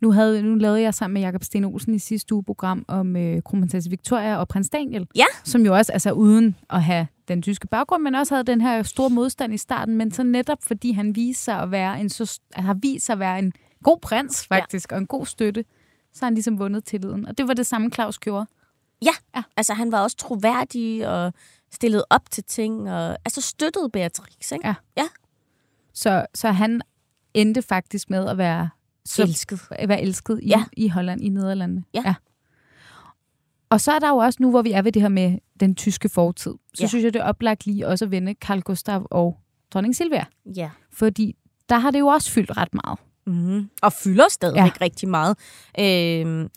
Nu, 0.00 0.12
havde, 0.12 0.42
nu 0.42 0.54
lavede 0.54 0.80
jeg 0.80 0.94
sammen 0.94 1.14
med 1.14 1.22
Jakob 1.22 1.44
Sten 1.44 1.64
Olsen 1.64 1.94
i 1.94 1.98
sidste 1.98 2.34
uge 2.34 2.44
program 2.44 2.84
om 2.88 3.16
øh, 3.16 3.42
kronprinsesse 3.42 3.90
Victoria 3.90 4.36
og 4.36 4.48
prins 4.48 4.70
Daniel. 4.70 5.06
Ja. 5.14 5.24
Som 5.44 5.66
jo 5.66 5.74
også, 5.74 5.92
altså 5.92 6.12
uden 6.12 6.56
at 6.70 6.82
have 6.82 7.06
den 7.34 7.42
tyske 7.42 7.66
baggrund, 7.66 8.02
men 8.02 8.14
også 8.14 8.34
havde 8.34 8.44
den 8.44 8.60
her 8.60 8.82
store 8.82 9.10
modstand 9.10 9.54
i 9.54 9.58
starten, 9.58 9.96
men 9.96 10.10
så 10.10 10.22
netop 10.22 10.58
fordi 10.62 10.92
han 10.92 11.16
viser 11.16 11.42
sig 11.44 11.62
at 11.62 11.70
være 11.70 12.00
en 12.00 12.08
så, 12.08 12.40
har 12.54 12.74
vist 12.74 13.06
sig 13.06 13.12
at 13.12 13.18
være 13.18 13.38
en 13.38 13.52
god 13.84 13.98
prins 14.02 14.46
faktisk, 14.46 14.90
ja. 14.90 14.96
og 14.96 15.00
en 15.00 15.06
god 15.06 15.26
støtte, 15.26 15.64
så 16.12 16.20
har 16.20 16.26
han 16.26 16.34
ligesom 16.34 16.58
vundet 16.58 16.84
tilliden. 16.84 17.26
Og 17.26 17.38
det 17.38 17.48
var 17.48 17.54
det 17.54 17.66
samme, 17.66 17.90
Claus 17.90 18.18
gjorde. 18.18 18.46
Ja, 19.02 19.12
ja. 19.36 19.42
altså 19.56 19.74
han 19.74 19.92
var 19.92 20.02
også 20.02 20.16
troværdig 20.16 21.08
og 21.08 21.32
stillede 21.72 22.04
op 22.10 22.30
til 22.30 22.44
ting, 22.44 22.90
og 22.90 23.10
altså 23.24 23.40
støttede 23.40 23.90
Beatrix, 23.90 24.52
ikke? 24.52 24.68
Ja. 24.68 24.74
ja. 24.96 25.08
Så, 25.94 26.26
så 26.34 26.50
han 26.50 26.82
endte 27.34 27.62
faktisk 27.62 28.10
med 28.10 28.28
at 28.28 28.38
være 28.38 28.70
så, 29.04 29.22
elsket. 29.22 29.60
At 29.70 29.88
være 29.88 30.02
elsket 30.02 30.40
i, 30.42 30.48
ja. 30.48 30.64
i 30.72 30.88
Holland, 30.88 31.20
i 31.20 31.28
Nederlandene. 31.28 31.84
Ja. 31.94 32.02
ja. 32.06 32.14
Og 33.70 33.80
så 33.80 33.92
er 33.92 33.98
der 33.98 34.08
jo 34.08 34.16
også 34.16 34.36
nu, 34.42 34.50
hvor 34.50 34.62
vi 34.62 34.72
er 34.72 34.82
ved 34.82 34.92
det 34.92 35.02
her 35.02 35.08
med 35.08 35.38
den 35.60 35.74
tyske 35.74 36.08
fortid, 36.08 36.54
så 36.74 36.82
Ja. 36.82 36.86
synes 36.88 37.04
jeg, 37.04 37.14
det 37.14 37.20
er 37.20 37.24
oplagt 37.24 37.66
lige 37.66 37.86
også 37.86 38.04
at 38.04 38.10
vende 38.10 38.34
Carl 38.40 38.60
Gustav 38.60 39.06
og 39.10 39.36
dronning 39.74 39.96
Silvia. 39.96 40.24
Ja. 40.56 40.70
Fordi 40.92 41.36
der 41.68 41.78
har 41.78 41.90
det 41.90 41.98
jo 41.98 42.06
også 42.06 42.30
fyldt 42.30 42.56
ret 42.56 42.74
meget. 42.74 42.98
Mm-hmm. 43.26 43.70
Og 43.82 43.92
fylder 43.92 44.28
stadigvæk 44.30 44.80
Ja. 44.80 44.84
rigtig 44.84 45.08
meget. 45.08 45.36
Øhm, 45.80 46.48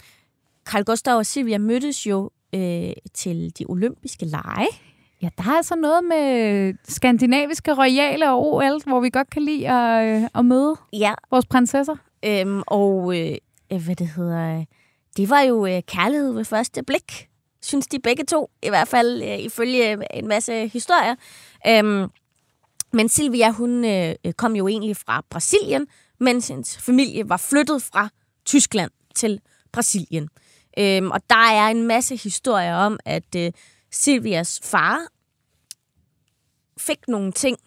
Carl 0.65 0.83
Gustav 0.83 1.15
og 1.17 1.25
Silvia 1.25 1.57
mødtes 1.57 2.07
jo 2.07 2.29
øh, 2.55 2.91
til 3.13 3.51
de 3.59 3.65
olympiske 3.69 4.25
lege. 4.25 4.67
Ja, 5.21 5.29
der 5.37 5.43
er 5.43 5.57
altså 5.57 5.75
noget 5.75 6.03
med 6.03 6.73
skandinaviske 6.83 7.73
royale 7.73 8.31
og 8.31 8.53
OL, 8.53 8.81
hvor 8.87 8.99
vi 8.99 9.09
godt 9.09 9.29
kan 9.29 9.41
lide 9.41 9.69
at, 9.69 10.21
øh, 10.23 10.29
at 10.35 10.45
møde 10.45 10.75
Ja. 10.93 11.13
vores 11.31 11.45
prinsesser. 11.45 11.95
Øhm, 12.25 12.61
og 12.67 13.19
øh, 13.19 13.35
øh, 13.73 13.85
hvad 13.85 13.95
det 13.95 14.07
hedder, 14.07 14.57
øh, 14.59 14.65
det 15.17 15.29
var 15.29 15.41
jo 15.41 15.65
øh, 15.65 15.81
kærlighed 15.87 16.31
ved 16.31 16.45
første 16.45 16.83
blik, 16.83 17.29
synes 17.61 17.87
de 17.87 17.99
begge 17.99 18.23
to, 18.25 18.51
i 18.63 18.69
hvert 18.69 18.87
fald 18.87 19.21
øh, 19.21 19.39
ifølge 19.39 19.91
øh, 19.91 20.03
en 20.13 20.27
masse 20.27 20.67
historier. 20.67 21.15
Øhm, 21.67 22.09
men 22.93 23.09
Silvia, 23.09 23.51
hun 23.51 23.85
øh, 23.85 24.15
øh, 24.25 24.33
kom 24.33 24.55
jo 24.55 24.67
egentlig 24.67 24.97
fra 24.97 25.23
Brasilien, 25.29 25.87
mens 26.19 26.47
hendes 26.47 26.77
familie 26.77 27.29
var 27.29 27.37
flyttet 27.37 27.83
fra 27.83 28.09
Tyskland 28.45 28.91
til 29.15 29.39
Brasilien. 29.71 30.29
Øhm, 30.77 31.11
og 31.11 31.21
der 31.29 31.51
er 31.51 31.67
en 31.67 31.87
masse 31.87 32.15
historier 32.15 32.75
om, 32.75 32.99
at 33.05 33.35
øh, 33.35 33.51
Silvias 33.91 34.59
far 34.63 35.07
fik 36.77 37.07
nogle 37.07 37.31
ting, 37.31 37.57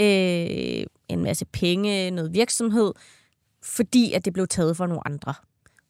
øh, 0.00 0.86
en 1.08 1.22
masse 1.22 1.44
penge, 1.44 2.10
noget 2.10 2.32
virksomhed, 2.32 2.92
fordi 3.62 4.12
at 4.12 4.24
det 4.24 4.32
blev 4.32 4.46
taget 4.46 4.76
fra 4.76 4.86
nogle 4.86 5.06
andre. 5.06 5.34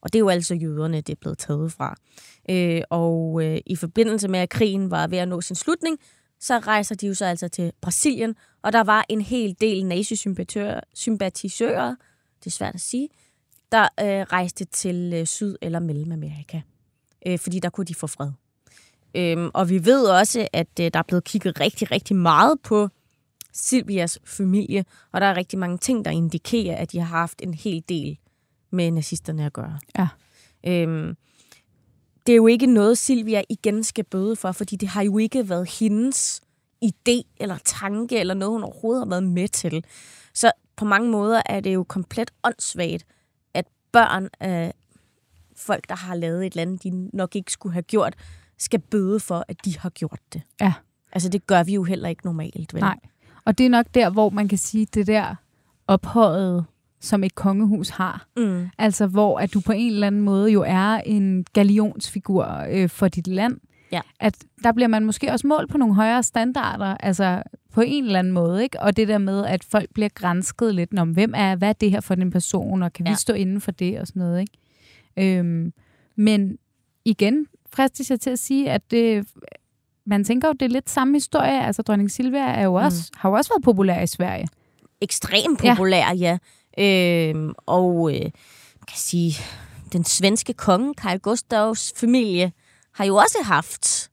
Og 0.03 0.13
det 0.13 0.19
er 0.19 0.21
jo 0.21 0.29
altså 0.29 0.55
jøderne, 0.55 0.97
det 0.97 1.13
er 1.13 1.19
blevet 1.21 1.39
taget 1.39 1.73
fra. 1.73 1.97
Øh, 2.51 2.83
og 2.91 3.41
øh, 3.45 3.59
i 3.67 3.77
forbindelse 3.77 4.29
med, 4.29 4.41
at 4.41 4.49
krigen 4.49 4.91
var 4.91 5.07
ved 5.07 5.19
at 5.19 5.29
nå 5.29 5.41
sin 5.41 5.57
slutning, 5.57 5.99
så 6.41 6.59
rejser 6.59 6.95
de 6.95 7.07
jo 7.07 7.15
så 7.15 7.25
altså 7.25 7.49
til 7.49 7.73
Brasilien, 7.81 8.35
og 8.63 8.73
der 8.73 8.85
var 8.85 9.05
en 9.09 9.21
hel 9.21 9.57
del 9.61 9.87
nazisympatisører, 9.87 11.95
det 12.39 12.47
er 12.47 12.51
svært 12.51 12.75
at 12.75 12.81
sige, 12.81 13.09
der 13.73 13.83
øh, 13.83 14.27
rejste 14.33 14.65
til 14.65 15.13
øh, 15.15 15.27
Syd- 15.27 15.57
eller 15.63 15.79
Mellemamerika, 15.79 16.61
øh, 17.27 17.39
fordi 17.39 17.59
der 17.59 17.71
kunne 17.71 17.87
de 17.87 17.95
få 17.95 18.07
fred. 18.07 18.31
Øhm, 19.15 19.51
og 19.55 19.71
vi 19.71 19.85
ved 19.85 20.07
også, 20.07 20.49
at 20.53 20.81
øh, 20.81 20.91
der 20.93 20.99
er 20.99 21.05
blevet 21.09 21.25
kigget 21.25 21.61
rigtig, 21.61 21.91
rigtig 21.91 22.17
meget 22.17 22.61
på 22.63 22.89
Silvias 23.53 24.19
familie, 24.25 24.85
og 25.13 25.21
der 25.21 25.27
er 25.27 25.37
rigtig 25.37 25.59
mange 25.59 25.79
ting, 25.79 26.05
der 26.05 26.11
indikerer, 26.11 26.77
at 26.77 26.93
de 26.93 26.99
har 26.99 27.07
haft 27.07 27.43
en 27.43 27.55
hel 27.55 27.85
del 27.89 28.19
med 28.71 28.91
nazisterne 28.91 29.47
at 29.47 29.53
gøre. 29.53 29.79
Ja. 29.99 30.09
Øhm, 30.67 31.17
det 32.27 32.33
er 32.33 32.37
jo 32.37 32.47
ikke 32.47 32.67
noget, 32.67 32.99
Silvia 32.99 33.43
igen 33.49 33.85
skal 33.85 34.05
bøde 34.05 34.37
for, 34.37 34.53
fordi 34.53 34.77
det 34.77 34.89
har 34.89 35.03
jo 35.03 35.19
ikke 35.19 35.49
været 35.49 35.71
hendes 35.71 36.43
idé 36.85 37.23
eller 37.37 37.59
tanke, 37.65 38.19
eller 38.19 38.35
noget, 38.35 38.53
hun 38.53 38.63
overhovedet 38.63 39.01
har 39.01 39.09
været 39.09 39.23
med 39.23 39.49
til. 39.49 39.85
Så 40.35 40.53
på 40.77 40.85
mange 40.85 41.11
måder 41.11 41.43
er 41.47 41.61
det 41.61 41.75
jo 41.75 41.85
komplet 41.85 42.31
åndssvagt, 42.45 43.07
at 43.55 43.65
børn 43.93 44.29
af 44.41 44.73
folk, 45.57 45.89
der 45.89 45.97
har 45.97 46.15
lavet 46.15 46.47
et 46.47 46.53
eller 46.53 46.63
andet, 46.63 46.83
de 46.83 47.17
nok 47.17 47.37
ikke 47.37 47.53
skulle 47.53 47.73
have 47.73 47.83
gjort, 47.83 48.15
skal 48.59 48.81
bøde 48.81 49.21
for, 49.21 49.45
at 49.49 49.65
de 49.65 49.79
har 49.79 49.91
gjort 49.91 50.21
det. 50.33 50.43
Ja. 50.61 50.73
Altså, 51.13 51.29
det 51.29 51.47
gør 51.47 51.63
vi 51.63 51.75
jo 51.75 51.85
heller 51.85 52.09
ikke 52.09 52.25
normalt, 52.25 52.75
vel? 52.75 52.81
Nej. 52.81 52.99
Og 53.45 53.59
det 53.59 53.67
er 53.67 53.71
nok 53.71 53.87
der, 53.95 54.11
hvor 54.11 54.31
man 54.31 54.49
kan 54.49 54.59
sige, 54.59 54.87
det 54.87 55.07
der 55.07 55.35
ophøjet, 55.87 56.65
som 57.01 57.25
et 57.25 57.35
kongehus 57.35 57.89
har. 57.89 58.27
Mm. 58.37 58.69
Altså, 58.79 59.07
hvor 59.07 59.39
at 59.39 59.55
du 59.55 59.61
på 59.61 59.73
en 59.73 59.93
eller 59.93 60.07
anden 60.07 60.21
måde 60.21 60.51
jo 60.51 60.65
er 60.67 61.01
en 61.07 61.45
galionsfigur 61.53 62.65
øh, 62.71 62.89
for 62.89 63.09
dit 63.09 63.27
land. 63.27 63.57
Ja. 63.93 64.01
At 64.21 64.37
der 64.65 64.73
bliver 64.73 64.89
man 64.89 65.05
måske 65.05 65.33
også 65.33 65.47
målt 65.47 65.71
på 65.71 65.79
nogle 65.79 65.95
højere 65.95 66.23
standarder, 66.23 66.97
altså 67.01 67.43
på 67.73 67.81
en 67.81 68.05
eller 68.05 68.19
anden 68.19 68.33
måde, 68.33 68.63
ikke? 68.63 68.81
Og 68.81 68.97
det 68.97 69.09
der 69.09 69.19
med, 69.19 69.45
at 69.45 69.65
folk 69.65 69.91
bliver 69.95 70.09
grænsket 70.15 70.75
lidt 70.75 70.99
om, 70.99 71.11
hvem 71.11 71.33
er, 71.37 71.57
hvad 71.57 71.69
er 71.69 71.73
det 71.73 71.91
her 71.91 72.01
for 72.01 72.15
en 72.15 72.31
person, 72.31 72.83
og 72.83 72.93
kan 72.93 73.07
ja. 73.07 73.13
vi 73.13 73.17
stå 73.17 73.33
inden 73.33 73.61
for 73.61 73.71
det 73.71 74.01
og 74.01 74.07
sådan 74.07 74.21
noget, 74.21 74.41
ikke? 74.41 75.39
Øhm, 75.39 75.73
men 76.17 76.59
igen 77.05 77.47
fristes 77.73 78.11
jeg 78.11 78.21
til 78.21 78.31
at 78.31 78.39
sige, 78.39 78.71
at 78.71 78.91
det, 78.91 79.27
man 80.07 80.25
tænker 80.25 80.49
jo, 80.49 80.53
det 80.53 80.63
er 80.63 80.71
lidt 80.71 80.91
samme 80.91 81.15
historie. 81.15 81.65
Altså, 81.65 81.83
dronning 81.83 82.11
Silvia 82.11 82.47
er 82.47 82.65
jo 82.65 82.75
også, 82.75 83.11
mm. 83.13 83.19
har 83.21 83.29
jo 83.29 83.35
også 83.35 83.51
været 83.51 83.65
populær 83.65 84.01
i 84.01 84.07
Sverige. 84.07 84.49
Ekstremt 85.01 85.59
populær, 85.59 86.07
ja. 86.07 86.15
ja. 86.15 86.39
Øhm, 86.79 87.53
og 87.67 88.15
øh, 88.15 88.31
kan 88.89 88.97
sige, 88.97 89.35
den 89.93 90.05
svenske 90.05 90.53
konge, 90.53 90.95
Carl 90.95 91.19
Gustavs 91.19 91.93
familie, 91.97 92.53
har 92.95 93.05
jo 93.05 93.17
også 93.17 93.39
haft 93.43 94.11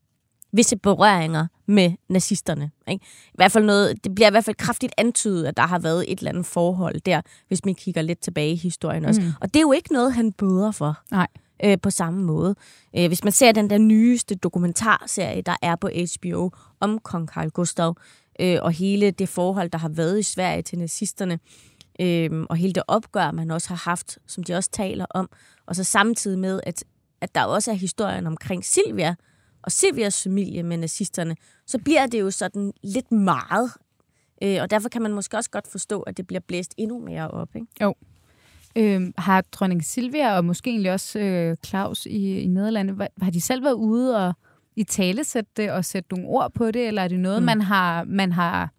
visse 0.51 0.77
berøringer 0.77 1.47
med 1.67 1.91
nazisterne. 2.09 2.71
Ikke? 2.87 3.05
I 3.27 3.35
hvert 3.35 3.51
fald 3.51 3.65
noget, 3.65 4.03
det 4.03 4.15
bliver 4.15 4.27
i 4.27 4.31
hvert 4.31 4.45
fald 4.45 4.55
kraftigt 4.55 4.93
antydet, 4.97 5.45
at 5.45 5.57
der 5.57 5.63
har 5.63 5.79
været 5.79 6.11
et 6.11 6.19
eller 6.19 6.31
andet 6.31 6.45
forhold 6.45 7.01
der, 7.01 7.21
hvis 7.47 7.65
man 7.65 7.75
kigger 7.75 8.01
lidt 8.01 8.19
tilbage 8.19 8.51
i 8.51 8.55
historien 8.55 9.05
også. 9.05 9.21
Mm. 9.21 9.27
Og 9.41 9.53
det 9.53 9.55
er 9.55 9.61
jo 9.61 9.71
ikke 9.71 9.93
noget, 9.93 10.13
han 10.13 10.31
bøder 10.31 10.71
for. 10.71 10.99
Nej. 11.11 11.27
Øh, 11.63 11.77
på 11.81 11.89
samme 11.89 12.23
måde. 12.23 12.55
Øh, 12.97 13.07
hvis 13.07 13.23
man 13.23 13.33
ser 13.33 13.51
den 13.51 13.69
der 13.69 13.77
nyeste 13.77 14.35
dokumentarserie, 14.35 15.41
der 15.41 15.55
er 15.61 15.75
på 15.75 15.89
HBO 16.21 16.51
om 16.79 16.99
kong 16.99 17.27
Carl 17.27 17.49
Gustav, 17.49 17.95
øh, 18.39 18.57
og 18.61 18.71
hele 18.71 19.11
det 19.11 19.29
forhold, 19.29 19.69
der 19.69 19.77
har 19.77 19.89
været 19.89 20.19
i 20.19 20.23
Sverige 20.23 20.61
til 20.61 20.79
nazisterne, 20.79 21.33
øh, 21.33 21.74
og 22.49 22.55
hele 22.55 22.73
det 22.73 22.83
opgør, 22.87 23.31
man 23.31 23.51
også 23.51 23.69
har 23.69 23.89
haft, 23.89 24.17
som 24.27 24.43
de 24.43 24.53
også 24.53 24.69
taler 24.71 25.05
om, 25.09 25.29
og 25.65 25.75
så 25.75 25.83
samtidig 25.83 26.39
med, 26.39 26.59
at, 26.63 26.83
at 27.21 27.35
der 27.35 27.43
også 27.43 27.71
er 27.71 27.75
historien 27.75 28.27
omkring 28.27 28.65
Silvia, 28.65 29.15
og 29.63 29.71
Silvias 29.71 30.23
familie 30.23 30.63
med 30.63 30.77
nazisterne, 30.77 31.35
så 31.67 31.77
bliver 31.77 32.05
det 32.05 32.19
jo 32.19 32.31
sådan 32.31 32.73
lidt 32.83 33.11
meget. 33.11 33.71
Øh, 34.43 34.57
og 34.61 34.69
derfor 34.69 34.89
kan 34.89 35.01
man 35.01 35.13
måske 35.13 35.37
også 35.37 35.49
godt 35.49 35.67
forstå, 35.67 36.01
at 36.01 36.17
det 36.17 36.27
bliver 36.27 36.39
blæst 36.39 36.73
endnu 36.77 36.99
mere 36.99 37.31
op. 37.31 37.55
Ikke? 37.55 37.67
Jo. 37.81 37.95
Øh, 38.75 39.11
har 39.17 39.41
dronning 39.41 39.85
Silvia 39.85 40.37
og 40.37 40.45
måske 40.45 40.69
egentlig 40.69 40.91
også 40.91 41.19
øh, 41.19 41.57
Claus 41.65 42.05
i, 42.05 42.39
i 42.39 42.47
Nederlandet, 42.47 43.07
har 43.21 43.31
de 43.31 43.41
selv 43.41 43.63
været 43.63 43.73
ude 43.73 44.27
og 44.27 44.33
i 44.75 44.83
tale 44.83 45.23
sætte 45.23 45.51
det 45.57 45.71
og 45.71 45.85
sætte 45.85 46.15
nogle 46.15 46.27
ord 46.27 46.53
på 46.53 46.71
det, 46.71 46.87
eller 46.87 47.01
er 47.01 47.07
det 47.07 47.19
noget, 47.19 47.41
mm. 47.41 47.45
man 47.45 47.61
har 47.61 48.03
man 48.03 48.31
har 48.31 48.69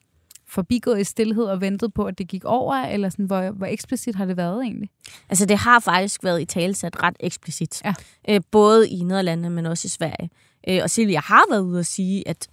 forbigået 0.48 1.00
i 1.00 1.04
stillhed 1.04 1.44
og 1.44 1.60
ventet 1.60 1.94
på, 1.94 2.04
at 2.04 2.18
det 2.18 2.28
gik 2.28 2.44
over, 2.44 2.74
eller 2.74 3.08
sådan, 3.08 3.24
hvor, 3.24 3.50
hvor 3.50 3.66
eksplicit 3.66 4.14
har 4.14 4.24
det 4.24 4.36
været 4.36 4.62
egentlig? 4.62 4.90
Altså, 5.28 5.46
det 5.46 5.58
har 5.58 5.80
faktisk 5.80 6.24
været 6.24 6.40
i 6.40 6.44
talesat 6.44 7.02
ret 7.02 7.16
eksplicit. 7.20 7.82
Ja. 7.84 7.94
Øh, 8.28 8.40
både 8.50 8.88
i 8.88 9.02
Nederlandene, 9.02 9.50
men 9.50 9.66
også 9.66 9.86
i 9.86 9.88
Sverige. 9.88 10.30
Øh, 10.68 10.80
og 10.82 10.90
Silvia 10.90 11.20
har 11.20 11.44
været 11.50 11.60
ude 11.60 11.78
at 11.78 11.86
sige, 11.86 12.28
at 12.28 12.48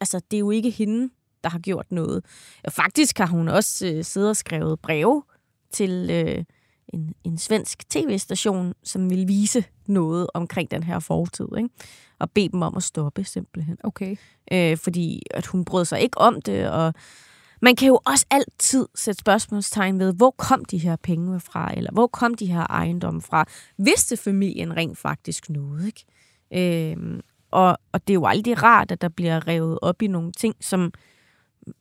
altså, 0.00 0.20
det 0.30 0.36
er 0.36 0.40
jo 0.40 0.50
ikke 0.50 0.70
hende, 0.70 1.10
der 1.44 1.50
har 1.50 1.58
gjort 1.58 1.92
noget. 1.92 2.24
Og 2.64 2.72
faktisk 2.72 3.18
har 3.18 3.26
hun 3.26 3.48
også 3.48 3.86
øh, 3.86 4.04
siddet 4.04 4.30
og 4.30 4.36
skrevet 4.36 4.80
breve 4.80 5.22
til 5.72 6.08
øh, 6.10 6.44
en, 6.94 7.14
en 7.24 7.38
svensk 7.38 7.88
tv-station, 7.88 8.74
som 8.82 9.10
vil 9.10 9.28
vise 9.28 9.64
noget 9.86 10.26
omkring 10.34 10.70
den 10.70 10.82
her 10.82 10.98
fortid, 10.98 11.46
ikke? 11.58 11.68
og 12.18 12.30
bede 12.30 12.48
dem 12.48 12.62
om 12.62 12.76
at 12.76 12.82
stoppe 12.82 13.24
simpelthen. 13.24 13.78
Okay. 13.84 14.16
Øh, 14.52 14.76
fordi 14.76 15.22
at 15.30 15.46
hun 15.46 15.64
brød 15.64 15.84
sig 15.84 16.00
ikke 16.00 16.18
om 16.18 16.42
det, 16.42 16.70
og 16.70 16.94
man 17.62 17.76
kan 17.76 17.88
jo 17.88 18.00
også 18.06 18.26
altid 18.30 18.88
sætte 18.94 19.18
spørgsmålstegn 19.18 19.98
ved, 19.98 20.14
hvor 20.14 20.30
kom 20.30 20.64
de 20.64 20.78
her 20.78 20.96
penge 20.96 21.40
fra, 21.40 21.76
eller 21.76 21.92
hvor 21.92 22.06
kom 22.06 22.34
de 22.34 22.46
her 22.46 22.66
ejendomme 22.66 23.22
fra? 23.22 23.44
Vidste 23.78 24.16
familien 24.16 24.76
rent 24.76 24.98
faktisk 24.98 25.50
noget, 25.50 25.86
ikke? 25.86 26.04
Øh, 26.52 27.20
og, 27.50 27.78
og 27.92 28.08
det 28.08 28.12
er 28.12 28.14
jo 28.14 28.26
aldrig 28.26 28.62
rart, 28.62 28.90
at 28.90 29.00
der 29.00 29.08
bliver 29.08 29.46
revet 29.48 29.78
op 29.82 30.02
i 30.02 30.06
nogle 30.06 30.32
ting, 30.32 30.54
som 30.60 30.92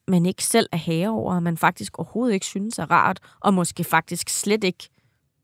man 0.07 0.26
ikke 0.26 0.43
selv 0.43 0.68
er 0.72 0.78
herre 0.78 1.10
over, 1.10 1.36
og 1.36 1.43
man 1.43 1.57
faktisk 1.57 1.99
overhovedet 1.99 2.34
ikke 2.34 2.45
synes 2.45 2.80
er 2.80 2.91
rart, 2.91 3.20
og 3.39 3.53
måske 3.53 3.84
faktisk 3.84 4.30
slet 4.30 4.64
ikke 4.64 4.89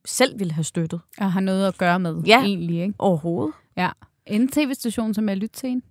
selv 0.06 0.40
ville 0.40 0.54
have 0.54 0.64
støttet. 0.64 1.00
Og 1.18 1.32
har 1.32 1.40
noget 1.40 1.68
at 1.68 1.78
gøre 1.78 2.00
med, 2.00 2.24
ja, 2.24 2.44
egentlig, 2.44 2.82
ikke? 2.82 2.94
overhovedet. 3.00 3.54
Ja. 3.78 3.90
En 4.26 4.48
tv-station, 4.48 5.14
som 5.14 5.30
jeg 5.30 5.38
lytter 5.38 5.60
til 5.60 5.70
en. 5.70 5.84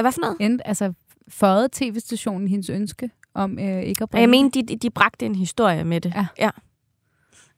Hvad 0.00 0.12
for 0.12 0.20
noget? 0.20 0.36
En, 0.40 0.60
altså, 0.64 0.92
føjet 1.28 1.72
tv-stationen 1.72 2.48
hendes 2.48 2.70
ønske 2.70 3.10
om 3.34 3.58
øh, 3.58 3.82
ikke 3.82 4.02
at 4.02 4.10
bringe 4.10 4.20
Jeg 4.20 4.30
mener, 4.30 4.50
de, 4.50 4.76
de 4.76 4.90
bragte 4.90 5.26
en 5.26 5.34
historie 5.34 5.84
med 5.84 6.00
det. 6.00 6.12
Ja. 6.16 6.26
ja. 6.38 6.50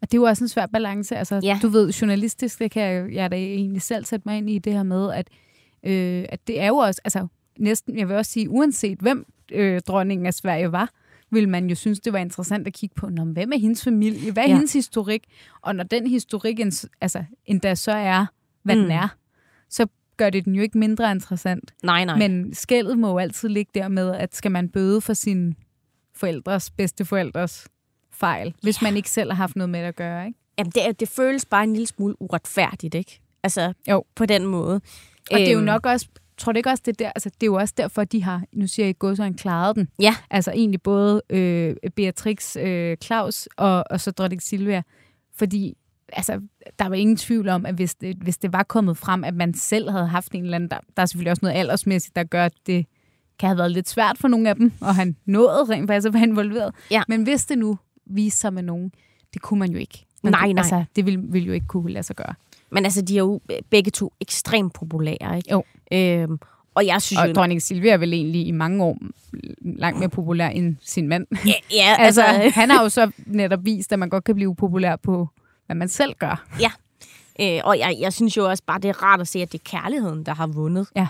Og 0.02 0.12
det 0.12 0.14
er 0.14 0.20
jo 0.20 0.24
også 0.24 0.44
en 0.44 0.48
svær 0.48 0.66
balance. 0.66 1.16
Altså, 1.16 1.40
ja. 1.42 1.58
Du 1.62 1.68
ved, 1.68 1.92
journalistisk, 1.92 2.58
det 2.58 2.70
kan 2.70 2.82
jeg, 2.82 3.12
jeg 3.12 3.30
da 3.30 3.36
egentlig 3.36 3.82
selv 3.82 4.04
sætte 4.04 4.22
mig 4.28 4.38
ind 4.38 4.50
i 4.50 4.58
det 4.58 4.72
her 4.72 4.82
med, 4.82 5.12
at, 5.12 5.28
øh, 5.82 6.24
at 6.28 6.46
det 6.46 6.60
er 6.60 6.66
jo 6.66 6.76
også, 6.76 7.00
altså 7.04 7.26
næsten, 7.58 7.98
jeg 7.98 8.08
vil 8.08 8.16
også 8.16 8.32
sige, 8.32 8.50
uanset 8.50 8.98
hvem 8.98 9.26
øh, 9.52 9.80
dronningen 9.80 10.26
af 10.26 10.34
Sverige 10.34 10.72
var, 10.72 10.90
vil 11.30 11.48
man 11.48 11.68
jo 11.68 11.74
synes, 11.74 12.00
det 12.00 12.12
var 12.12 12.18
interessant 12.18 12.66
at 12.66 12.72
kigge 12.72 12.94
på, 12.94 13.08
Nå, 13.08 13.24
hvem 13.24 13.52
er 13.52 13.58
hendes 13.58 13.84
familie? 13.84 14.32
Hvad 14.32 14.42
er 14.42 14.48
ja. 14.48 14.54
hendes 14.54 14.72
historik? 14.72 15.24
Og 15.62 15.76
når 15.76 15.84
den 15.84 16.06
historik 16.06 16.60
altså, 17.00 17.24
endda 17.46 17.74
så 17.74 17.92
er, 17.92 18.26
hvad 18.62 18.76
mm. 18.76 18.82
den 18.82 18.90
er, 18.90 19.08
så 19.68 19.86
gør 20.16 20.30
det 20.30 20.44
den 20.44 20.54
jo 20.54 20.62
ikke 20.62 20.78
mindre 20.78 21.10
interessant. 21.10 21.74
Nej, 21.82 22.04
nej. 22.04 22.18
Men 22.18 22.54
skældet 22.54 22.98
må 22.98 23.08
jo 23.08 23.18
altid 23.18 23.48
ligge 23.48 23.70
der 23.74 23.88
med, 23.88 24.14
at 24.14 24.36
skal 24.36 24.50
man 24.50 24.68
bøde 24.68 25.00
for 25.00 25.14
sin 25.14 25.54
forældres, 26.14 26.70
bedsteforældres 26.70 27.68
fejl, 28.12 28.54
hvis 28.62 28.82
man 28.82 28.96
ikke 28.96 29.10
selv 29.10 29.30
har 29.30 29.36
haft 29.36 29.56
noget 29.56 29.70
med 29.70 29.80
at 29.80 29.96
gøre, 29.96 30.26
ikke? 30.26 30.38
Jamen, 30.58 30.70
det, 30.70 31.00
det 31.00 31.08
føles 31.08 31.44
bare 31.44 31.64
en 31.64 31.72
lille 31.72 31.86
smule 31.86 32.22
uretfærdigt, 32.22 32.94
ikke? 32.94 33.20
Altså, 33.42 33.72
jo. 33.88 34.04
på 34.14 34.26
den 34.26 34.46
måde. 34.46 34.74
Og 35.30 35.38
det 35.38 35.48
er 35.48 35.52
jo 35.52 35.58
øhm. 35.58 35.64
nok 35.64 35.86
også, 35.86 36.06
tror 36.38 36.52
du 36.52 36.56
ikke 36.56 36.70
også, 36.70 36.82
det 36.86 36.98
der, 36.98 37.12
altså 37.14 37.30
det 37.30 37.42
er 37.42 37.46
jo 37.46 37.54
også 37.54 37.74
derfor, 37.76 38.04
de 38.04 38.22
har, 38.22 38.42
nu 38.52 38.66
siger 38.66 38.86
jeg 38.86 38.98
gået 38.98 39.16
så 39.16 39.22
en 39.22 39.34
klaret 39.34 39.76
den. 39.76 39.88
Ja. 40.00 40.14
Altså 40.30 40.50
egentlig 40.50 40.82
både 40.82 41.22
øh, 41.30 41.76
Beatrix, 41.96 42.56
øh, 42.56 42.96
Claus 42.96 43.48
og, 43.56 43.84
og 43.90 44.00
så 44.00 44.10
dronning 44.10 44.42
Silvia. 44.42 44.82
Fordi 45.34 45.76
altså, 46.12 46.40
der 46.78 46.88
var 46.88 46.94
ingen 46.94 47.16
tvivl 47.16 47.48
om, 47.48 47.66
at 47.66 47.74
hvis 47.74 47.94
det, 47.94 48.16
hvis 48.16 48.38
det 48.38 48.52
var 48.52 48.62
kommet 48.62 48.96
frem, 48.96 49.24
at 49.24 49.34
man 49.34 49.54
selv 49.54 49.90
havde 49.90 50.06
haft 50.06 50.32
en 50.32 50.44
eller 50.44 50.54
anden, 50.54 50.70
der, 50.70 50.78
der 50.96 51.02
er 51.02 51.06
selvfølgelig 51.06 51.30
også 51.30 51.44
noget 51.44 51.56
aldersmæssigt, 51.56 52.16
der 52.16 52.24
gør, 52.24 52.44
at 52.44 52.54
det 52.66 52.86
kan 53.38 53.48
have 53.48 53.58
været 53.58 53.70
lidt 53.70 53.88
svært 53.88 54.18
for 54.18 54.28
nogle 54.28 54.48
af 54.48 54.56
dem, 54.56 54.72
og 54.80 54.94
han 54.94 55.16
nåede 55.26 55.64
rent 55.64 55.88
faktisk 55.90 56.06
at 56.06 56.14
være 56.14 56.22
involveret. 56.22 56.74
Ja. 56.90 57.02
Men 57.08 57.22
hvis 57.22 57.44
det 57.46 57.58
nu 57.58 57.78
viste 58.06 58.40
sig 58.40 58.52
med 58.52 58.62
nogen, 58.62 58.92
det 59.34 59.42
kunne 59.42 59.60
man 59.60 59.70
jo 59.70 59.78
ikke. 59.78 60.06
Man, 60.22 60.32
nej, 60.32 60.52
nej. 60.52 60.62
Altså, 60.62 60.84
det 60.96 61.06
ville, 61.06 61.20
ville 61.22 61.46
jo 61.46 61.52
ikke 61.52 61.66
kunne 61.66 61.92
lade 61.92 62.02
sig 62.02 62.16
gøre. 62.16 62.34
Men 62.70 62.84
altså, 62.84 63.02
de 63.02 63.14
er 63.14 63.18
jo 63.18 63.40
begge 63.70 63.90
to 63.90 64.12
ekstremt 64.20 64.72
populære, 64.74 65.36
ikke? 65.36 65.50
Jo. 65.50 65.64
Øhm, 65.92 66.38
og 66.74 66.86
jeg 66.86 67.02
synes 67.02 67.20
og 67.20 67.28
jo... 67.28 67.32
dronning 67.32 67.62
Silvia 67.62 67.92
er 67.92 67.96
vel 67.96 68.12
egentlig 68.12 68.46
i 68.46 68.50
mange 68.50 68.84
år 68.84 68.98
langt 69.60 69.98
mere 69.98 70.08
populær 70.08 70.48
end 70.48 70.76
sin 70.82 71.08
mand. 71.08 71.26
Ja, 71.46 71.52
ja 71.70 71.96
altså, 72.06 72.22
altså... 72.22 72.60
han 72.60 72.70
har 72.70 72.82
jo 72.82 72.88
så 72.88 73.10
netop 73.26 73.64
vist, 73.64 73.92
at 73.92 73.98
man 73.98 74.08
godt 74.08 74.24
kan 74.24 74.34
blive 74.34 74.48
upopulær 74.48 74.96
på, 74.96 75.28
hvad 75.66 75.76
man 75.76 75.88
selv 75.88 76.14
gør. 76.14 76.46
Ja, 76.60 76.70
øh, 77.40 77.60
og 77.64 77.78
jeg, 77.78 77.96
jeg 78.00 78.12
synes 78.12 78.36
jo 78.36 78.48
også 78.48 78.62
bare, 78.66 78.78
det 78.78 78.88
er 78.88 79.02
rart 79.02 79.20
at 79.20 79.28
se, 79.28 79.42
at 79.42 79.52
det 79.52 79.60
er 79.60 79.78
kærligheden, 79.80 80.26
der 80.26 80.34
har 80.34 80.46
vundet. 80.46 80.88
Ja. 80.96 81.06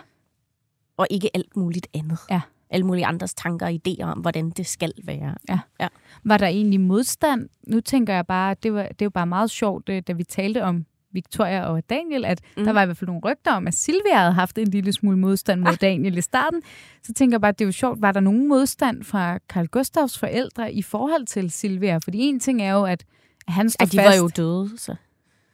Og 0.96 1.06
ikke 1.10 1.30
alt 1.34 1.56
muligt 1.56 1.86
andet. 1.94 2.18
Ja. 2.30 2.40
Alle 2.70 2.86
mulige 2.86 3.06
andres 3.06 3.34
tanker 3.34 3.66
og 3.66 3.72
idéer 3.72 4.04
om, 4.04 4.18
hvordan 4.18 4.50
det 4.50 4.66
skal 4.66 4.92
være. 5.04 5.34
Ja. 5.48 5.58
ja. 5.80 5.88
Var 6.24 6.36
der 6.36 6.46
egentlig 6.46 6.80
modstand? 6.80 7.48
Nu 7.66 7.80
tænker 7.80 8.14
jeg 8.14 8.26
bare, 8.26 8.56
det 8.62 8.74
var, 8.74 8.88
det 8.98 9.04
var 9.04 9.10
bare 9.10 9.26
meget 9.26 9.50
sjovt, 9.50 9.88
øh, 9.88 10.02
da 10.06 10.12
vi 10.12 10.24
talte 10.24 10.64
om 10.64 10.86
Victoria 11.16 11.62
og 11.64 11.82
Daniel, 11.90 12.24
at 12.24 12.40
mm. 12.56 12.64
der 12.64 12.72
var 12.72 12.82
i 12.82 12.84
hvert 12.84 12.96
fald 12.96 13.08
nogle 13.08 13.22
rygter 13.24 13.52
om, 13.52 13.66
at 13.66 13.74
Silvia 13.74 14.18
havde 14.18 14.32
haft 14.32 14.58
en 14.58 14.68
lille 14.68 14.92
smule 14.92 15.16
modstand 15.16 15.60
mod 15.60 15.72
ah. 15.72 15.78
Daniel 15.80 16.18
i 16.18 16.20
starten. 16.20 16.62
Så 17.02 17.12
tænker 17.12 17.34
jeg 17.34 17.40
bare, 17.40 17.48
at 17.48 17.58
det 17.58 17.64
er 17.64 17.68
jo 17.68 17.72
sjovt. 17.72 18.00
Var 18.00 18.12
der 18.12 18.20
nogen 18.20 18.48
modstand 18.48 19.04
fra 19.04 19.38
Carl 19.48 19.66
Gustavs 19.66 20.18
forældre 20.18 20.72
i 20.72 20.82
forhold 20.82 21.26
til 21.26 21.50
Silvia? 21.50 21.98
Fordi 21.98 22.18
en 22.18 22.40
ting 22.40 22.62
er 22.62 22.72
jo, 22.72 22.84
at 22.84 23.04
han 23.48 23.70
står 23.70 23.84
at 23.84 23.92
de 23.92 23.96
fast. 23.96 24.08
var 24.08 24.14
jo 24.14 24.28
døde, 24.36 24.78
så. 24.78 24.94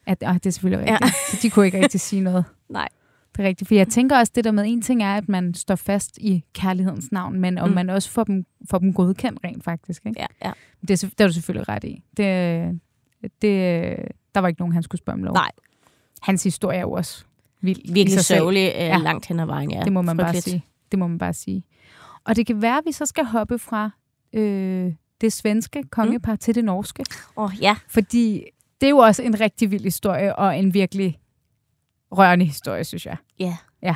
At, 0.06 0.22
ah, 0.26 0.34
det 0.34 0.46
er 0.46 0.50
selvfølgelig 0.50 0.92
rigtigt. 0.92 1.10
Ja. 1.10 1.36
Så 1.36 1.38
de 1.42 1.50
kunne 1.50 1.66
ikke 1.66 1.82
rigtig 1.82 2.00
sige 2.00 2.22
noget. 2.22 2.44
Nej. 2.68 2.88
Det 3.36 3.44
er 3.44 3.48
rigtigt, 3.48 3.68
for 3.68 3.74
jeg 3.74 3.88
tænker 3.88 4.18
også 4.18 4.32
det 4.34 4.44
der 4.44 4.50
med, 4.50 4.64
en 4.66 4.82
ting 4.82 5.02
er, 5.02 5.16
at 5.16 5.28
man 5.28 5.54
står 5.54 5.74
fast 5.74 6.18
i 6.18 6.44
kærlighedens 6.54 7.12
navn, 7.12 7.40
men 7.40 7.58
om 7.58 7.68
mm. 7.68 7.74
man 7.74 7.90
også 7.90 8.10
får 8.10 8.24
dem, 8.24 8.46
får 8.70 8.78
dem 8.78 8.94
godkendt 8.94 9.40
rent 9.44 9.64
faktisk. 9.64 10.06
Ikke? 10.06 10.20
Ja, 10.20 10.26
ja. 10.44 10.52
Det, 10.88 11.00
det 11.00 11.20
er 11.20 11.26
du 11.26 11.32
selvfølgelig 11.32 11.68
ret 11.68 11.84
i. 11.84 12.02
Det, 12.16 12.80
det, 13.42 13.96
der 14.34 14.40
var 14.40 14.48
ikke 14.48 14.60
nogen, 14.60 14.72
han 14.72 14.82
skulle 14.82 14.98
spørge 14.98 15.14
om 15.14 15.24
lov. 15.24 15.34
Nej, 15.34 15.50
hans 16.22 16.42
historie 16.42 16.78
er 16.78 16.82
jo 16.82 16.92
også 16.92 17.24
vild. 17.60 17.92
Virkelig 17.92 18.20
sørgelig 18.20 18.72
øh, 18.74 18.80
ja. 18.80 18.96
langt 18.96 19.26
hen 19.26 19.40
ad 19.40 19.46
vejen, 19.46 19.70
ja. 19.70 19.80
Det 19.84 19.92
må 19.92 20.02
man 20.02 20.16
bare 20.16 20.40
sige. 20.40 20.64
Det 20.90 20.98
må 20.98 21.06
man 21.06 21.18
bare 21.18 21.32
sige. 21.32 21.64
Og 22.24 22.36
det 22.36 22.46
kan 22.46 22.62
være, 22.62 22.78
at 22.78 22.84
vi 22.86 22.92
så 22.92 23.06
skal 23.06 23.24
hoppe 23.24 23.58
fra 23.58 23.90
øh, 24.32 24.92
det 25.20 25.32
svenske 25.32 25.82
kongepar 25.90 26.32
mm. 26.32 26.38
til 26.38 26.54
det 26.54 26.64
norske. 26.64 27.04
Åh, 27.36 27.44
oh, 27.44 27.50
ja. 27.60 27.76
Fordi 27.88 28.44
det 28.80 28.86
er 28.86 28.90
jo 28.90 28.98
også 28.98 29.22
en 29.22 29.40
rigtig 29.40 29.70
vild 29.70 29.84
historie, 29.84 30.36
og 30.36 30.58
en 30.58 30.74
virkelig 30.74 31.20
rørende 32.12 32.44
historie, 32.44 32.84
synes 32.84 33.06
jeg. 33.06 33.16
Ja. 33.38 33.56
Ja. 33.82 33.94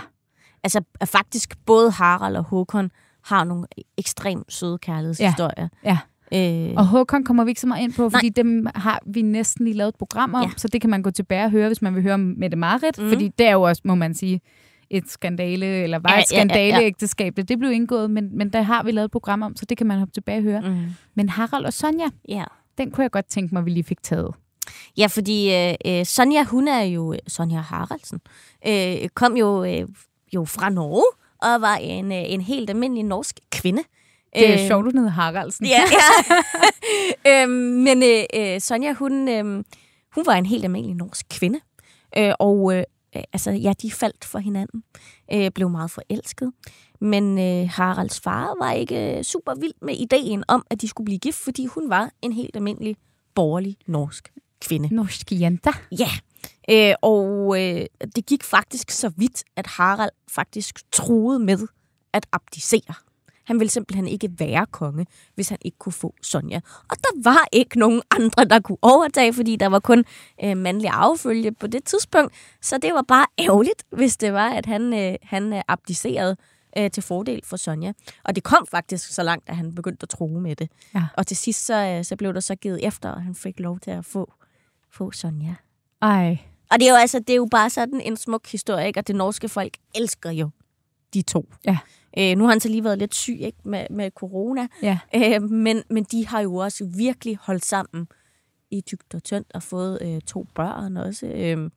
Altså 0.63 0.83
faktisk 1.05 1.59
både 1.67 1.91
Harald 1.91 2.37
og 2.37 2.45
Håkon 2.45 2.91
har 3.23 3.45
nogle 3.45 3.67
ekstremt 3.97 4.53
søde 4.53 4.79
kærlighedshistorier. 4.79 5.69
Ja. 5.85 5.91
ja. 5.91 5.99
Øh. 6.35 6.73
Og 6.77 6.87
Håkon 6.87 7.25
kommer 7.25 7.45
vi 7.45 7.51
ikke 7.51 7.61
så 7.61 7.67
meget 7.67 7.83
ind 7.83 7.93
på, 7.93 8.11
fordi 8.11 8.29
Nej. 8.29 8.33
dem 8.37 8.67
har 8.75 9.01
vi 9.07 9.23
næsten 9.23 9.65
lige 9.65 9.77
lavet 9.77 9.89
et 9.89 9.99
program 9.99 10.35
om, 10.35 10.43
ja. 10.43 10.51
så 10.57 10.69
det 10.69 10.81
kan 10.81 10.91
man 10.91 11.03
gå 11.03 11.11
tilbage 11.11 11.45
og 11.45 11.51
høre, 11.51 11.67
hvis 11.67 11.83
man 11.83 11.95
vil 11.95 12.03
høre 12.03 12.15
om 12.15 12.35
Mette 12.37 12.57
Marit, 12.57 12.99
mm. 12.99 13.09
fordi 13.09 13.29
det 13.29 13.47
er 13.47 13.53
jo 13.53 13.63
også, 13.63 13.83
må 13.85 13.95
man 13.95 14.15
sige, 14.15 14.41
et 14.91 15.11
skandale, 15.11 15.67
eller 15.67 15.99
var 15.99 16.13
ja, 16.13 16.21
et 16.21 16.29
skandaleægteskab. 16.29 17.39
Ja, 17.39 17.41
ja. 17.41 17.43
Det 17.43 17.59
blev 17.59 17.73
indgået, 17.73 18.11
men, 18.11 18.39
men 18.39 18.53
der 18.53 18.63
har 18.63 18.83
vi 18.83 18.91
lavet 18.91 19.05
et 19.05 19.11
program 19.11 19.43
om, 19.43 19.57
så 19.57 19.65
det 19.65 19.79
kan 19.79 19.87
man 19.87 19.99
hoppe 19.99 20.13
tilbage 20.13 20.39
og 20.39 20.43
høre. 20.43 20.61
Mm. 20.61 20.87
Men 21.15 21.29
Harald 21.29 21.65
og 21.65 21.73
Sonja, 21.73 22.07
ja. 22.29 22.45
den 22.79 22.91
kunne 22.91 23.03
jeg 23.03 23.11
godt 23.11 23.27
tænke 23.27 23.55
mig, 23.55 23.65
vi 23.65 23.71
lige 23.71 23.85
fik 23.85 24.03
taget. 24.03 24.35
Ja, 24.99 25.07
fordi 25.07 25.55
øh, 25.55 25.75
øh, 25.87 26.07
Sonja, 26.07 26.45
hun 26.45 26.69
er 26.69 26.83
jo, 26.83 27.15
Sonja 27.29 27.61
Haraldsen, 27.61 28.21
øh, 28.69 29.09
kom 29.15 29.37
jo, 29.37 29.65
øh, 29.65 29.89
jo 30.35 30.45
fra 30.45 30.69
Norge 30.69 31.05
og 31.43 31.61
var 31.61 31.77
en, 31.77 32.13
øh, 32.13 32.23
en 32.33 32.41
helt 32.41 32.71
almindelig 32.71 33.05
norsk 33.05 33.41
kvinde. 33.53 33.83
Det 34.37 34.49
er 34.49 34.63
øh, 34.63 34.67
sjovt, 34.67 34.85
hun 34.85 34.97
hedder 34.97 35.11
Haraldsen. 35.11 35.67
Ja, 35.67 35.83
ja. 37.27 37.43
øh, 37.43 37.49
men 37.49 38.03
øh, 38.03 38.25
øh, 38.35 38.61
Sonja, 38.61 38.93
hun, 38.93 39.29
øh, 39.29 39.45
hun 40.15 40.27
var 40.27 40.35
en 40.35 40.47
helt 40.47 40.65
almindelig 40.65 40.97
norsk 40.97 41.27
kvinde. 41.31 41.61
Øh, 42.19 42.33
og 42.39 42.77
øh, 42.77 42.85
altså, 43.33 43.51
ja, 43.51 43.73
de 43.83 43.91
faldt 43.91 44.25
for 44.25 44.39
hinanden. 44.39 44.83
Øh, 45.33 45.51
blev 45.51 45.71
meget 45.71 45.91
forelsket. 45.91 46.53
Men 47.01 47.39
øh, 47.39 47.71
Haralds 47.71 48.21
far 48.21 48.65
var 48.65 48.73
ikke 48.73 49.25
super 49.25 49.55
vild 49.55 49.75
med 49.83 49.95
ideen 49.95 50.45
om, 50.49 50.65
at 50.71 50.81
de 50.81 50.89
skulle 50.89 51.05
blive 51.05 51.19
gift, 51.19 51.39
fordi 51.39 51.67
hun 51.67 51.91
var 51.91 52.11
en 52.23 52.33
helt 52.33 52.57
almindelig 52.57 52.97
borgerlig 53.35 53.77
norsk 53.87 54.33
kvinde. 54.61 54.95
Norsk 54.95 55.33
jenta. 55.33 55.71
Ja, 55.99 56.11
øh, 56.71 56.95
og 57.03 57.57
øh, 57.63 57.87
det 58.17 58.27
gik 58.27 58.45
faktisk 58.45 58.91
så 58.91 59.09
vidt, 59.17 59.45
at 59.57 59.67
Harald 59.67 60.11
faktisk 60.31 60.93
troede 60.93 61.39
med 61.39 61.59
at 62.13 62.27
abdicere. 62.33 62.95
Han 63.47 63.61
ville 63.61 63.71
simpelthen 63.71 64.09
ikke 64.09 64.31
være 64.39 64.67
konge, 64.67 65.07
hvis 65.35 65.49
han 65.49 65.59
ikke 65.63 65.79
kunne 65.79 65.93
få 65.93 66.15
Sonja. 66.23 66.61
Og 66.91 66.97
der 66.99 67.23
var 67.23 67.49
ikke 67.53 67.79
nogen 67.79 68.03
andre, 68.11 68.45
der 68.45 68.61
kunne 68.61 68.79
overtage, 68.83 69.33
fordi 69.33 69.57
der 69.57 69.67
var 69.67 69.81
kun 69.81 70.05
øh, 70.45 70.57
mandlig 70.57 70.91
affølge 70.91 71.53
på 71.53 71.67
det 71.67 71.85
tidspunkt. 71.85 72.35
Så 72.63 72.79
det 72.79 72.95
var 72.95 73.03
bare 73.09 73.27
ærgerligt, 73.39 73.85
hvis 73.91 74.17
det 74.17 74.33
var, 74.33 74.49
at 74.51 74.67
han, 74.67 74.95
øh, 74.95 75.15
han 75.23 75.53
øh, 75.53 75.63
abdicerede 75.69 76.37
øh, 76.79 76.91
til 76.91 77.03
fordel 77.03 77.41
for 77.45 77.57
Sonja. 77.57 77.93
Og 78.25 78.35
det 78.35 78.45
kom 78.45 78.67
faktisk 78.71 79.15
så 79.15 79.23
langt, 79.23 79.49
at 79.49 79.57
han 79.57 79.75
begyndte 79.75 80.05
at 80.05 80.09
tro 80.09 80.27
med 80.27 80.57
det. 80.57 80.71
Ja. 80.95 81.05
Og 81.17 81.27
til 81.27 81.37
sidst 81.37 81.67
så, 81.67 81.75
øh, 81.75 82.05
så 82.05 82.17
blev 82.17 82.35
der 82.35 82.41
så 82.41 82.55
givet 82.55 82.87
efter, 82.87 83.11
og 83.11 83.23
han 83.23 83.35
fik 83.35 83.61
lov 83.61 83.81
til 83.81 83.91
at 83.91 84.05
få, 84.05 84.33
få 84.91 85.11
Sonja. 85.11 85.55
Ej. 86.03 86.39
Og 86.71 86.81
det 86.81 86.89
er 86.89 86.93
jo 86.93 86.97
altså, 86.97 87.19
det 87.19 87.31
er 87.31 87.37
jo 87.37 87.49
bare 87.51 87.71
sådan 87.71 88.01
en 88.01 88.17
smuk 88.17 88.47
historie, 88.47 88.87
ikke? 88.87 89.01
og 89.01 89.07
det 89.07 89.17
norske 89.17 89.49
folk 89.49 89.77
elsker 89.95 90.31
jo 90.31 90.51
de 91.17 91.23
to. 91.23 91.49
Ja. 91.65 91.79
Øh, 92.19 92.37
nu 92.39 92.45
har 92.45 92.51
han 92.51 92.61
så 92.61 92.69
lige 92.69 92.85
været 92.85 92.99
lidt 92.99 93.15
syg 93.15 93.39
ikke? 93.41 93.59
Med, 93.65 93.87
med 93.91 94.11
corona, 94.11 94.67
Ja. 94.83 94.99
øh, 95.15 95.43
men, 95.43 95.83
men 95.91 96.05
de 96.05 96.27
har 96.27 96.41
jo 96.41 96.55
også 96.55 96.85
virkelig 96.97 97.39
holdt 97.41 97.65
sammen 97.65 98.09
i 98.71 98.81
tygt 98.81 99.15
og 99.15 99.23
tyndt 99.23 99.53
og 99.55 99.63
fået 99.63 99.99
øh, 100.03 100.21
to 100.21 100.47
børn 100.55 100.97
også. 100.97 101.27
Øh, 101.27 101.71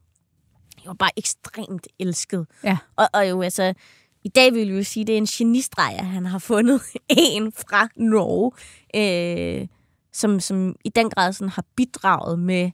de 0.82 0.86
var 0.86 0.94
bare 0.94 1.12
ekstremt 1.18 1.88
elsket. 2.00 2.48
Ja. 2.64 2.78
Og, 2.96 3.08
og 3.14 3.30
jo 3.30 3.42
altså, 3.42 3.74
i 4.24 4.30
dag 4.30 4.54
vil 4.54 4.68
vi 4.70 4.78
jo 4.78 4.84
sige, 4.84 5.06
det 5.06 5.14
er 5.14 5.18
en 5.18 5.26
genistreg, 5.26 5.96
at 6.00 6.06
han 6.06 6.26
har 6.26 6.40
fundet 6.40 6.82
en 7.10 7.52
fra 7.52 7.88
Norge, 7.96 8.52
øh, 8.96 9.68
som, 10.14 10.40
som 10.40 10.76
i 10.86 10.90
den 10.90 11.10
grad 11.10 11.34
sådan 11.34 11.50
har 11.50 11.66
bidraget 11.76 12.40
med 12.40 12.72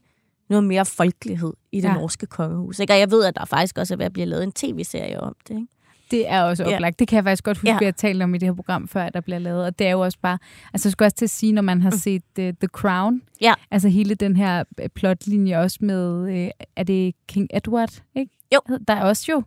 noget 0.49 0.63
mere 0.63 0.85
folkelighed 0.85 1.53
i 1.71 1.81
det 1.81 1.87
ja. 1.87 1.93
norske 1.93 2.25
kongehus. 2.25 2.79
Ikke? 2.79 2.93
Og 2.93 2.99
jeg 2.99 3.11
ved, 3.11 3.25
at 3.25 3.35
der 3.35 3.45
faktisk 3.45 3.77
også 3.77 3.93
er 3.93 3.97
ved 3.97 4.05
at 4.05 4.13
blive 4.13 4.25
lavet 4.25 4.43
en 4.43 4.51
tv-serie 4.51 5.19
om 5.19 5.35
det. 5.47 5.55
Ikke? 5.55 5.67
Det 6.11 6.29
er 6.29 6.41
også 6.41 6.63
Ja. 6.63 6.75
oplagt. 6.75 6.99
Det 6.99 7.07
kan 7.07 7.15
jeg 7.15 7.23
faktisk 7.23 7.43
godt 7.43 7.57
huske, 7.57 7.69
Ja. 7.69 7.75
at 7.75 7.81
jeg 7.81 7.95
talte 7.95 8.23
om 8.23 8.35
i 8.35 8.37
det 8.37 8.47
her 8.47 8.53
program, 8.53 8.87
før 8.87 9.09
der 9.09 9.21
bliver 9.21 9.39
lavet. 9.39 9.65
Og 9.65 9.79
det 9.79 9.87
er 9.87 9.91
jo 9.91 9.99
også 9.99 10.17
bare... 10.21 10.37
Altså, 10.73 10.87
jeg 10.87 10.91
skulle 10.91 11.05
også 11.07 11.15
til 11.15 11.25
at 11.25 11.29
sige, 11.29 11.51
når 11.51 11.61
man 11.61 11.81
har 11.81 11.89
Mm. 11.91 11.97
set 11.97 12.23
uh, 12.39 12.43
The 12.45 12.67
Crown, 12.67 13.21
Ja. 13.41 13.53
altså 13.71 13.89
hele 13.89 14.15
den 14.15 14.35
her 14.35 14.63
øh, 14.81 14.89
plotlinje 14.89 15.57
også 15.57 15.77
med, 15.81 16.21
uh, 16.45 16.49
er 16.75 16.83
det 16.83 17.15
King 17.27 17.47
Edward, 17.53 18.01
ikke? 18.15 18.31
Jo. 18.55 18.77
Der 18.87 18.93
er 18.93 19.01
også 19.03 19.25
jo 19.31 19.43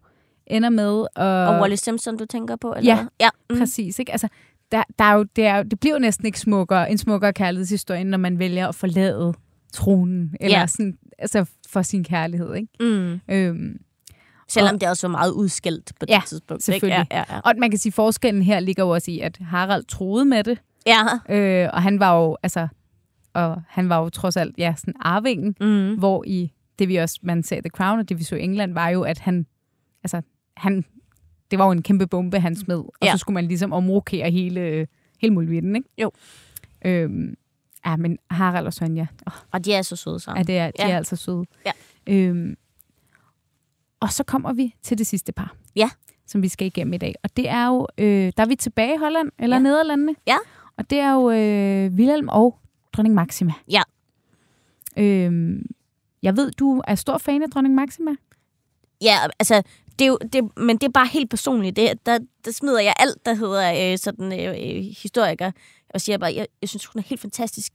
ender 0.46 0.68
med 0.70 1.06
at... 1.16 1.22
Og 1.24 1.60
Wallace 1.60 1.84
Simpson, 1.84 2.16
du 2.16 2.24
tænker 2.26 2.56
på? 2.56 2.74
Eller 2.76 2.94
Ja. 2.94 3.06
ja. 3.20 3.28
Mm. 3.50 3.58
Præcis, 3.58 3.98
ikke? 3.98 4.12
Altså, 4.12 4.28
der, 4.72 4.82
der 4.98 5.04
er 5.04 5.14
jo, 5.14 5.22
det, 5.36 5.44
er, 5.46 5.62
det 5.62 5.80
bliver 5.80 5.94
jo 5.94 5.98
næsten 6.00 6.26
ikke 6.26 6.40
smukkere, 6.40 6.90
en 6.90 6.98
smukkere 6.98 7.32
kærlighedshistorie, 7.32 8.04
når 8.04 8.18
man 8.18 8.38
vælger 8.38 8.68
at 8.68 8.74
forlade 8.74 9.34
tronen, 9.72 10.34
eller 10.40 10.58
Ja. 10.58 10.66
sådan, 10.66 10.98
altså 11.18 11.44
for 11.68 11.82
sin 11.82 12.04
kærlighed, 12.04 12.54
ikke? 12.54 12.68
Mm. 12.80 13.20
Øhm, 13.30 13.76
Selvom 14.48 14.74
Og- 14.74 14.80
det 14.80 14.88
også 14.88 15.06
var 15.06 15.12
meget 15.12 15.30
udskældt 15.32 15.92
på 16.00 16.06
Ja, 16.08 16.16
det 16.16 16.28
tidspunkt. 16.28 16.62
selvfølgelig. 16.62 17.00
Ikke? 17.00 17.14
Ja, 17.16 17.24
ja, 17.28 17.34
ja. 17.34 17.40
og 17.44 17.52
man 17.58 17.70
kan 17.70 17.78
sige, 17.78 17.92
forskellen 17.92 18.42
her 18.42 18.60
ligger 18.60 18.84
jo 18.84 18.90
også 18.90 19.10
i, 19.10 19.20
at 19.20 19.38
Harald 19.40 19.84
troede 19.84 20.24
med 20.24 20.44
det, 20.44 20.58
ja. 20.86 21.34
øh, 21.36 21.70
og 21.72 21.82
han 21.82 22.00
var 22.00 22.16
jo, 22.16 22.36
altså, 22.42 22.68
og 23.34 23.62
han 23.68 23.88
var 23.88 23.98
jo 24.02 24.08
trods 24.08 24.36
alt, 24.36 24.54
ja, 24.58 24.74
sådan 24.76 24.94
arvingen, 25.00 25.54
Mm. 25.60 25.98
hvor 25.98 26.24
i 26.26 26.52
det 26.78 26.88
vi 26.88 26.96
også, 26.96 27.18
man 27.22 27.42
sagde 27.42 27.62
The 27.62 27.70
Crown, 27.70 27.98
og 27.98 28.08
det 28.08 28.18
vi 28.18 28.24
så 28.24 28.36
i 28.36 28.42
England, 28.42 28.72
var 28.74 28.88
jo, 28.88 29.02
at 29.02 29.18
han, 29.18 29.46
altså, 30.04 30.22
han, 30.56 30.84
det 31.50 31.58
var 31.58 31.64
jo 31.66 31.70
en 31.72 31.82
kæmpe 31.82 32.06
bombe, 32.06 32.40
han 32.40 32.56
smed, 32.56 32.76
og 32.78 32.92
Ja. 33.02 33.12
så 33.12 33.18
skulle 33.18 33.34
man 33.34 33.44
ligesom 33.48 33.72
omrokere 33.72 34.30
hele, 34.30 34.86
hele 35.20 35.34
muligheden, 35.34 35.76
ikke? 35.76 35.88
Jo. 35.98 36.10
Øhm, 36.84 37.34
ja, 37.86 37.96
men 37.96 38.18
Harald 38.30 38.66
og 38.66 38.72
Sonja, 38.74 39.06
åh, 39.26 39.32
Og 39.52 39.64
de 39.64 39.72
er 39.72 39.82
så 39.82 39.96
søde 39.96 40.14
ja, 40.14 40.18
sammen. 40.18 40.46
det 40.46 40.58
er, 40.58 40.66
de 40.66 40.72
Ja. 40.78 40.90
er 40.90 40.96
altså 40.96 41.16
søde. 41.16 41.44
Ja. 41.66 41.72
Øhm, 42.06 42.56
og 44.00 44.12
så 44.12 44.24
kommer 44.24 44.52
vi 44.52 44.74
til 44.82 44.98
det 44.98 45.06
sidste 45.06 45.32
par. 45.32 45.56
Ja. 45.76 45.90
Som 46.26 46.42
vi 46.42 46.48
skal 46.48 46.66
igennem 46.66 46.92
i 46.92 46.98
dag. 46.98 47.14
Og 47.22 47.36
det 47.36 47.48
er 47.48 47.66
jo, 47.66 47.86
øh, 47.98 48.32
der 48.36 48.42
er 48.42 48.46
vi 48.48 48.56
tilbage 48.56 48.94
i 48.94 48.98
Holland, 48.98 49.30
eller 49.38 49.56
Ja. 49.56 49.62
Nederlandene. 49.62 50.14
Ja. 50.26 50.36
Og 50.78 50.90
det 50.90 50.98
er 50.98 51.12
jo 51.12 51.30
øh, 51.30 51.92
Wilhelm 51.92 52.28
og 52.28 52.58
dronning 52.92 53.14
Maxima. 53.14 53.52
Ja. 53.70 53.82
Øhm, 54.96 55.66
jeg 56.22 56.36
ved, 56.36 56.50
du 56.50 56.82
er 56.86 56.94
stor 56.94 57.18
fan 57.18 57.42
af 57.42 57.50
dronning 57.50 57.74
Maxima. 57.74 58.10
Ja, 59.02 59.16
altså, 59.38 59.62
det 59.98 60.04
er 60.04 60.08
jo, 60.08 60.18
det, 60.32 60.56
men 60.56 60.76
det 60.76 60.86
er 60.86 60.92
bare 60.92 61.06
helt 61.06 61.30
personligt. 61.30 61.76
Det, 61.76 62.06
der, 62.06 62.18
der 62.44 62.52
smider 62.52 62.80
jeg 62.80 62.94
alt, 62.98 63.26
der 63.26 63.34
hedder 63.34 63.92
øh, 63.92 63.98
sådan 63.98 64.32
øh, 64.40 64.48
øh, 64.76 64.84
historiker, 65.02 65.50
og 65.94 66.00
siger 66.00 66.18
bare, 66.18 66.34
jeg, 66.34 66.46
jeg 66.62 66.68
synes, 66.68 66.86
hun 66.86 66.98
er 67.00 67.04
helt 67.06 67.20
fantastisk 67.20 67.72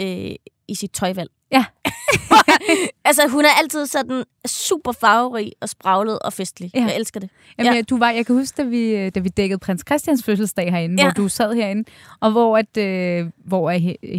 øh, 0.00 0.30
i 0.68 0.74
sit 0.74 0.90
tøjvalg. 0.92 1.30
Ja. 1.54 1.64
altså, 3.04 3.28
hun 3.28 3.44
er 3.44 3.48
altid 3.62 3.86
sådan 3.86 4.24
super 4.46 4.92
farverig 4.92 5.52
og 5.60 5.68
spraglet 5.68 6.18
og 6.18 6.32
festlig. 6.32 6.70
Ja. 6.74 6.80
Ja. 6.80 6.86
Jeg 6.86 6.96
elsker 6.96 7.20
det. 7.20 7.30
Jamen, 7.58 7.72
Ja. 7.72 7.76
ja. 7.76 7.82
du 7.82 7.98
var, 7.98 8.10
jeg 8.10 8.26
kan 8.26 8.34
huske, 8.36 8.56
da 8.56 8.62
vi, 8.62 9.10
da 9.10 9.20
vi 9.20 9.28
dækkede 9.28 9.58
prins 9.58 9.82
Christians 9.88 10.22
fødselsdag 10.24 10.70
herinde, 10.70 11.02
Ja. 11.02 11.06
hvor 11.12 11.22
du 11.22 11.28
sad 11.28 11.54
herinde, 11.54 11.84
og 12.20 12.30
hvor, 12.30 12.58
at, 12.58 12.76
øh, 12.76 13.26
hvor 13.46 13.70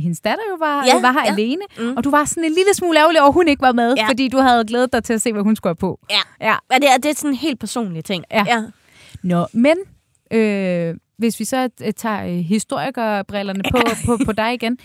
hendes 0.02 0.22
datter 0.22 0.44
jo 0.52 0.56
var, 0.60 0.86
Ja, 0.86 1.02
var 1.02 1.12
her 1.12 1.22
ja. 1.26 1.32
alene, 1.32 1.62
Mm. 1.80 1.94
og 1.98 2.04
du 2.04 2.10
var 2.10 2.26
sådan 2.26 2.44
en 2.44 2.52
lille 2.52 2.74
smule 2.74 3.00
ærgerlig 3.00 3.22
over, 3.22 3.32
hun 3.32 3.48
ikke 3.48 3.62
var 3.62 3.72
med, 3.72 3.94
Ja. 3.98 4.08
fordi 4.08 4.28
du 4.28 4.38
havde 4.38 4.66
glædet 4.66 4.94
dig 4.94 5.04
til 5.04 5.14
at 5.14 5.22
se, 5.22 5.34
hvad 5.34 5.44
hun 5.44 5.56
skulle 5.56 5.70
have 5.72 5.76
på. 5.76 6.00
Ja. 6.10 6.48
Ja. 6.48 6.56
Men 6.70 6.82
det 6.82 6.90
er, 6.94 6.98
det 6.98 7.12
er 7.12 7.16
sådan 7.16 7.30
en 7.32 7.36
helt 7.38 7.60
personlig 7.60 8.06
ting. 8.06 8.24
Ja. 8.32 8.44
ja. 8.48 8.64
Nå, 9.24 9.48
men 9.54 9.78
øh, 10.32 10.96
hvis 11.18 11.40
vi 11.40 11.46
så 11.46 11.70
øh, 11.84 11.94
tager 11.98 12.24
øh, 12.26 12.32
historikerbrillerne 12.32 13.62
på, 13.72 13.78
på, 14.06 14.20
på 14.26 14.32
dig 14.32 14.54
igen, 14.54 14.78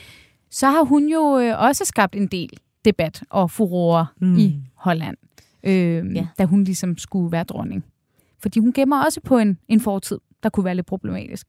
så 0.50 0.66
har 0.66 0.82
hun 0.82 1.08
jo 1.08 1.38
øh, 1.38 1.62
også 1.62 1.84
skabt 1.84 2.14
en 2.14 2.26
del 2.26 2.50
debat 2.84 3.22
og 3.30 3.50
furore 3.50 4.06
mm. 4.20 4.38
I 4.38 4.56
Holland, 4.74 5.16
øh, 5.62 5.72
ja. 5.72 6.02
Ja. 6.14 6.26
da 6.38 6.44
hun 6.44 6.64
ligesom 6.64 6.98
skulle 6.98 7.32
være 7.32 7.44
dronning. 7.44 7.84
Fordi 8.38 8.60
hun 8.60 8.72
gemmer 8.72 9.04
også 9.04 9.20
på 9.20 9.38
en, 9.38 9.58
en 9.68 9.80
fortid, 9.80 10.18
der 10.42 10.48
kunne 10.48 10.64
være 10.64 10.74
lidt 10.74 10.86
problematisk. 10.86 11.46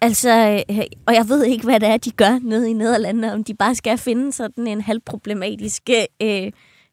Altså, 0.00 0.64
øh, 0.70 0.78
og 1.06 1.14
jeg 1.14 1.28
ved 1.28 1.44
ikke, 1.44 1.64
hvad 1.64 1.80
det 1.80 1.88
er, 1.88 1.96
de 1.96 2.10
gør 2.10 2.38
nede 2.42 2.70
i 2.70 2.72
Nederlandene, 2.72 3.32
om 3.32 3.44
de 3.44 3.54
bare 3.54 3.74
skal 3.74 3.98
finde 3.98 4.32
sådan 4.32 4.66
en 4.66 4.80
halvproblematisk 4.80 5.90
øh, 6.22 6.52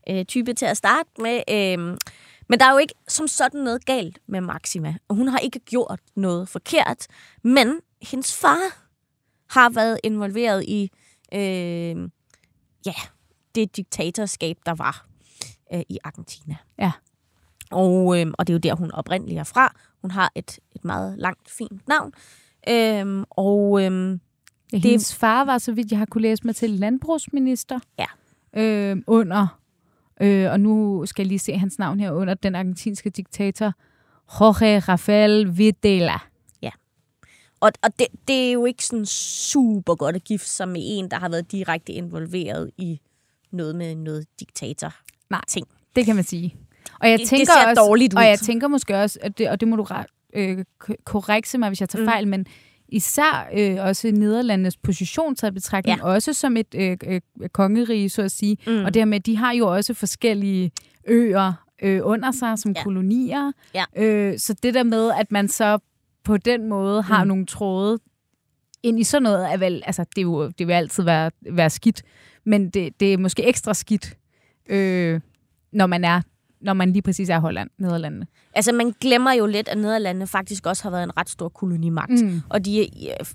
øh, 0.09 0.25
type 0.25 0.53
til 0.53 0.65
at 0.65 0.77
starte 0.77 1.09
med. 1.19 1.41
Øh, 1.49 1.97
men 2.49 2.59
der 2.59 2.65
er 2.65 2.71
jo 2.71 2.77
ikke 2.77 2.93
som 3.07 3.27
sådan 3.27 3.59
noget 3.59 3.85
galt 3.85 4.19
med 4.27 4.41
Maxima, 4.41 4.95
og 5.07 5.15
hun 5.15 5.27
har 5.27 5.39
ikke 5.39 5.59
gjort 5.59 5.99
noget 6.15 6.49
forkert, 6.49 7.07
men 7.43 7.73
hendes 8.01 8.35
far 8.35 8.88
har 9.49 9.69
været 9.69 9.99
involveret 10.03 10.65
i 10.67 10.91
øh, 11.33 12.09
ja, 12.85 12.93
det 13.55 13.77
diktatorskab, 13.77 14.57
der 14.65 14.73
var 14.73 15.05
øh, 15.73 15.81
i 15.89 15.97
Argentina. 16.03 16.55
Ja. 16.79 16.91
Og, 17.71 18.19
øh, 18.19 18.27
og 18.37 18.47
det 18.47 18.53
er 18.53 18.55
jo 18.55 18.59
der, 18.59 18.75
hun 18.75 18.91
oprindeligt 18.91 19.39
er 19.39 19.43
fra. 19.43 19.75
Hun 20.01 20.11
har 20.11 20.31
et, 20.35 20.59
et 20.75 20.85
meget 20.85 21.17
langt, 21.17 21.49
fint 21.49 21.87
navn. 21.87 22.13
Øhm, 22.69 23.23
og 23.29 23.83
øhm, 23.85 24.19
Ja, 24.73 24.77
hendes 24.77 25.15
far 25.15 25.45
var, 25.45 25.57
så 25.57 25.71
vidt 25.71 25.91
jeg 25.91 25.99
har 25.99 26.05
kunne 26.05 26.21
læse 26.21 26.45
mig 26.45 26.55
til, 26.55 26.69
landbrugsminister. 26.69 27.79
Ja. 27.99 28.05
Øh, 28.53 28.97
under, 29.07 29.59
øh, 30.21 30.51
og 30.51 30.59
nu 30.59 31.03
skal 31.05 31.23
jeg 31.23 31.27
lige 31.27 31.39
se 31.39 31.57
hans 31.57 31.79
navn 31.79 31.99
her, 31.99 32.11
under 32.11 32.33
den 32.33 32.55
argentinske 32.55 33.09
diktator 33.09 33.73
Jorge 34.39 34.79
Rafael 34.79 35.57
Videla. 35.57 36.19
Og, 37.59 37.71
og 37.83 37.99
det, 37.99 38.07
det 38.27 38.47
er 38.47 38.51
jo 38.51 38.65
ikke 38.65 38.85
sådan 38.85 39.05
super 39.05 39.95
godt 39.95 40.15
at 40.15 40.23
gifte 40.23 40.49
sig 40.49 40.67
med 40.67 40.81
en, 40.83 41.11
der 41.11 41.17
har 41.19 41.29
været 41.29 41.51
direkte 41.51 41.93
involveret 41.93 42.71
i 42.77 42.99
noget 43.51 43.75
med 43.75 43.95
noget 43.95 44.25
diktator. 44.39 44.93
Nej. 45.29 45.41
ting. 45.47 45.67
Det 45.95 46.05
kan 46.05 46.15
man 46.15 46.23
sige. 46.23 46.55
Og 46.99 47.09
jeg 47.09 47.19
Det- 47.19 47.23
det 47.23 47.29
tænker 47.29 47.45
ser 47.61 47.69
også, 47.69 47.81
dårligt 47.81 48.13
ud. 48.13 48.17
Og 48.17 48.25
jeg 48.25 48.39
tænker 48.39 48.67
måske 48.67 48.97
også, 48.97 49.19
at 49.21 49.37
det, 49.37 49.49
og 49.49 49.59
det 49.59 49.67
må 49.67 49.75
du 49.75 49.87
øh, 50.33 50.65
korrekse 51.05 51.57
mig, 51.57 51.69
hvis 51.69 51.81
jeg 51.81 51.89
tager 51.89 52.03
Mm. 52.03 52.07
fejl, 52.09 52.27
men 52.27 52.45
især 52.89 53.49
øh, 53.53 53.77
også 53.85 54.11
Nederlandenes 54.11 54.77
position 54.77 55.35
taget 55.35 55.53
betragtning, 55.53 55.97
Ja. 55.99 56.03
også 56.05 56.33
som 56.33 56.57
et 56.57 56.75
øh, 56.75 56.97
øh, 57.07 57.21
kongerige, 57.53 58.09
så 58.09 58.21
at 58.21 58.31
sige. 58.31 58.57
Mm. 58.67 58.85
Og 58.85 58.93
det 58.93 58.99
her 58.99 59.05
med, 59.05 59.15
at 59.19 59.25
de 59.25 59.37
har 59.37 59.51
jo 59.53 59.67
også 59.75 59.93
forskellige 59.93 60.71
øer 61.07 61.53
øh, 61.81 61.99
under 62.03 62.31
sig 62.31 62.59
som 62.59 62.71
Ja. 62.71 62.83
kolonier. 62.83 63.51
Ja. 63.73 63.83
Øh, 63.95 64.39
så 64.39 64.53
det 64.63 64.73
der 64.73 64.83
med, 64.83 65.11
at 65.19 65.31
man 65.31 65.47
så 65.47 65.79
på 66.23 66.37
den 66.37 66.69
måde 66.69 67.01
har 67.01 67.23
Mm. 67.23 67.27
nogle 67.27 67.45
tråde 67.45 67.99
ind 68.83 68.99
i 68.99 69.03
sådan 69.03 69.23
noget, 69.23 69.53
er 69.53 69.57
vel, 69.57 69.83
altså 69.85 70.03
det, 70.03 70.17
er 70.17 70.21
jo, 70.21 70.47
det 70.49 70.67
vil 70.67 70.73
altid 70.73 71.03
være, 71.03 71.31
være 71.51 71.69
skidt. 71.69 72.03
men 72.45 72.69
det, 72.69 72.99
det 72.99 73.13
er 73.13 73.17
måske 73.17 73.43
ekstra 73.47 73.73
skidt, 73.73 74.17
øh, 74.69 75.21
når 75.71 75.87
man 75.87 76.03
er 76.03 76.21
når 76.61 76.73
man 76.73 76.91
lige 76.91 77.01
præcis 77.01 77.29
er 77.29 77.39
Holland, 77.39 77.69
Nederlandene. 77.77 78.27
Altså, 78.53 78.71
man 78.71 78.93
glemmer 79.01 79.31
jo 79.33 79.45
lidt, 79.45 79.67
at 79.67 79.77
Nederlandene 79.77 80.27
faktisk 80.27 80.65
også 80.65 80.83
har 80.83 80.89
været 80.89 81.03
en 81.03 81.17
ret 81.17 81.29
stor 81.29 81.49
kolonimagt. 81.49 82.11
Mm. 82.23 82.41
Og 82.49 82.65
de 82.65 82.87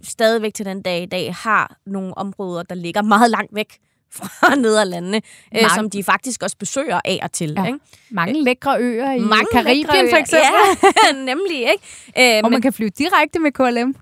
stadigvæk 0.03 0.55
til 0.55 0.67
den 0.67 0.83
dag 0.83 1.03
i 1.03 1.07
dag 1.07 1.35
har 1.35 1.77
nogle 1.87 2.19
områder, 2.19 2.63
der 2.63 2.75
ligger 2.75 3.03
meget 3.03 3.31
langt 3.31 3.55
væk 3.55 3.79
fra 4.15 4.55
Nederlandene, 4.65 5.23
øh, 5.57 5.71
som 5.75 5.91
de 5.91 6.05
faktisk 6.05 6.43
også 6.43 6.57
besøger 6.57 7.01
af 7.05 7.19
og 7.23 7.33
til. 7.33 7.55
Ja. 7.57 7.67
Ikke? 7.67 7.79
Mange 8.11 8.45
lækre 8.45 8.81
øer 8.81 9.13
i 9.13 9.21
Mange 9.21 9.47
Karibien 9.53 10.11
for 10.11 10.17
eksempel. 10.17 10.91
Ja, 11.05 11.13
nemlig. 11.31 11.59
Ikke? 11.59 12.37
Øh, 12.37 12.41
og 12.45 12.51
man 12.51 12.53
men, 12.53 12.63
kan 12.63 12.73
flyve 12.73 12.91
direkte 12.91 13.39
med 13.39 13.53
KLM. 13.53 13.95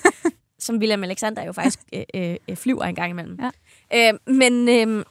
som 0.68 0.76
William 0.76 1.04
Alexander 1.04 1.44
jo 1.44 1.52
faktisk 1.52 1.78
øh, 1.92 2.36
øh, 2.48 2.56
flyver 2.56 2.84
en 2.84 2.94
gang 2.94 3.10
imellem. 3.10 3.38
Ja. 3.92 4.10
Øh, 4.12 4.18
men 4.34 4.68
øh, 4.68 5.04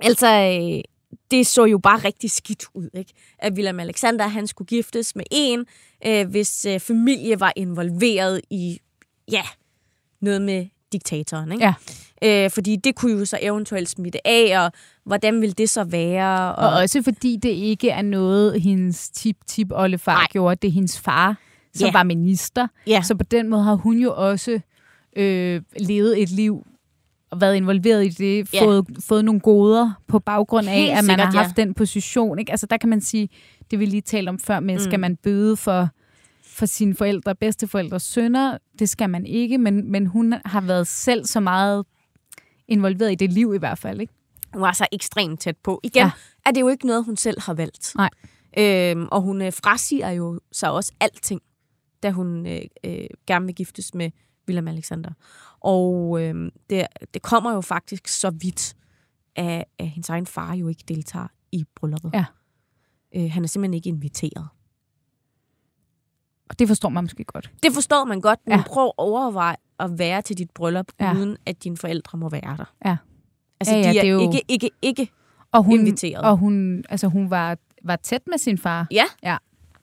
altså, 0.00 0.26
øh, 0.26 0.82
det 1.30 1.46
så 1.46 1.64
jo 1.64 1.78
bare 1.78 1.98
rigtig 1.98 2.30
skidt 2.30 2.64
ud, 2.74 2.88
ikke? 2.94 3.12
At 3.38 3.52
William 3.52 3.80
Alexander, 3.80 4.26
han 4.26 4.46
skulle 4.46 4.66
giftes 4.66 5.16
med 5.16 5.24
en, 5.30 5.66
øh, 6.06 6.28
hvis 6.28 6.64
øh, 6.64 6.80
familie 6.80 7.40
var 7.40 7.52
involveret 7.56 8.40
i, 8.50 8.78
ja, 9.30 9.42
noget 10.20 10.42
med 10.42 10.66
diktatoren, 10.92 11.52
ikke? 11.52 11.64
Ja. 11.64 11.74
Øh, 12.24 12.50
fordi 12.50 12.76
det 12.76 12.94
kunne 12.94 13.18
jo 13.18 13.24
så 13.24 13.38
eventuelt 13.42 13.88
smitte 13.88 14.26
af, 14.26 14.64
og 14.64 14.72
hvordan 15.04 15.40
ville 15.40 15.52
det 15.52 15.70
så 15.70 15.84
være? 15.84 16.54
Og, 16.54 16.68
og 16.68 16.80
også 16.80 17.02
fordi 17.02 17.36
det 17.36 17.48
ikke 17.48 17.90
er 17.90 18.02
noget, 18.02 18.62
hendes 18.62 19.10
tip-tip-oldefar 19.10 20.28
gjorde, 20.30 20.56
det 20.62 20.68
er 20.68 20.72
hendes 20.72 21.00
far, 21.00 21.38
som 21.74 21.86
ja. 21.86 21.92
var 21.92 22.02
minister. 22.02 22.66
Ja. 22.86 23.02
Så 23.02 23.14
på 23.14 23.24
den 23.24 23.48
måde 23.48 23.62
har 23.62 23.74
hun 23.74 23.98
jo 23.98 24.14
også 24.16 24.60
øh, 25.16 25.62
levet 25.76 26.22
et 26.22 26.30
liv 26.30 26.66
og 27.30 27.40
været 27.40 27.56
involveret 27.56 28.06
i 28.06 28.08
det, 28.08 28.54
ja. 28.54 28.64
fået, 28.64 28.86
fået 29.00 29.24
nogle 29.24 29.40
goder 29.40 29.92
på 30.08 30.18
baggrund 30.18 30.68
af, 30.68 30.74
Helt 30.74 30.90
at 30.90 30.96
man 30.96 31.04
sikkert, 31.04 31.34
har 31.34 31.42
haft 31.42 31.58
ja. 31.58 31.62
den 31.62 31.74
position. 31.74 32.38
Ikke? 32.38 32.50
Altså 32.50 32.66
der 32.66 32.76
kan 32.76 32.88
man 32.88 33.00
sige, 33.00 33.28
det 33.70 33.78
vi 33.78 33.86
lige 33.86 34.00
talte 34.00 34.28
om 34.28 34.38
før 34.38 34.60
med, 34.60 34.74
mm. 34.74 34.80
skal 34.80 35.00
man 35.00 35.16
bøde 35.16 35.56
for, 35.56 35.88
for 36.44 36.66
sine 36.66 36.94
forældre, 36.94 37.34
bedsteforældre, 37.34 38.00
sønner? 38.00 38.58
Det 38.78 38.88
skal 38.88 39.10
man 39.10 39.26
ikke, 39.26 39.58
men, 39.58 39.90
men 39.90 40.06
hun 40.06 40.34
har 40.44 40.60
været 40.60 40.86
selv 40.86 41.24
så 41.24 41.40
meget 41.40 41.84
involveret 42.68 43.12
i 43.12 43.14
det 43.14 43.32
liv 43.32 43.54
i 43.54 43.58
hvert 43.58 43.78
fald. 43.78 44.00
Ikke? 44.00 44.12
Hun 44.52 44.62
var 44.62 44.72
så 44.72 44.86
ekstremt 44.92 45.40
tæt 45.40 45.56
på. 45.56 45.80
Igen 45.82 46.02
ja. 46.02 46.10
er 46.46 46.50
det 46.50 46.60
jo 46.60 46.68
ikke 46.68 46.86
noget, 46.86 47.04
hun 47.04 47.16
selv 47.16 47.40
har 47.40 47.54
valgt. 47.54 47.92
Nej. 47.96 48.10
Øhm, 48.58 49.08
og 49.10 49.22
hun 49.22 49.42
øh, 49.42 49.52
frasiger 49.52 50.10
jo 50.10 50.40
så 50.52 50.72
også 50.72 50.92
alting, 51.00 51.40
da 52.02 52.10
hun 52.10 52.46
øh, 52.46 52.60
øh, 52.84 53.06
gerne 53.26 53.46
vil 53.46 53.54
giftes 53.54 53.94
med 53.94 54.10
William 54.48 54.68
Alexander. 54.68 55.10
Og 55.60 56.22
øh, 56.22 56.50
det, 56.70 56.86
det 57.14 57.22
kommer 57.22 57.52
jo 57.52 57.60
faktisk 57.60 58.08
så 58.08 58.30
vidt, 58.30 58.74
at, 59.36 59.64
at 59.78 59.88
hendes 59.88 60.08
egen 60.08 60.26
far 60.26 60.54
jo 60.54 60.68
ikke 60.68 60.84
deltager 60.88 61.26
i 61.52 61.64
brylluppet. 61.76 62.10
Ja. 62.14 62.24
Øh, 63.16 63.30
han 63.30 63.44
er 63.44 63.48
simpelthen 63.48 63.74
ikke 63.74 63.88
inviteret. 63.88 64.48
Og 66.50 66.58
det 66.58 66.68
forstår 66.68 66.88
man 66.88 67.04
måske 67.04 67.24
godt. 67.24 67.50
Det 67.62 67.72
forstår 67.72 68.04
man 68.04 68.20
godt, 68.20 68.40
men 68.46 68.58
ja. 68.58 68.62
prøv 68.66 68.84
at 68.84 68.92
overveje 68.96 69.56
at 69.80 69.98
være 69.98 70.22
til 70.22 70.38
dit 70.38 70.50
bryllup, 70.50 70.86
ja. 71.00 71.14
uden 71.14 71.36
at 71.46 71.64
dine 71.64 71.76
forældre 71.76 72.18
må 72.18 72.28
være 72.28 72.56
der. 72.56 72.72
Ja. 72.84 72.96
Altså, 73.60 73.74
ja, 73.74 73.80
ja, 73.80 73.92
de 73.92 73.98
er, 73.98 74.02
det 74.02 74.08
er 74.08 74.12
jo... 74.12 74.20
ikke, 74.20 74.42
ikke, 74.48 74.70
ikke 74.82 75.10
og 75.52 75.62
hun, 75.62 75.78
inviteret. 75.78 76.24
Og 76.24 76.36
hun, 76.36 76.84
altså, 76.88 77.08
hun 77.08 77.30
var, 77.30 77.56
var 77.84 77.96
tæt 77.96 78.22
med 78.26 78.38
sin 78.38 78.58
far. 78.58 78.86
Ja. 78.90 79.04
ja 79.22 79.36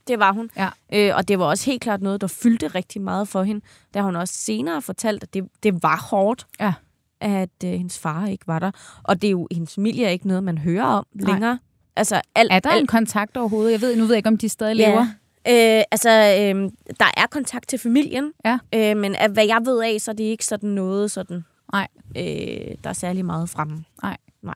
det 0.08 0.20
var 0.20 0.32
hun. 0.32 0.50
Ja. 0.58 0.70
Øh, 0.94 1.16
og 1.16 1.28
det 1.28 1.40
var 1.40 1.46
også 1.46 1.66
helt 1.66 1.82
klart 1.82 2.02
noget, 2.02 2.22
der 2.22 2.28
fyldte 2.28 2.68
rigtig 2.68 3.02
meget 3.02 3.28
for 3.28 3.44
hende. 3.44 3.62
Da 3.94 4.02
hun 4.02 4.16
også 4.16 4.34
senere 4.34 4.82
fortalte, 4.82 5.24
at 5.24 5.34
det, 5.34 5.44
det 5.64 5.84
var 5.84 6.08
hårdt, 6.10 6.48
ja. 6.60 6.74
at 7.22 7.50
øh, 7.66 7.72
hendes 7.72 8.00
far 8.00 8.28
ikke 8.28 8.48
var 8.48 8.60
der. 8.60 8.72
Og 9.04 9.22
det 9.22 9.28
er 9.28 9.32
jo, 9.32 9.48
hendes 9.52 9.76
familie 9.76 10.06
er 10.06 10.10
ikke 10.10 10.28
noget, 10.28 10.44
man 10.44 10.58
hører 10.58 10.86
om 10.86 11.06
Nej. 11.14 11.32
længere. 11.32 11.60
Altså, 11.96 12.22
alt, 12.36 12.52
er 12.52 12.60
der 12.60 12.70
alt, 12.70 12.82
en 12.82 12.88
kontakt 12.88 13.38
overhovedet? 13.38 13.72
Jeg 13.72 13.82
ved, 13.82 13.96
nu 13.96 14.02
ved 14.02 14.10
jeg 14.10 14.18
ikke, 14.18 14.30
om 14.30 14.38
de 14.38 14.50
stadig 14.50 14.78
ja. 14.78 14.90
lever. 14.90 15.08
Øh, 15.48 15.84
altså, 15.92 16.10
øh, 16.10 16.72
der 17.00 17.12
er 17.18 17.28
kontakt 17.32 17.68
til 17.68 17.80
familien, 17.80 18.32
ja. 18.46 18.60
øh, 18.76 18.98
men 18.98 19.16
af, 19.16 19.30
hvad 19.30 19.46
jeg 19.46 19.62
ved 19.66 19.84
af, 19.84 20.02
så 20.02 20.12
er 20.12 20.16
det 20.16 20.24
ikke 20.24 20.46
sådan 20.46 20.70
noget, 20.70 21.12
sådan, 21.12 21.44
Nej. 21.74 21.88
Øh, 22.18 22.76
der 22.84 22.90
er 22.90 22.94
særlig 22.94 23.26
meget 23.26 23.50
fremme. 23.50 23.84
Nej. 24.04 24.18
Nej. 24.44 24.56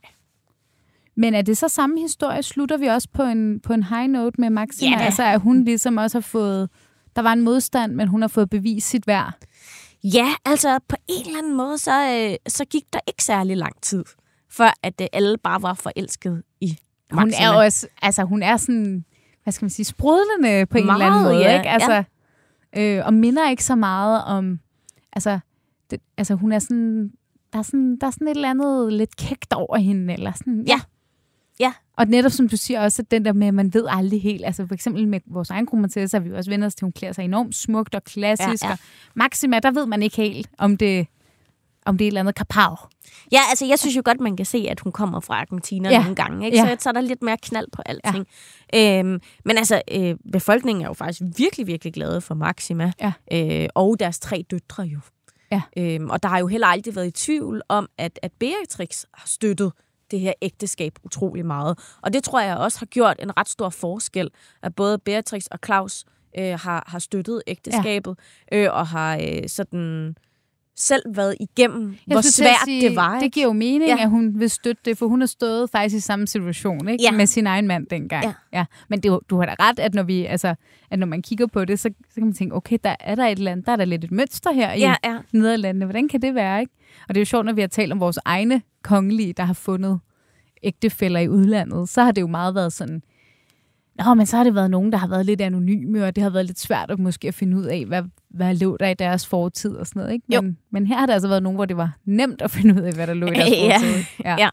Men 1.16 1.36
er 1.36 1.42
det 1.42 1.58
så 1.58 1.68
samme 1.68 2.00
historie? 2.00 2.44
Slutter 2.44 2.78
vi 2.78 2.86
også 2.86 3.08
på 3.14 3.24
en, 3.24 3.60
på 3.60 3.74
en 3.74 3.84
high 3.84 4.08
note 4.08 4.42
med 4.42 4.50
Maxima? 4.50 4.98
Ja, 4.98 5.04
altså, 5.04 5.24
at 5.24 5.42
hun 5.42 5.64
ligesom 5.64 5.98
også 5.98 6.18
har 6.18 6.22
fået... 6.22 6.70
Der 7.16 7.22
var 7.22 7.34
en 7.34 7.42
modstand, 7.42 7.94
men 7.94 8.08
hun 8.08 8.22
har 8.22 8.28
fået 8.28 8.50
bevist 8.50 8.90
sit 8.90 9.08
værd. 9.08 9.34
Ja, 10.04 10.34
altså 10.46 10.80
på 10.88 10.96
en 11.08 11.26
eller 11.26 11.38
anden 11.38 11.58
måde, 11.58 11.78
så, 11.78 12.10
øh, 12.10 12.36
så 12.48 12.66
gik 12.66 12.84
der 12.94 13.00
ikke 13.08 13.24
særlig 13.24 13.58
lang 13.58 13.82
tid, 13.82 14.04
før 14.52 14.74
at 14.84 15.02
øh, 15.02 15.08
alle 15.14 15.38
bare 15.38 15.62
var 15.62 15.74
forelsket 15.74 16.44
i 16.62 16.78
Maxima. 17.12 17.22
Hun 17.22 17.56
er 17.56 17.64
også, 17.66 17.88
altså 18.02 18.24
hun 18.24 18.44
er 18.44 18.58
sådan, 18.58 19.06
hvad 19.46 19.52
skal 19.52 19.66
man 19.66 19.70
sige, 19.70 19.86
sprudlende 19.86 20.66
på 20.66 20.78
en 20.78 20.86
meget, 20.86 21.02
eller 21.02 21.16
anden 21.16 21.24
måde, 21.24 21.38
ja, 21.38 21.58
ikke? 21.58 21.70
Altså, 21.70 22.04
ja. 22.76 22.98
øh, 22.98 23.06
og 23.06 23.14
minder 23.14 23.50
ikke 23.50 23.64
så 23.64 23.76
meget 23.76 24.24
om, 24.24 24.60
altså, 25.14 25.40
det, 25.92 26.02
altså 26.18 26.36
hun 26.36 26.52
er 26.52 26.60
sådan, 26.60 27.12
der 27.54 27.60
er 27.60 27.64
sådan, 27.64 27.98
der 28.02 28.08
er 28.08 28.12
sådan 28.12 28.28
et 28.28 28.36
eller 28.36 28.50
andet 28.50 28.94
lidt 28.94 29.16
kægt 29.16 29.54
over 29.54 29.78
hende, 29.78 30.14
eller 30.14 30.32
sådan, 30.32 30.64
ja. 30.68 30.80
Ja. 31.60 31.74
Og 31.98 32.08
netop 32.08 32.32
som 32.32 32.50
du 32.50 32.58
siger 32.58 32.82
også, 32.82 33.02
at 33.02 33.12
den 33.12 33.26
der 33.26 33.34
med, 33.34 33.48
at 33.48 33.54
man 33.54 33.74
ved 33.74 33.86
aldrig 33.90 34.22
helt, 34.22 34.46
altså 34.46 34.68
for 34.68 34.74
eksempel 34.74 35.08
med 35.08 35.20
vores 35.26 35.50
egen 35.50 35.66
kronprinsesse, 35.66 36.08
så 36.08 36.18
har 36.18 36.24
vi 36.24 36.34
også 36.34 36.50
vendt 36.50 36.66
os 36.66 36.76
til, 36.76 36.86
at 36.86 36.86
hun 36.86 36.92
klæder 36.92 37.14
sig 37.14 37.26
enormt 37.26 37.56
smukt 37.56 37.96
og 37.96 38.04
klassisk, 38.04 38.64
ja, 38.64 38.68
ja. 38.68 38.74
og 38.74 38.80
Maxima, 39.14 39.60
der 39.60 39.72
ved 39.72 39.86
man 39.86 40.04
ikke 40.04 40.16
helt, 40.16 40.50
om 40.58 40.78
det, 40.78 41.08
om 41.86 41.98
det 41.98 42.06
er 42.06 42.08
et 42.08 42.12
eller 42.12 42.20
andet 42.20 42.36
kapav. 42.36 42.90
Ja, 43.32 43.40
altså 43.50 43.66
jeg 43.66 43.80
synes 43.80 43.96
jo 43.96 44.02
godt, 44.06 44.20
man 44.20 44.38
kan 44.38 44.46
se, 44.46 44.68
at 44.70 44.80
hun 44.80 44.92
kommer 44.92 45.20
fra 45.20 45.42
Argentina 45.42 45.90
ja. 45.90 46.00
nogle 46.00 46.16
gange, 46.16 46.46
ikke? 46.46 46.58
Så, 46.58 46.66
ja. 46.66 46.76
så 46.80 46.90
er 46.90 46.94
der 46.94 47.02
lidt 47.02 47.22
mere 47.22 47.38
knald 47.38 47.68
på 47.72 47.82
alting. 47.86 48.28
Ja. 48.74 49.00
Øhm, 49.00 49.22
men 49.46 49.58
altså, 49.58 49.82
øh, 49.92 50.16
befolkningen 50.32 50.84
er 50.84 50.88
jo 50.88 50.94
faktisk 50.94 51.22
virkelig, 51.38 51.68
virkelig 51.68 51.94
glade 51.94 52.22
for 52.22 52.36
Maxima, 52.36 52.92
ja. 53.02 53.12
øh, 53.32 53.70
og 53.76 54.00
deres 54.00 54.20
tre 54.20 54.46
døtre 54.52 54.84
jo. 54.84 55.00
Ja. 55.52 55.62
Øhm, 55.78 56.10
og 56.10 56.24
der 56.24 56.30
har 56.30 56.40
jo 56.40 56.48
heller 56.48 56.68
aldrig 56.68 56.96
været 56.96 57.08
i 57.08 57.12
tvivl 57.12 57.62
om, 57.70 57.90
at, 57.98 58.20
at 58.22 58.32
Beatrix 58.40 59.04
har 59.14 59.28
støttet 59.28 59.72
det 60.12 60.20
her 60.20 60.34
ægteskab 60.42 60.94
utrolig 61.04 61.46
meget. 61.46 61.80
Og 62.02 62.14
det 62.14 62.24
tror 62.24 62.42
jeg 62.42 62.58
også 62.58 62.80
har 62.80 62.86
gjort 62.86 63.20
en 63.20 63.38
ret 63.38 63.50
stor 63.50 63.70
forskel, 63.70 64.30
at 64.64 64.76
både 64.76 65.00
Beatrix 65.00 65.46
og 65.46 65.60
Claus 65.66 66.06
øh, 66.38 66.60
har, 66.60 66.84
har 66.88 67.00
støttet 67.00 67.42
ægteskabet, 67.48 68.20
ja. 68.52 68.58
øh, 68.58 68.74
og 68.74 68.88
har 68.88 69.18
øh, 69.22 69.50
sådan 69.50 70.16
selv 70.78 71.02
været 71.16 71.36
igennem, 71.40 71.96
jeg 72.08 72.16
hvor 72.16 72.22
svært 72.22 72.56
sige, 72.66 72.90
det 72.90 72.96
var. 72.96 73.16
Ikke? 73.16 73.26
Det 73.26 73.34
giver 73.34 73.46
jo 73.46 73.54
mening, 73.54 73.90
ja. 73.90 74.04
at 74.04 74.10
hun 74.10 74.40
vil 74.40 74.50
støtte 74.50 74.82
det, 74.86 74.98
for 74.98 75.08
hun 75.08 75.22
har 75.22 75.28
stået 75.28 75.70
faktisk 75.70 75.96
i 75.96 76.00
samme 76.00 76.28
situation 76.28 76.88
ikke? 76.90 77.04
Ja. 77.04 77.12
med 77.12 77.26
sin 77.26 77.48
egen 77.48 77.68
mand 77.68 77.88
dengang. 77.88 78.26
Ja. 78.26 78.34
Ja. 78.54 78.66
Men 78.90 79.00
det, 79.00 79.20
du 79.30 79.38
har 79.40 79.46
da 79.46 79.56
ret, 79.60 79.80
at 79.80 79.94
når, 79.94 80.04
vi, 80.04 80.26
altså, 80.26 80.56
at 80.92 81.00
når 81.00 81.08
man 81.08 81.22
kigger 81.22 81.48
på 81.48 81.66
det, 81.66 81.80
så, 81.80 81.90
så 82.10 82.16
kan 82.16 82.24
man 82.24 82.34
tænke, 82.34 82.56
okay, 82.56 82.78
der 82.84 82.96
er 83.00 83.16
der 83.16 83.26
et 83.26 83.38
eller 83.38 83.52
andet, 83.52 83.66
der 83.66 83.72
er 83.72 83.76
der 83.76 83.86
lidt 83.86 84.04
et 84.04 84.12
mønster 84.12 84.52
her 84.52 84.74
ja, 84.74 84.96
i 84.96 85.10
ja. 85.10 85.18
Nederlandene. 85.32 85.86
Hvordan 85.86 86.08
kan 86.08 86.22
det 86.22 86.36
være? 86.36 86.60
ikke? 86.60 86.74
Og 87.08 87.16
det 87.16 87.18
er 87.18 87.22
jo 87.22 87.26
sjovt, 87.26 87.46
når 87.46 87.54
vi 87.54 87.62
har 87.62 87.68
talt 87.68 87.92
om 87.92 88.00
vores 88.00 88.20
egne 88.26 88.62
kongelige, 88.84 89.34
der 89.34 89.44
har 89.44 89.54
fundet 89.54 90.00
ægtefælder 90.64 91.20
i 91.20 91.30
udlandet, 91.30 91.90
så 91.90 92.04
har 92.04 92.12
det 92.12 92.22
jo 92.22 92.28
meget 92.28 92.56
været 92.56 92.74
sådan, 92.74 93.02
Nå, 93.96 94.14
men 94.14 94.26
så 94.26 94.38
har 94.38 94.44
det 94.44 94.56
været 94.56 94.72
nogen, 94.72 94.92
der 94.92 94.98
har 94.98 95.08
været 95.08 95.26
lidt 95.26 95.42
anonyme, 95.42 96.06
og 96.06 96.16
det 96.16 96.24
har 96.24 96.30
været 96.30 96.46
lidt 96.46 96.60
svært 96.60 96.92
at 96.92 97.00
måske 97.00 97.28
at 97.28 97.34
finde 97.34 97.58
ud 97.58 97.64
af, 97.64 97.86
hvad, 97.86 98.04
hvad 98.30 98.56
lå 98.56 98.78
der 98.78 98.88
i 98.88 98.94
deres 98.94 99.28
fortid 99.28 99.76
og 99.76 99.88
sådan 99.88 100.00
noget. 100.00 100.14
Ikke? 100.14 100.42
Men, 100.42 100.58
men 100.72 100.88
her 100.88 100.98
har 100.98 101.06
det 101.06 101.14
altså 101.14 101.28
været 101.28 101.44
nogen, 101.44 101.56
hvor 101.56 101.66
det 101.66 101.78
var 101.78 101.98
nemt 102.06 102.42
at 102.42 102.52
finde 102.52 102.76
ud 102.76 102.80
af, 102.80 102.94
hvad 102.94 103.08
der 103.08 103.14
lå 103.14 103.28
i 103.28 103.30
deres 103.30 103.50
ja. 103.52 103.78
fortid. 103.78 104.04
Ja. 104.24 104.36
ja. 104.40 104.50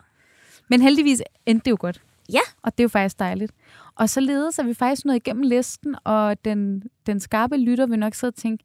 Men 0.70 0.82
heldigvis 0.82 1.22
endte 1.46 1.64
det 1.64 1.70
jo 1.70 1.76
godt. 1.80 2.00
Ja. 2.32 2.40
Og 2.62 2.72
det 2.72 2.80
er 2.80 2.84
jo 2.84 2.88
faktisk 2.88 3.18
dejligt. 3.18 3.52
Og 3.94 4.08
så 4.08 4.20
ledes 4.20 4.58
er 4.58 4.62
vi 4.62 4.74
faktisk 4.74 5.04
nået 5.04 5.16
igennem 5.16 5.42
listen, 5.42 5.94
og 6.04 6.44
den, 6.44 6.82
den 7.06 7.20
skarpe 7.20 7.56
lytter 7.56 7.86
vil 7.86 7.98
nok 7.98 8.14
sidde 8.14 8.30
og 8.30 8.34
tænke, 8.34 8.64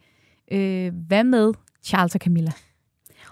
øh, 0.52 0.94
hvad 1.08 1.24
med 1.24 1.54
Charles 1.84 2.16
og 2.16 2.22
Camilla? 2.22 2.52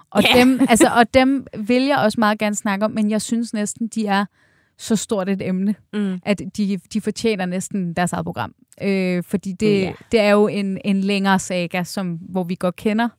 Og, 0.09 0.23
yeah. 0.23 0.39
dem, 0.39 0.59
altså, 0.69 0.87
og 0.87 1.13
dem 1.13 1.47
vil 1.57 1.83
jeg 1.83 1.97
også 1.97 2.19
meget 2.19 2.39
gerne 2.39 2.55
snakke 2.55 2.85
om, 2.85 2.91
men 2.91 3.09
jeg 3.09 3.21
synes 3.21 3.53
næsten, 3.53 3.87
de 3.87 4.07
er 4.07 4.25
så 4.77 4.95
stort 4.95 5.29
et 5.29 5.41
emne, 5.41 5.75
mm. 5.93 6.19
at 6.25 6.41
de, 6.57 6.79
de 6.93 7.01
fortjener 7.01 7.45
næsten 7.45 7.93
deres 7.93 8.13
eget 8.13 8.25
program. 8.25 8.55
Øh, 8.81 9.23
fordi 9.23 9.51
det, 9.51 9.83
yeah. 9.83 9.93
det 10.11 10.19
er 10.19 10.31
jo 10.31 10.47
en, 10.47 10.77
en 10.85 11.01
længere 11.01 11.39
saga, 11.39 11.83
som, 11.83 12.19
hvor 12.21 12.43
vi 12.43 12.55
godt 12.59 12.75
kender 12.75 13.09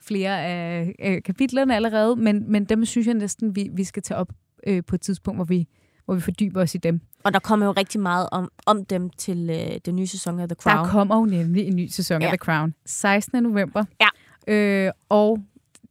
flere 0.00 0.42
af, 0.44 0.94
af 0.98 1.22
kapitlerne 1.22 1.76
allerede, 1.76 2.16
men, 2.16 2.52
men 2.52 2.64
dem 2.64 2.84
synes 2.84 3.06
jeg 3.06 3.14
næsten, 3.14 3.56
vi, 3.56 3.70
vi 3.72 3.84
skal 3.84 4.02
tage 4.02 4.18
op 4.18 4.32
øh, 4.66 4.82
på 4.86 4.94
et 4.94 5.00
tidspunkt, 5.00 5.38
hvor 5.38 5.44
vi, 5.44 5.68
hvor 6.04 6.14
vi 6.14 6.20
fordyber 6.20 6.62
os 6.62 6.74
i 6.74 6.78
dem. 6.78 7.00
Og 7.24 7.32
der 7.32 7.38
kommer 7.38 7.66
jo 7.66 7.72
rigtig 7.72 8.00
meget 8.00 8.28
om, 8.32 8.50
om 8.66 8.84
dem 8.84 9.10
til 9.10 9.50
øh, 9.50 9.78
den 9.86 9.96
nye 9.96 10.06
sæson 10.06 10.40
af 10.40 10.48
The 10.48 10.54
Crown. 10.54 10.76
Der 10.76 10.92
kommer 10.92 11.16
jo 11.16 11.24
nemlig 11.24 11.66
en 11.66 11.76
ny 11.76 11.86
sæson 11.86 12.22
ja. 12.22 12.26
af 12.26 12.30
The 12.30 12.38
Crown. 12.38 12.74
16. 12.86 13.42
november. 13.42 13.84
Ja. 14.00 14.08
Øh, 14.54 14.92
og 15.08 15.38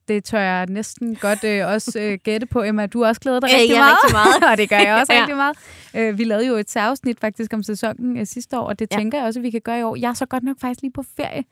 det 0.09 0.23
tør 0.23 0.39
jeg 0.39 0.65
næsten 0.65 1.15
godt 1.15 1.43
øh, 1.43 1.67
også 1.67 1.99
øh, 1.99 2.19
gætte 2.23 2.47
på, 2.47 2.63
Emma. 2.63 2.85
Du 2.85 3.01
har 3.01 3.07
også 3.07 3.21
glædet 3.21 3.41
dig 3.41 3.49
rigtig 3.53 3.69
ja, 3.69 3.79
meget. 3.79 3.97
rigtig 4.03 4.13
meget. 4.13 4.43
og 4.51 4.57
det 4.57 4.69
gør 4.69 4.77
jeg 4.77 4.95
også 4.95 5.13
ja. 5.15 5.19
rigtig 5.19 5.35
meget. 5.35 5.57
Øh, 5.95 6.17
vi 6.17 6.23
lavede 6.23 6.47
jo 6.47 6.55
et 6.55 6.69
særafsnit 6.69 7.19
faktisk 7.19 7.53
om 7.53 7.63
sæsonen 7.63 8.17
øh, 8.17 8.25
sidste 8.25 8.59
år, 8.59 8.63
og 8.67 8.79
det 8.79 8.87
ja. 8.91 8.97
tænker 8.97 9.17
jeg 9.17 9.27
også, 9.27 9.39
at 9.39 9.43
vi 9.43 9.49
kan 9.49 9.61
gøre 9.61 9.79
i 9.79 9.83
år. 9.83 9.95
Jeg 9.95 10.09
er 10.09 10.13
så 10.13 10.25
godt 10.25 10.43
nok 10.43 10.59
faktisk 10.59 10.81
lige 10.81 10.91
på 10.91 11.03
ferie, 11.17 11.43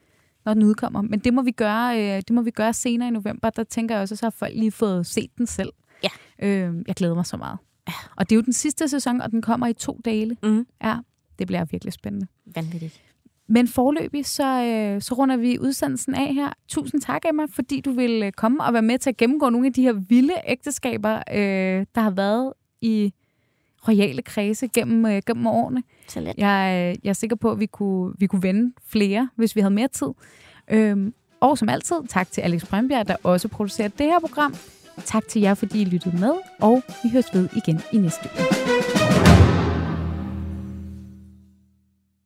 når 0.46 0.54
den 0.54 0.64
udkommer. 0.64 1.02
Men 1.02 1.20
det 1.20 1.34
må 1.34 1.42
vi 1.42 1.52
gøre, 1.52 2.02
øh, 2.02 2.18
det 2.18 2.32
må 2.32 2.42
vi 2.42 2.52
gøre 2.52 2.74
senere 2.74 3.08
i 3.08 3.12
november. 3.12 3.50
Der 3.50 3.64
tænker 3.64 3.96
jeg 3.96 4.02
også, 4.02 4.16
at 4.16 4.20
så 4.20 4.26
har 4.26 4.32
folk 4.32 4.54
lige 4.56 4.72
fået 4.72 5.06
set 5.06 5.30
den 5.38 5.48
selv. 5.48 5.70
Ja. 6.04 6.10
Øh, 6.48 6.76
jeg 6.88 6.96
glæder 6.96 7.16
mig 7.16 7.26
så 7.26 7.38
meget. 7.38 7.58
Og 8.16 8.30
det 8.30 8.36
er 8.36 8.38
jo 8.38 8.42
den 8.42 8.54
sidste 8.54 8.90
sæson, 8.90 9.22
og 9.22 9.32
den 9.32 9.42
kommer 9.42 9.68
i 9.68 9.74
to 9.74 10.00
dele. 10.06 10.38
Mm. 10.44 10.68
Ja, 10.84 10.98
det 11.40 11.48
bliver 11.48 11.66
virkelig 11.66 11.94
spændende. 11.94 12.28
Vanvittigt. 12.56 13.02
Men 13.50 13.68
forløbig, 13.68 14.26
så, 14.26 14.64
øh, 14.64 15.02
så 15.02 15.16
runder 15.16 15.38
vi 15.38 15.60
udsendelsen 15.60 16.16
af 16.16 16.34
her. 16.34 16.50
Tusind 16.68 17.02
tak, 17.02 17.22
Emma, 17.30 17.44
fordi 17.50 17.82
du 17.82 17.92
vil 17.92 18.24
øh, 18.24 18.32
komme 18.32 18.64
og 18.64 18.74
være 18.74 18.82
med 18.82 19.00
til 19.00 19.10
at 19.10 19.18
gennemgå 19.18 19.50
nogle 19.50 19.68
af 19.68 19.74
de 19.74 19.82
her 19.82 19.94
vilde 19.94 20.34
ægteskaber, 20.48 21.16
øh, 21.16 21.86
der 21.96 22.02
har 22.02 22.10
været 22.10 22.54
i 22.82 23.14
royale 23.88 24.22
kredse 24.22 24.68
gennem, 24.68 25.06
øh, 25.06 25.22
gennem 25.28 25.48
årene. 25.48 25.84
Så 26.08 26.20
let. 26.20 26.34
Jeg, 26.38 26.72
øh, 26.74 27.00
jeg 27.04 27.10
er 27.10 27.14
sikker 27.14 27.36
på, 27.36 27.52
at 27.52 27.60
vi 27.60 27.66
kunne, 27.66 28.14
vi 28.18 28.28
kunne 28.28 28.44
vende 28.44 28.74
flere, 28.88 29.30
hvis 29.36 29.56
vi 29.56 29.62
havde 29.62 29.74
mere 29.74 29.88
tid. 29.88 30.08
Øhm, 30.72 31.14
og 31.40 31.58
som 31.58 31.70
altid, 31.70 31.96
tak 32.10 32.32
til 32.32 32.42
Alex 32.42 32.66
Brønbjerg, 32.66 33.08
der 33.08 33.16
også 33.24 33.48
producerer 33.48 33.88
det 33.88 34.06
her 34.06 34.20
program. 34.20 34.56
Tak 35.06 35.28
til 35.28 35.42
jer, 35.42 35.54
fordi 35.54 35.82
I 35.82 35.86
lyttede 35.86 36.18
med, 36.18 36.34
og 36.60 36.82
vi 37.04 37.10
høres 37.10 37.34
ved 37.34 37.50
igen 37.56 37.82
i 37.94 37.98
næste 37.98 38.30
uge. 38.40 38.67